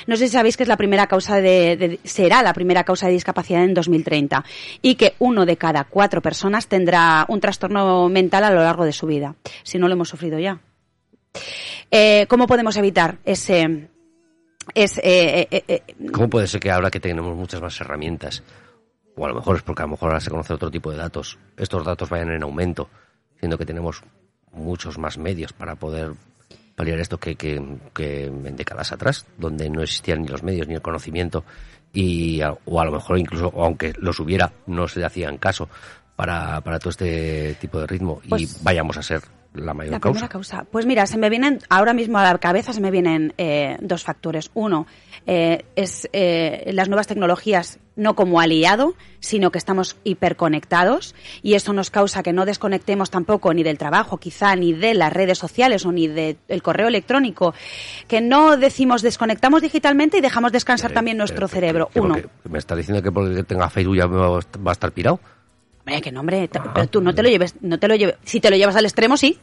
No 0.08 0.16
sé 0.16 0.28
si 0.28 0.34
sabéis 0.34 0.58
que 0.58 0.64
es 0.64 0.70
la 0.70 0.78
primera 0.78 1.08
causa 1.08 1.42
de, 1.42 2.00
será 2.04 2.44
la 2.44 2.54
primera 2.54 2.84
causa 2.84 3.08
de 3.08 3.14
discapacidad 3.14 3.64
en 3.64 3.74
2030 3.74 4.44
y 4.82 4.96
que 4.96 5.16
uno 5.20 5.46
de 5.46 5.58
cada 5.58 5.86
cuatro 5.86 6.22
personas 6.22 6.68
tendrá 6.68 7.26
un 7.28 7.40
trastorno 7.40 8.10
mental 8.10 8.44
a 8.44 8.52
lo 8.52 8.62
largo 8.62 8.86
de 8.86 8.94
su 8.94 9.08
vida, 9.08 9.36
si 9.64 9.78
no 9.78 9.88
lo 9.88 9.94
hemos 9.94 10.10
sufrido 10.10 10.40
ya. 10.40 10.60
Eh, 11.92 12.26
¿Cómo 12.30 12.48
podemos 12.48 12.78
evitar 12.78 13.18
ese, 13.26 13.90
ese 14.74 15.02
eh, 15.04 15.48
eh, 15.68 15.82
¿Cómo 16.12 16.30
puede 16.30 16.48
ser 16.48 16.60
que 16.60 16.72
ahora 16.72 16.90
que 16.90 17.00
tenemos 17.00 17.36
muchas 17.36 17.62
más 17.62 17.80
herramientas 17.82 18.44
o 19.16 19.26
a 19.26 19.30
lo 19.30 19.36
mejor 19.36 19.58
es 19.58 19.64
porque 19.64 19.82
a 19.82 19.86
lo 19.86 19.92
mejor 19.92 20.10
ahora 20.10 20.20
se 20.20 20.30
conoce 20.30 20.54
otro 20.54 20.70
tipo 20.72 20.92
de 20.92 20.98
datos, 20.98 21.38
estos 21.58 21.86
datos 21.86 22.10
vayan 22.10 22.32
en 22.32 22.44
aumento, 22.44 22.90
siendo 23.40 23.58
que 23.58 23.66
tenemos 23.66 24.02
muchos 24.52 24.98
más 24.98 25.18
medios 25.18 25.54
para 25.54 25.76
poder 25.76 26.12
paliar 26.76 27.00
esto 27.00 27.18
que, 27.18 27.36
que, 27.36 27.62
que 27.94 28.26
en 28.26 28.56
décadas 28.56 28.92
atrás, 28.92 29.26
donde 29.38 29.70
no 29.70 29.82
existían 29.82 30.22
ni 30.22 30.28
los 30.28 30.44
medios 30.44 30.68
ni 30.68 30.74
el 30.76 30.82
conocimiento 30.82 31.44
y 31.94 32.42
o 32.66 32.82
a 32.82 32.86
lo 32.86 32.92
mejor 32.92 33.18
incluso 33.18 33.54
aunque 33.56 33.94
los 34.00 34.20
hubiera 34.20 34.52
no 34.68 34.86
se 34.88 35.00
le 35.00 35.06
hacían 35.06 35.38
caso 35.38 35.70
para, 36.18 36.60
para 36.62 36.78
todo 36.80 36.90
este 36.90 37.56
tipo 37.62 37.80
de 37.80 37.88
ritmo 37.88 38.20
y 38.24 38.30
Pues- 38.30 38.62
vayamos 38.64 38.98
a 38.98 39.02
ser 39.04 39.22
la 39.54 39.74
mayor 39.74 39.94
La 39.94 40.00
causa. 40.02 40.14
primera 40.16 40.30
causa. 40.30 40.66
Pues 40.70 40.86
mira, 40.86 41.08
se 41.08 41.18
me 41.18 41.30
vienen, 41.30 41.60
ahora 41.70 41.94
mismo 41.94 42.18
a 42.18 42.24
la 42.24 42.38
cabeza 42.40 42.74
se 42.74 42.82
me 42.82 42.92
vienen 42.92 43.34
eh, 43.38 43.78
dos 43.80 44.04
factores. 44.04 44.52
Uno, 44.54 44.86
eh, 45.28 45.66
es 45.76 46.08
eh, 46.14 46.70
las 46.74 46.88
nuevas 46.90 47.08
tecnologías 47.08 47.80
no 47.96 48.16
como 48.16 48.40
aliado, 48.42 48.94
sino 49.20 49.52
que 49.52 49.58
estamos 49.58 49.96
hiperconectados 50.04 51.16
y 51.42 51.54
eso 51.54 51.72
nos 51.74 51.90
causa 51.90 52.24
que 52.24 52.34
no 52.34 52.46
desconectemos 52.46 53.10
tampoco 53.10 53.54
ni 53.54 53.64
del 53.64 53.78
trabajo, 53.78 54.18
quizá, 54.18 54.56
ni 54.56 54.74
de 54.74 54.94
las 54.94 55.12
redes 55.14 55.38
sociales 55.38 55.86
o 55.86 55.92
ni 55.92 56.08
del 56.08 56.38
correo 56.62 56.88
electrónico, 56.90 57.54
que 58.08 58.22
no 58.22 58.58
decimos 58.58 59.02
desconectamos 59.02 59.62
digitalmente 59.62 60.18
y 60.18 60.22
dejamos 60.22 60.52
descansar 60.52 60.92
también 60.92 61.18
nuestro 61.18 61.48
cerebro. 61.48 61.88
¿qué- 61.88 61.94
qué- 61.94 62.00
Uno. 62.02 62.16
¿Me 62.50 62.60
estás 62.60 62.78
diciendo 62.78 63.02
que 63.02 63.12
porque 63.12 63.44
tenga 63.44 63.70
Facebook 63.70 63.96
ya 63.96 64.06
va 64.08 64.38
a- 64.38 64.72
estar 64.74 64.92
pirado? 64.92 65.20
Hombre, 65.80 66.02
que 66.02 66.12
no, 66.12 66.20
hombre, 66.22 66.48
t- 66.48 66.60
pero 66.74 66.88
tú 66.88 67.00
no 67.02 67.14
te 67.16 67.24
lo 67.24 67.30
lleves, 67.30 67.56
no 67.62 67.78
te 67.80 67.88
lo 67.88 67.96
lleves. 67.96 68.16
Si 68.24 68.40
te 68.40 68.50
lo 68.50 68.58
llevas 68.58 68.76
al 68.76 68.86
extremo, 68.86 69.18
sí. 69.18 69.40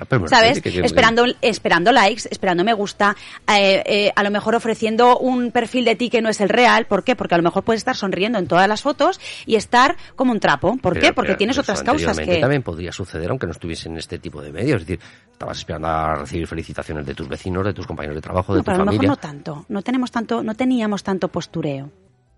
Ah, 0.00 0.04
pero 0.08 0.22
me 0.22 0.28
¿Sabes? 0.28 0.60
que- 0.60 0.80
Esperando, 0.84 1.24
esperando 1.40 1.92
likes, 1.92 2.28
esperando 2.30 2.64
me 2.64 2.72
gusta, 2.72 3.16
eh, 3.48 3.82
eh, 3.86 4.12
a 4.14 4.22
lo 4.22 4.30
mejor 4.30 4.54
ofreciendo 4.54 5.18
un 5.18 5.50
perfil 5.50 5.84
de 5.84 5.96
ti 5.96 6.10
que 6.10 6.22
no 6.22 6.28
es 6.28 6.40
el 6.40 6.48
real. 6.48 6.86
¿Por 6.86 7.04
qué? 7.04 7.14
Porque 7.16 7.34
a 7.34 7.38
lo 7.38 7.44
mejor 7.44 7.62
puedes 7.62 7.80
estar 7.80 7.96
sonriendo 7.96 8.38
en 8.38 8.46
todas 8.46 8.68
las 8.68 8.82
fotos 8.82 9.20
y 9.46 9.56
estar 9.56 9.96
como 10.16 10.32
un 10.32 10.40
trapo. 10.40 10.76
¿Por 10.78 10.94
Pero- 10.94 11.06
qué? 11.06 11.12
Porque 11.12 11.28
pero 11.30 11.38
tienes 11.38 11.58
otras 11.58 11.82
causas 11.82 12.18
que... 12.18 12.38
también 12.38 12.62
podría 12.62 12.92
suceder 12.92 13.30
aunque 13.30 13.46
no 13.46 13.52
estuviesen 13.52 13.92
en 13.92 13.98
este 13.98 14.18
tipo 14.18 14.40
de 14.42 14.52
medios. 14.52 14.80
Es 14.82 14.86
decir, 14.86 15.00
estabas 15.30 15.58
esperando 15.58 15.88
a 15.88 16.14
recibir 16.16 16.46
felicitaciones 16.46 17.04
de 17.06 17.14
tus 17.14 17.28
vecinos, 17.28 17.64
de 17.64 17.74
tus 17.74 17.86
compañeros 17.86 18.16
de 18.16 18.22
trabajo, 18.22 18.52
de 18.54 18.58
No, 18.58 18.62
tu 18.62 18.66
pero 18.66 18.74
a 18.76 18.78
lo 18.78 18.84
mejor 18.86 18.96
familia. 18.96 19.08
no 19.10 19.16
tanto. 19.16 19.66
No 19.68 19.82
tenemos 19.82 20.10
tanto, 20.10 20.42
no 20.42 20.54
teníamos 20.54 21.02
tanto 21.02 21.28
postureo. 21.28 21.90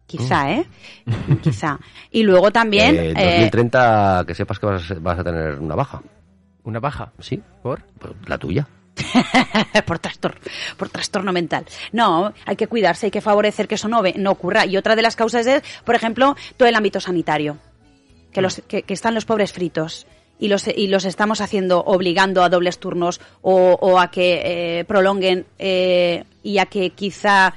Quizá, 0.07 0.45
Mm. 0.45 0.49
¿eh? 0.51 0.67
Quizá. 1.43 1.79
Y 2.11 2.23
luego 2.25 2.51
también... 2.51 2.95
Eh, 2.97 3.11
en 3.11 3.17
eh, 3.19 3.31
2030 3.41 4.25
que 4.27 4.35
sepas 4.35 4.59
que 4.59 4.67
vas 4.67 5.03
vas 5.03 5.19
a 5.19 5.25
tener 5.25 5.59
una 5.59 5.75
baja. 5.75 6.03
¿Una 6.65 6.81
baja? 6.81 7.13
¿Sí? 7.21 7.43
¿Por? 7.63 7.83
La 8.27 8.39
tuya. 8.39 8.67
por 9.87 9.99
trastorno, 9.99 10.41
por 10.77 10.89
trastorno 10.89 11.33
mental. 11.33 11.67
No, 11.93 12.33
hay 12.47 12.57
que 12.57 12.67
cuidarse, 12.69 13.07
hay 13.07 13.11
que 13.11 13.21
favorecer 13.21 13.69
que 13.69 13.75
eso 13.75 13.89
no, 13.89 14.03
no 14.17 14.31
ocurra. 14.31 14.67
Y 14.67 14.77
otra 14.77 14.97
de 14.97 15.03
las 15.03 15.17
causas 15.17 15.47
es, 15.47 15.63
por 15.85 15.95
ejemplo, 15.95 16.37
todo 16.57 16.69
el 16.69 16.75
ámbito 16.75 17.01
sanitario, 17.01 17.59
que, 18.33 18.41
los, 18.41 18.63
que, 18.67 18.85
están 18.89 19.15
los 19.15 19.25
pobres 19.25 19.53
fritos. 19.53 20.07
Y 20.37 20.49
los, 20.49 20.67
y 20.67 20.89
los 20.89 21.05
estamos 21.05 21.41
haciendo 21.41 21.85
obligando 21.85 22.43
a 22.43 22.49
dobles 22.49 22.81
turnos 22.81 23.21
o, 23.41 23.79
o 23.81 24.01
a 24.01 24.11
que 24.11 24.81
eh, 24.81 24.85
prolonguen 24.85 25.47
eh, 25.61 26.25
y 26.43 26.59
a 26.59 26.67
que 26.67 26.91
quizá 26.91 27.55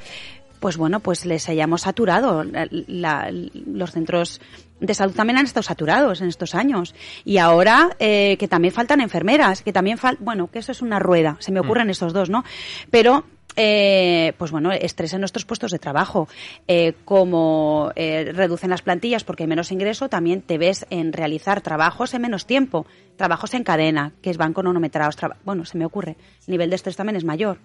pues 0.59 0.77
bueno 0.77 0.99
pues 0.99 1.25
les 1.25 1.49
hayamos 1.49 1.81
saturado 1.81 2.43
los 2.43 3.91
centros 3.91 4.41
de 4.79 4.93
salud 4.93 5.13
también 5.15 5.37
han 5.37 5.45
estado 5.45 5.63
saturados 5.63 6.21
en 6.21 6.27
estos 6.27 6.53
años 6.55 6.93
y 7.25 7.37
ahora 7.37 7.95
eh, 7.99 8.37
que 8.37 8.47
también 8.47 8.73
faltan 8.73 9.01
enfermeras 9.01 9.61
que 9.63 9.73
también 9.73 9.97
fal 9.97 10.17
bueno 10.19 10.49
que 10.51 10.59
eso 10.59 10.71
es 10.71 10.81
una 10.81 10.99
rueda 10.99 11.35
se 11.39 11.51
me 11.51 11.59
ocurren 11.59 11.89
estos 11.89 12.13
dos 12.13 12.29
no 12.29 12.43
pero 12.91 13.23
eh, 13.59 14.33
pues 14.37 14.51
bueno, 14.51 14.71
estrés 14.71 15.13
en 15.13 15.19
nuestros 15.21 15.43
puestos 15.43 15.71
de 15.71 15.79
trabajo. 15.79 16.27
Eh, 16.67 16.93
como 17.05 17.91
eh, 17.95 18.31
reducen 18.31 18.69
las 18.69 18.83
plantillas 18.83 19.23
porque 19.23 19.43
hay 19.43 19.47
menos 19.49 19.71
ingreso, 19.71 20.09
también 20.09 20.43
te 20.43 20.59
ves 20.59 20.85
en 20.91 21.11
realizar 21.11 21.61
trabajos 21.61 22.13
en 22.13 22.21
menos 22.21 22.45
tiempo, 22.45 22.85
trabajos 23.15 23.55
en 23.55 23.63
cadena, 23.63 24.11
que 24.21 24.31
van 24.33 24.53
cronometrados. 24.53 25.15
traba- 25.15 25.37
Bueno, 25.43 25.65
se 25.65 25.75
me 25.79 25.85
ocurre. 25.85 26.17
El 26.45 26.51
nivel 26.51 26.69
de 26.69 26.75
estrés 26.75 26.95
también 26.97 27.15
es 27.15 27.23
mayor. 27.23 27.57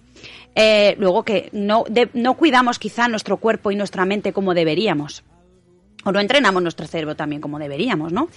Eh, 0.54 0.94
luego 0.98 1.24
que 1.24 1.50
no, 1.52 1.84
de- 1.90 2.08
no 2.14 2.38
cuidamos 2.38 2.78
quizá 2.78 3.06
nuestro 3.08 3.36
cuerpo 3.36 3.70
y 3.70 3.76
nuestra 3.76 4.06
mente 4.06 4.32
como 4.32 4.54
deberíamos. 4.54 5.24
O 6.04 6.12
no 6.12 6.20
entrenamos 6.20 6.62
nuestro 6.62 6.86
cerebro 6.86 7.14
también 7.14 7.40
como 7.40 7.58
deberíamos, 7.58 8.12
¿no? 8.12 8.28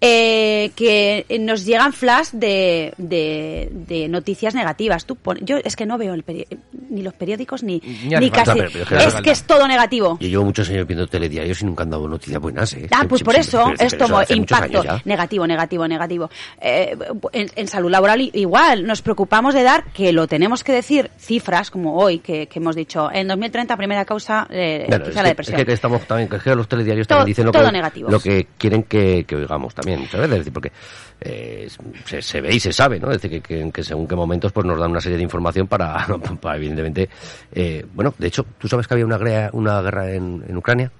Eh, 0.00 0.70
que 0.76 1.24
nos 1.40 1.64
llegan 1.64 1.92
flash 1.92 2.28
de, 2.32 2.92
de, 2.98 3.68
de 3.72 4.08
noticias 4.08 4.54
negativas. 4.54 5.06
Tú 5.06 5.16
pon- 5.16 5.38
yo 5.42 5.56
es 5.64 5.76
que 5.76 5.86
no 5.86 5.98
veo 5.98 6.14
el 6.14 6.24
peri- 6.24 6.46
ni 6.90 7.02
los 7.02 7.14
periódicos 7.14 7.62
ni, 7.62 7.80
Ni 8.04 8.30
casi. 8.30 8.52
pero- 8.58 8.70
pero 8.88 9.00
es 9.00 9.14
que 9.14 9.30
es 9.30 9.40
que 9.42 9.46
todo 9.46 9.66
negativo. 9.68 10.18
Yo 10.20 10.28
llevo 10.28 10.44
muchos 10.44 10.68
años 10.68 10.86
viendo 10.86 11.06
telediarios 11.06 11.62
y 11.62 11.64
nunca 11.66 11.84
han 11.84 11.90
dado 11.90 12.08
noticias 12.08 12.40
buenas. 12.40 12.72
¿eh? 12.74 12.88
Ah, 12.90 13.04
pues 13.08 13.22
por 13.22 13.36
eso 13.36 13.72
es 13.78 13.94
como 13.94 14.20
impacto 14.28 14.82
negativo, 15.04 15.46
negativo, 15.46 15.86
negativo. 15.88 16.30
Eh, 16.60 16.96
en, 17.32 17.50
en 17.54 17.68
salud 17.68 17.90
laboral 17.90 18.20
igual, 18.32 18.86
nos 18.86 19.02
preocupamos 19.02 19.54
de 19.54 19.62
dar, 19.62 19.84
que 19.92 20.12
lo 20.12 20.26
tenemos 20.26 20.64
que 20.64 20.72
decir, 20.72 21.10
cifras 21.18 21.70
como 21.70 21.96
hoy, 21.96 22.18
que, 22.18 22.46
que 22.48 22.58
hemos 22.58 22.74
dicho, 22.76 23.10
en 23.12 23.28
2030 23.28 23.76
primera 23.76 24.04
causa, 24.04 24.46
eh, 24.50 24.84
Claro, 24.88 25.04
quizá 25.04 25.10
es, 25.10 25.16
la 25.16 25.22
que, 25.22 25.28
depresión. 25.28 25.60
es 25.60 25.66
que 25.66 25.72
estamos 25.72 26.06
también, 26.06 26.28
que 26.28 26.38
que 26.38 26.54
los 26.54 26.68
telediarios 26.68 26.95
Todo- 27.04 27.18
también 27.18 27.26
dicen 27.32 27.44
lo 27.46 27.52
todo 27.52 27.70
que, 27.70 28.00
lo 28.00 28.20
que 28.20 28.46
quieren 28.56 28.82
que, 28.84 29.24
que 29.26 29.36
oigamos 29.36 29.74
también, 29.74 30.00
muchas 30.00 30.20
veces, 30.20 30.32
es 30.32 30.38
decir, 30.38 30.52
porque 30.52 30.72
eh, 31.20 31.68
se, 32.04 32.22
se 32.22 32.40
ve 32.40 32.54
y 32.54 32.60
se 32.60 32.72
sabe, 32.72 32.98
¿no? 33.00 33.10
Es 33.10 33.20
decir, 33.20 33.42
que, 33.42 33.82
según 33.82 34.06
qué 34.06 34.14
momentos 34.16 34.52
pues 34.52 34.64
nos 34.66 34.78
dan 34.78 34.90
una 34.90 35.00
serie 35.00 35.18
de 35.18 35.24
información 35.24 35.66
para, 35.66 36.06
para 36.40 36.56
evidentemente, 36.56 37.08
eh, 37.52 37.84
bueno, 37.94 38.14
de 38.16 38.26
hecho, 38.28 38.46
¿tú 38.58 38.68
sabes 38.68 38.86
que 38.86 38.94
había 38.94 39.04
una 39.06 39.18
guerra, 39.18 39.50
una 39.52 39.82
guerra 39.82 40.10
en, 40.12 40.44
en 40.48 40.56
Ucrania? 40.56 40.90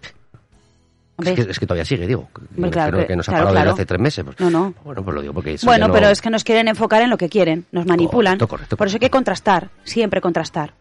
Es 1.18 1.32
que, 1.32 1.50
es 1.50 1.58
que 1.58 1.64
todavía 1.66 1.84
sigue, 1.86 2.06
digo. 2.06 2.28
Hombre, 2.56 2.70
claro 2.70 2.90
creo 2.92 3.00
que- 3.02 3.06
que, 3.08 3.16
no 3.16 3.22
se 3.22 3.30
ha 3.30 3.34
claro, 3.34 3.46
parado 3.46 3.54
desde 3.54 3.62
claro. 3.64 3.74
hace 3.74 3.86
tres 3.86 4.00
meses. 4.00 4.22
Pues, 4.24 4.38
No, 4.38 4.50
no. 4.50 4.74
Bueno, 4.84 5.02
pues 5.02 5.14
lo 5.14 5.22
digo 5.22 5.32
porque 5.32 5.54
eso 5.54 5.64
Bueno, 5.66 5.88
no- 5.88 5.94
pero 5.94 6.08
es 6.10 6.20
que 6.20 6.28
nos 6.28 6.44
quieren 6.44 6.68
enfocar 6.68 7.00
en 7.00 7.08
lo 7.08 7.16
que 7.16 7.30
quieren, 7.30 7.64
nos 7.72 7.86
manipulan. 7.86 8.34
Correcto, 8.34 8.48
correcto, 8.48 8.76
Por 8.76 8.86
eso 8.88 8.96
hay 8.96 9.00
que 9.00 9.08
contrastar, 9.10 9.70
siempre 9.84 10.20
contrastar. 10.20 10.74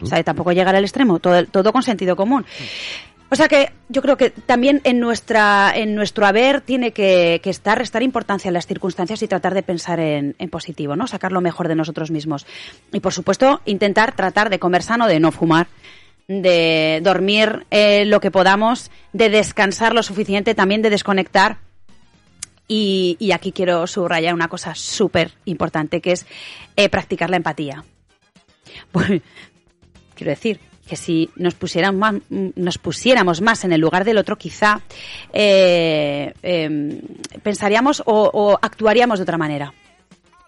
O 0.00 0.06
sea, 0.06 0.22
tampoco 0.22 0.52
llegar 0.52 0.76
al 0.76 0.84
extremo, 0.84 1.18
todo, 1.18 1.44
todo 1.46 1.72
con 1.72 1.82
sentido 1.82 2.14
común. 2.14 2.44
O 3.32 3.36
sea 3.36 3.46
que 3.46 3.70
yo 3.88 4.02
creo 4.02 4.16
que 4.16 4.30
también 4.30 4.80
en 4.82 4.98
nuestra 4.98 5.72
en 5.72 5.94
nuestro 5.94 6.26
haber 6.26 6.62
tiene 6.62 6.90
que, 6.92 7.40
estar 7.44 7.78
restar 7.78 8.02
importancia 8.02 8.48
en 8.48 8.54
las 8.54 8.66
circunstancias 8.66 9.22
y 9.22 9.28
tratar 9.28 9.54
de 9.54 9.62
pensar 9.62 10.00
en, 10.00 10.34
positivo, 10.50 10.96
¿no? 10.96 11.06
Sacar 11.06 11.30
lo 11.30 11.40
mejor 11.40 11.68
de 11.68 11.76
nosotros 11.76 12.10
mismos. 12.10 12.44
Y 12.92 12.98
por 12.98 13.12
supuesto, 13.12 13.60
intentar 13.66 14.16
tratar 14.16 14.50
de 14.50 14.58
comer 14.58 14.82
sano, 14.82 15.06
de 15.06 15.20
no 15.20 15.30
fumar, 15.30 15.68
de 16.26 17.00
dormir 17.04 17.66
eh, 17.70 18.04
lo 18.04 18.20
que 18.20 18.32
podamos, 18.32 18.90
de 19.12 19.30
descansar 19.30 19.94
lo 19.94 20.02
suficiente, 20.02 20.56
también 20.56 20.82
de 20.82 20.90
desconectar 20.90 21.58
y, 22.66 23.16
y 23.20 23.30
aquí 23.30 23.52
quiero 23.52 23.86
subrayar 23.86 24.34
una 24.34 24.48
cosa 24.48 24.74
súper 24.74 25.34
importante, 25.44 26.00
que 26.00 26.12
es 26.12 26.26
eh, 26.74 26.88
practicar 26.88 27.30
la 27.30 27.36
empatía. 27.36 27.84
Pues, 28.90 29.22
quiero 30.16 30.30
decir 30.30 30.69
que 30.90 30.96
si 30.96 31.30
nos 31.36 31.54
pusiéramos 31.54 31.98
más, 32.00 32.14
nos 32.56 32.78
pusiéramos 32.78 33.40
más 33.40 33.62
en 33.64 33.70
el 33.72 33.80
lugar 33.80 34.04
del 34.04 34.18
otro, 34.18 34.36
quizá 34.36 34.80
eh, 35.32 36.34
eh, 36.42 37.00
pensaríamos 37.44 38.02
o, 38.04 38.28
o 38.34 38.58
actuaríamos 38.60 39.20
de 39.20 39.22
otra 39.22 39.38
manera. 39.38 39.72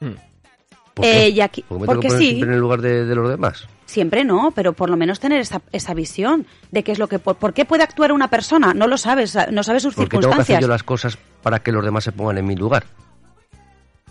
¿Por 0.00 1.04
qué? 1.06 1.26
Eh, 1.26 1.28
y 1.30 1.40
aquí- 1.40 1.62
¿Por 1.62 1.78
qué 1.78 1.86
porque 1.86 2.10
sí. 2.10 2.16
siempre 2.30 2.48
en 2.48 2.54
el 2.54 2.60
lugar 2.60 2.80
de, 2.82 3.04
de 3.06 3.14
los 3.14 3.30
demás? 3.30 3.68
Siempre 3.86 4.24
no, 4.24 4.50
pero 4.54 4.72
por 4.72 4.90
lo 4.90 4.96
menos 4.96 5.20
tener 5.20 5.40
esa, 5.40 5.62
esa 5.70 5.94
visión 5.94 6.44
de 6.72 6.82
qué 6.82 6.90
es 6.92 6.98
lo 6.98 7.08
que... 7.08 7.18
Por, 7.20 7.36
¿por 7.36 7.54
qué 7.54 7.64
puede 7.64 7.84
actuar 7.84 8.10
una 8.10 8.28
persona? 8.28 8.74
No 8.74 8.88
lo 8.88 8.96
sabes, 8.98 9.38
no 9.52 9.62
sabes 9.62 9.82
sus 9.84 9.94
¿Por 9.94 10.08
qué 10.08 10.18
tengo 10.18 10.22
que 10.34 10.40
hacer 10.42 10.46
circunstancias. 10.56 10.60
yo 10.60 10.68
las 10.68 10.82
cosas 10.82 11.18
para 11.42 11.60
que 11.60 11.70
los 11.72 11.84
demás 11.84 12.02
se 12.04 12.10
pongan 12.12 12.38
en 12.38 12.46
mi 12.46 12.56
lugar? 12.56 12.84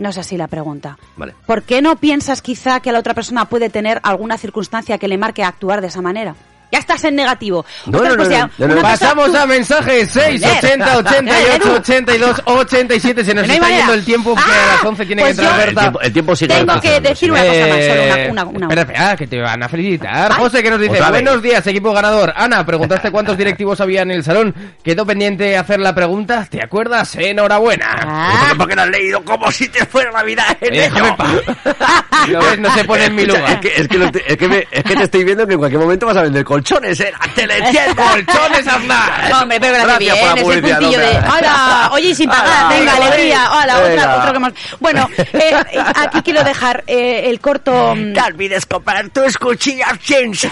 No 0.02 0.10
es 0.10 0.18
así 0.18 0.36
la 0.36 0.48
pregunta. 0.48 0.98
Vale. 1.16 1.36
¿Por 1.46 1.62
qué 1.62 1.84
no 1.84 1.96
piensas 1.96 2.42
quizá 2.42 2.80
que 2.80 2.92
la 2.92 2.98
otra 2.98 3.14
persona 3.14 3.46
puede 3.46 3.70
tener 3.70 4.00
alguna 4.02 4.40
circunstancia 4.40 4.98
que 4.98 5.08
le 5.08 5.20
marque 5.20 5.44
a 5.44 5.48
actuar 5.48 5.80
de 5.80 5.88
esa 5.88 6.02
manera? 6.02 6.36
Ya 6.72 6.80
estás 6.80 7.04
en 7.04 7.16
negativo. 7.16 7.66
No, 7.86 8.00
no, 8.00 8.16
no, 8.16 8.16
no, 8.16 8.24
no, 8.24 8.50
no, 8.58 8.66
una 8.66 8.76
cosa- 8.76 8.82
Pasamos 8.82 9.36
a 9.36 9.46
mensajes 9.46 10.10
6, 10.12 10.42
80, 10.58 10.98
88, 11.00 11.74
82, 11.76 12.42
87. 12.46 13.26
Se 13.26 13.34
nos 13.34 13.46
No 13.48 13.54
está 13.54 13.66
manera. 13.66 13.80
yendo 13.80 13.94
el 13.94 14.06
tiempo 14.06 14.34
que 14.36 14.42
a 14.42 14.46
Ah, 14.46 14.76
las 14.76 14.86
11 14.86 15.06
tiene 15.06 15.22
pues 15.22 15.36
que 15.36 15.42
entrar 15.42 15.58
yo- 15.58 15.62
El 15.62 15.66
Berta. 15.68 15.82
tiempo, 15.82 16.02
el 16.02 16.14
tiempo 16.14 16.36
sigue 16.36 16.56
Tengo 16.56 16.80
que 16.82 17.02
decir 17.02 17.32
una 17.32 17.42
cosa 17.42 17.60
más, 17.68 17.68
solo 17.70 18.02
Eh, 18.02 18.28
una, 18.32 18.44
una, 18.46 18.46
una. 18.46 18.66
Espera, 18.68 18.82
espera, 18.84 19.16
que 19.18 19.28
te 19.28 19.42
van 19.42 19.64
a 19.64 19.68
felicitar. 19.70 20.32
Ay. 20.32 20.38
José, 20.42 20.64
que 20.64 20.70
nos 20.70 20.80
dice, 20.80 21.02
buenos 21.10 21.42
días, 21.42 21.68
equipo 21.68 21.92
ganador. 21.94 22.34
Ana, 22.36 22.66
preguntaste 22.66 23.12
cuántos 23.12 23.38
directivos 23.38 23.82
había 23.82 24.04
en 24.04 24.12
el 24.12 24.24
salón. 24.24 24.56
Quedó 24.84 25.06
pendiente 25.06 25.58
hacer 25.58 25.80
la 25.82 25.94
pregunta. 25.94 26.48
¿Te 26.50 26.64
acuerdas? 26.64 27.16
Enhorabuena. 27.16 27.88
Ah, 28.02 28.54
¿Por 28.58 28.68
qué 28.70 28.76
no 28.78 28.84
has 28.84 28.90
leído 28.90 29.24
como 29.26 29.52
si 29.52 29.68
te 29.68 29.86
fuera 29.86 30.12
la 30.12 30.24
vida 30.24 30.46
en 30.62 30.74
Eh, 30.74 30.90
ves? 32.28 32.60
No 32.60 32.74
se 32.76 32.84
pone 32.86 33.06
en 33.06 33.16
mi 33.16 33.26
lugar. 33.26 33.52
Es 33.52 33.58
que, 33.60 33.82
es, 33.82 33.88
que 33.88 33.98
lo 33.98 34.12
te, 34.12 34.32
es, 34.32 34.38
que 34.38 34.48
me- 34.48 34.68
es 34.72 34.84
que 34.84 34.96
te 34.96 35.04
estoy 35.04 35.24
viendo 35.24 35.46
que 35.48 35.54
en 35.54 35.60
cualquier 35.60 35.82
momento 35.82 36.06
vas 36.06 36.18
a 36.18 36.24
vender 36.24 36.44
colchones, 36.62 37.00
¿eh? 37.00 37.12
¡Te 37.36 37.48
le 37.48 37.58
entiendo! 37.58 38.02
¡Colchones, 38.04 38.68
Aznar! 38.68 39.34
Hombre, 39.34 39.60
pero 39.60 39.74
Gracias 39.74 40.00
bien, 40.00 40.16
por 40.16 40.28
la 40.28 40.34
ese 40.34 40.44
publicidad, 40.44 40.78
puntillo 40.80 41.00
de 41.00 41.06
hombre. 41.08 41.30
¡Hola! 41.38 41.90
Oye, 41.94 42.16
sin 42.16 42.30
pagar, 42.30 42.70
venga, 42.70 42.96
alegría. 42.96 43.50
Hola, 43.52 43.80
otra, 43.80 44.18
otro 44.18 44.32
que 44.32 44.38
hemos... 44.38 44.54
Bueno, 44.80 45.10
eh, 45.34 45.54
aquí 45.96 46.22
quiero 46.22 46.44
dejar 46.44 46.84
eh, 46.88 47.30
el 47.30 47.40
corto... 47.40 47.96
mm, 47.96 48.14
No 48.14 48.26
olvides 48.26 48.66
comprar 48.66 49.10
tus 49.10 49.38
cuchillas 49.38 49.98
Jensen. 50.02 50.52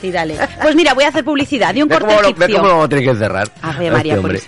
Sí, 0.00 0.10
dale. 0.10 0.36
Pues 0.60 0.74
mira, 0.74 0.94
voy 0.94 1.04
a 1.04 1.08
hacer 1.08 1.24
publicidad 1.24 1.74
de 1.74 1.82
un 1.82 1.88
Ve 1.88 1.96
corte 1.98 2.14
cómo, 2.14 2.22
lo, 2.28 2.34
ve 2.34 2.52
cómo 2.54 2.68
lo 2.82 2.88
tiene 2.88 3.04
que 3.04 3.14
cerrar. 3.14 3.48
Ave 3.62 3.86
Este 3.86 3.90
María 3.90 4.14
hombre. 4.14 4.40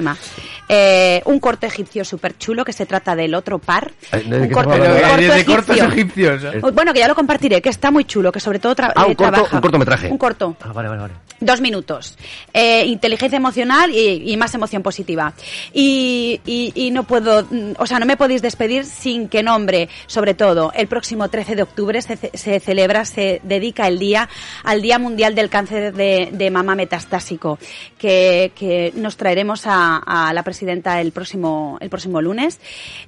Eh, 0.68 1.22
un 1.26 1.38
corte 1.38 1.66
egipcio 1.66 2.04
súper 2.04 2.36
chulo 2.38 2.64
que 2.64 2.72
se 2.72 2.86
trata 2.86 3.14
del 3.14 3.34
otro 3.34 3.58
par. 3.58 3.92
Eh, 4.12 4.24
¿de 4.26 4.40
Un 4.40 4.48
corto 4.50 4.70
de 4.72 5.44
cortos 5.44 5.76
egipcio. 5.76 5.84
egipcios. 5.84 6.42
Oh, 6.62 6.72
Bueno, 6.72 6.92
que 6.92 6.98
ya 7.00 7.08
lo 7.08 7.14
compartiré, 7.14 7.62
que 7.62 7.68
está 7.68 7.90
muy 7.90 8.04
chulo, 8.04 8.32
que 8.32 8.40
sobre 8.40 8.58
todo 8.58 8.74
tra- 8.74 8.92
Ah, 8.94 9.06
un 9.06 9.12
eh, 9.12 9.16
corto- 9.16 9.32
trabaja. 9.32 9.56
un 9.56 9.62
cortometraje. 9.62 10.08
Un 10.10 10.18
corto. 10.18 10.56
Ah, 10.62 10.72
vale, 10.72 10.88
vale, 10.88 11.00
vale. 11.02 11.14
Dos 11.38 11.60
minutos. 11.60 12.16
Eh, 12.54 12.84
inteligencia 12.86 13.36
emocional 13.36 13.90
y, 13.90 14.32
y 14.32 14.36
más 14.38 14.54
emoción 14.54 14.82
positiva. 14.82 15.34
Y, 15.72 16.40
y- 16.46 16.72
y 16.74 16.90
no 16.90 17.04
puedo, 17.04 17.44
mm, 17.44 17.72
o 17.78 17.86
sea, 17.86 17.98
no 17.98 18.06
me 18.06 18.16
podéis 18.16 18.40
despedir 18.42 18.84
sin 18.86 19.28
que 19.28 19.42
nombre, 19.42 19.88
sobre 20.06 20.32
todo, 20.34 20.72
el 20.74 20.86
próximo 20.88 21.28
13 21.28 21.54
de 21.54 21.62
octubre 21.62 22.00
se, 22.00 22.16
se 22.32 22.58
celebra, 22.60 23.04
se 23.04 23.40
dedica 23.44 23.86
el 23.86 23.98
día 23.98 24.28
al 24.64 24.80
Día 24.80 24.98
Mundial 24.98 25.34
del 25.34 25.50
Cáncer 25.50 25.92
de, 25.92 26.30
de 26.32 26.50
Mama 26.50 26.74
Metastásico, 26.74 27.58
que, 27.98 28.52
que 28.56 28.92
nos 28.96 29.16
traeremos 29.18 29.66
a, 29.66 29.98
a 29.98 30.32
la 30.32 30.42
presidenta 30.56 31.02
el 31.02 31.12
próximo, 31.12 31.76
el 31.80 31.90
próximo 31.90 32.22
lunes, 32.22 32.58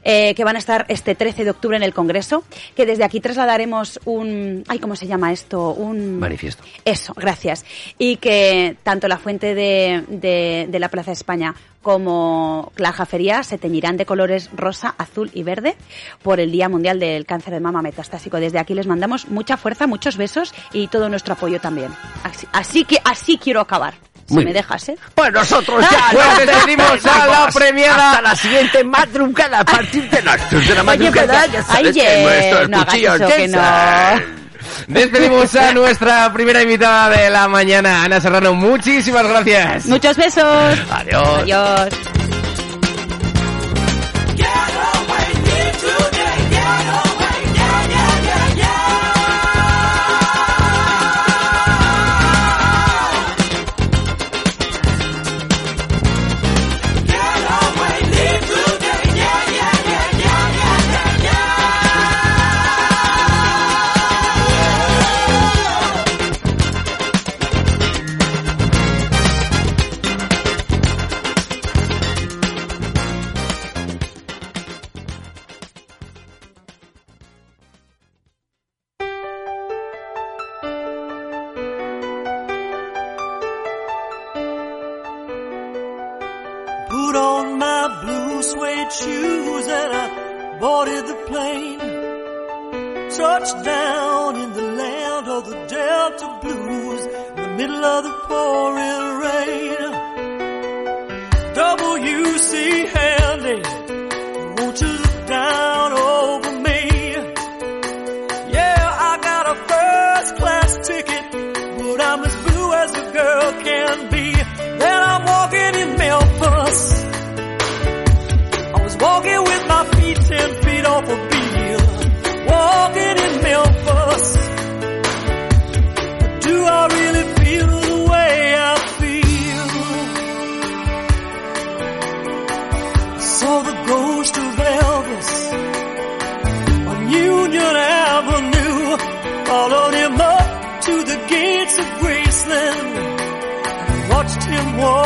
eh, 0.05 0.35
que 0.35 0.45
van 0.45 0.57
a 0.57 0.59
estar 0.59 0.85
este 0.89 1.15
13 1.15 1.45
de 1.45 1.51
octubre 1.51 1.79
en 1.79 1.83
el 1.83 1.95
Congreso, 1.95 2.45
que 2.77 2.85
desde 2.85 3.05
aquí 3.05 3.21
trasladaremos 3.21 4.01
un, 4.05 4.65
ay, 4.69 4.79
¿cómo 4.79 4.97
se 4.97 5.07
llama 5.07 5.33
esto? 5.33 5.71
Un 5.71 6.19
Manifiesto. 6.19 6.63
eso, 6.85 7.15
gracias. 7.15 7.65
Y 7.97 8.17
que 8.17 8.77
tanto 8.83 9.09
la 9.09 9.17
fuente 9.17 9.55
de, 9.55 10.05
de, 10.09 10.67
de 10.69 10.79
la 10.79 10.91
Plaza 10.91 11.11
de 11.11 11.15
España 11.15 11.55
como 11.81 12.73
la 12.77 12.93
jafería 12.93 13.43
se 13.43 13.57
teñirán 13.57 13.97
de 13.97 14.05
colores 14.05 14.51
rosa, 14.53 14.95
azul 14.99 15.31
y 15.33 15.43
verde 15.43 15.75
por 16.23 16.39
el 16.39 16.53
Día 16.53 16.69
Mundial 16.69 17.01
del 17.01 17.25
Cáncer 17.25 17.55
de 17.55 17.61
Mama 17.61 17.81
Metastásico. 17.81 18.39
Desde 18.39 18.59
aquí 18.59 18.75
les 18.75 18.87
mandamos 18.87 19.29
mucha 19.29 19.57
fuerza, 19.57 19.87
muchos 19.87 20.19
besos 20.19 20.53
y 20.75 20.89
todo 20.89 21.09
nuestro 21.09 21.33
apoyo 21.33 21.61
también. 21.61 21.91
Así, 22.25 22.47
así 22.53 22.85
que 22.85 22.99
así 23.05 23.39
quiero 23.39 23.61
acabar. 23.61 23.95
Si 24.29 24.35
Muy 24.35 24.45
me 24.45 24.53
dejas, 24.53 24.89
¿eh? 24.91 24.97
Pues 25.15 25.33
nosotros 25.33 25.85
ya 25.91 25.99
Pues 26.13 26.27
nos 26.27 26.39
despedimos 26.47 27.07
a 27.07 27.27
la 27.27 27.49
premiada. 27.53 28.11
Hasta 28.11 28.23
la 28.23 28.37
siguiente 28.37 28.85
madrugada, 28.85 29.61
a 29.61 29.65
partir 29.65 30.09
de 30.11 30.23
las 30.23 30.51
2 30.51 30.69
de 30.69 30.75
la 30.75 30.81
Oye, 30.83 30.85
madrugada. 30.85 31.41
pues, 31.41 31.53
ya 31.53 31.59
ay, 31.61 31.65
sabes 31.65 31.97
que 31.97 32.01
ye, 32.01 32.23
nuestros 32.23 32.69
no 32.69 32.77
hagas 32.77 32.87
cuchillos 32.95 33.21
eso, 33.21 33.29
que 33.29 33.49
no. 33.49 34.39
Despedimos 34.89 35.55
a 35.57 35.73
nuestra 35.75 36.33
primera 36.33 36.63
invitada 36.63 37.09
de 37.17 37.31
la 37.31 37.49
mañana, 37.49 38.05
Ana 38.05 38.21
Serrano. 38.21 38.53
Muchísimas 38.55 39.27
gracias. 39.27 39.87
Muchos 39.87 40.17
besos. 40.17 40.79
Adiós. 40.91 41.39
Adiós. 41.43 42.38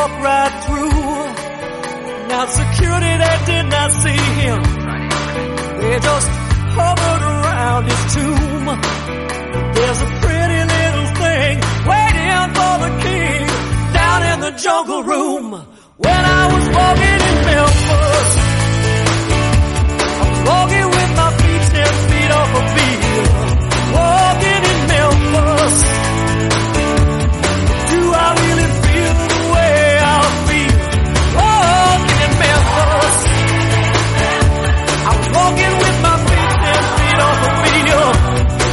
walk 0.03 0.23
right 0.23 0.53
through. 0.65 0.89
Now 2.29 2.45
security 2.45 3.13
that 3.23 3.39
did 3.51 3.65
not 3.75 3.89
see 4.03 4.21
him. 4.41 4.59
They 5.79 5.95
just 6.09 6.29
hovered 6.77 7.23
around 7.35 7.83
his 7.91 8.03
tomb. 8.15 8.65
There's 9.75 10.01
a 10.07 10.11
pretty 10.23 10.61
little 10.75 11.09
thing 11.21 11.55
waiting 11.91 12.47
for 12.57 12.73
the 12.83 12.91
king 13.05 13.43
down 13.99 14.19
in 14.31 14.37
the 14.45 14.51
jungle 14.63 15.03
room. 15.03 15.47
When 15.97 16.21
I 16.39 16.43
was 16.53 16.65
walking 16.77 17.19
in 17.29 17.37
Memphis, 17.49 18.29
I'm 20.23 20.33
walking 20.51 20.82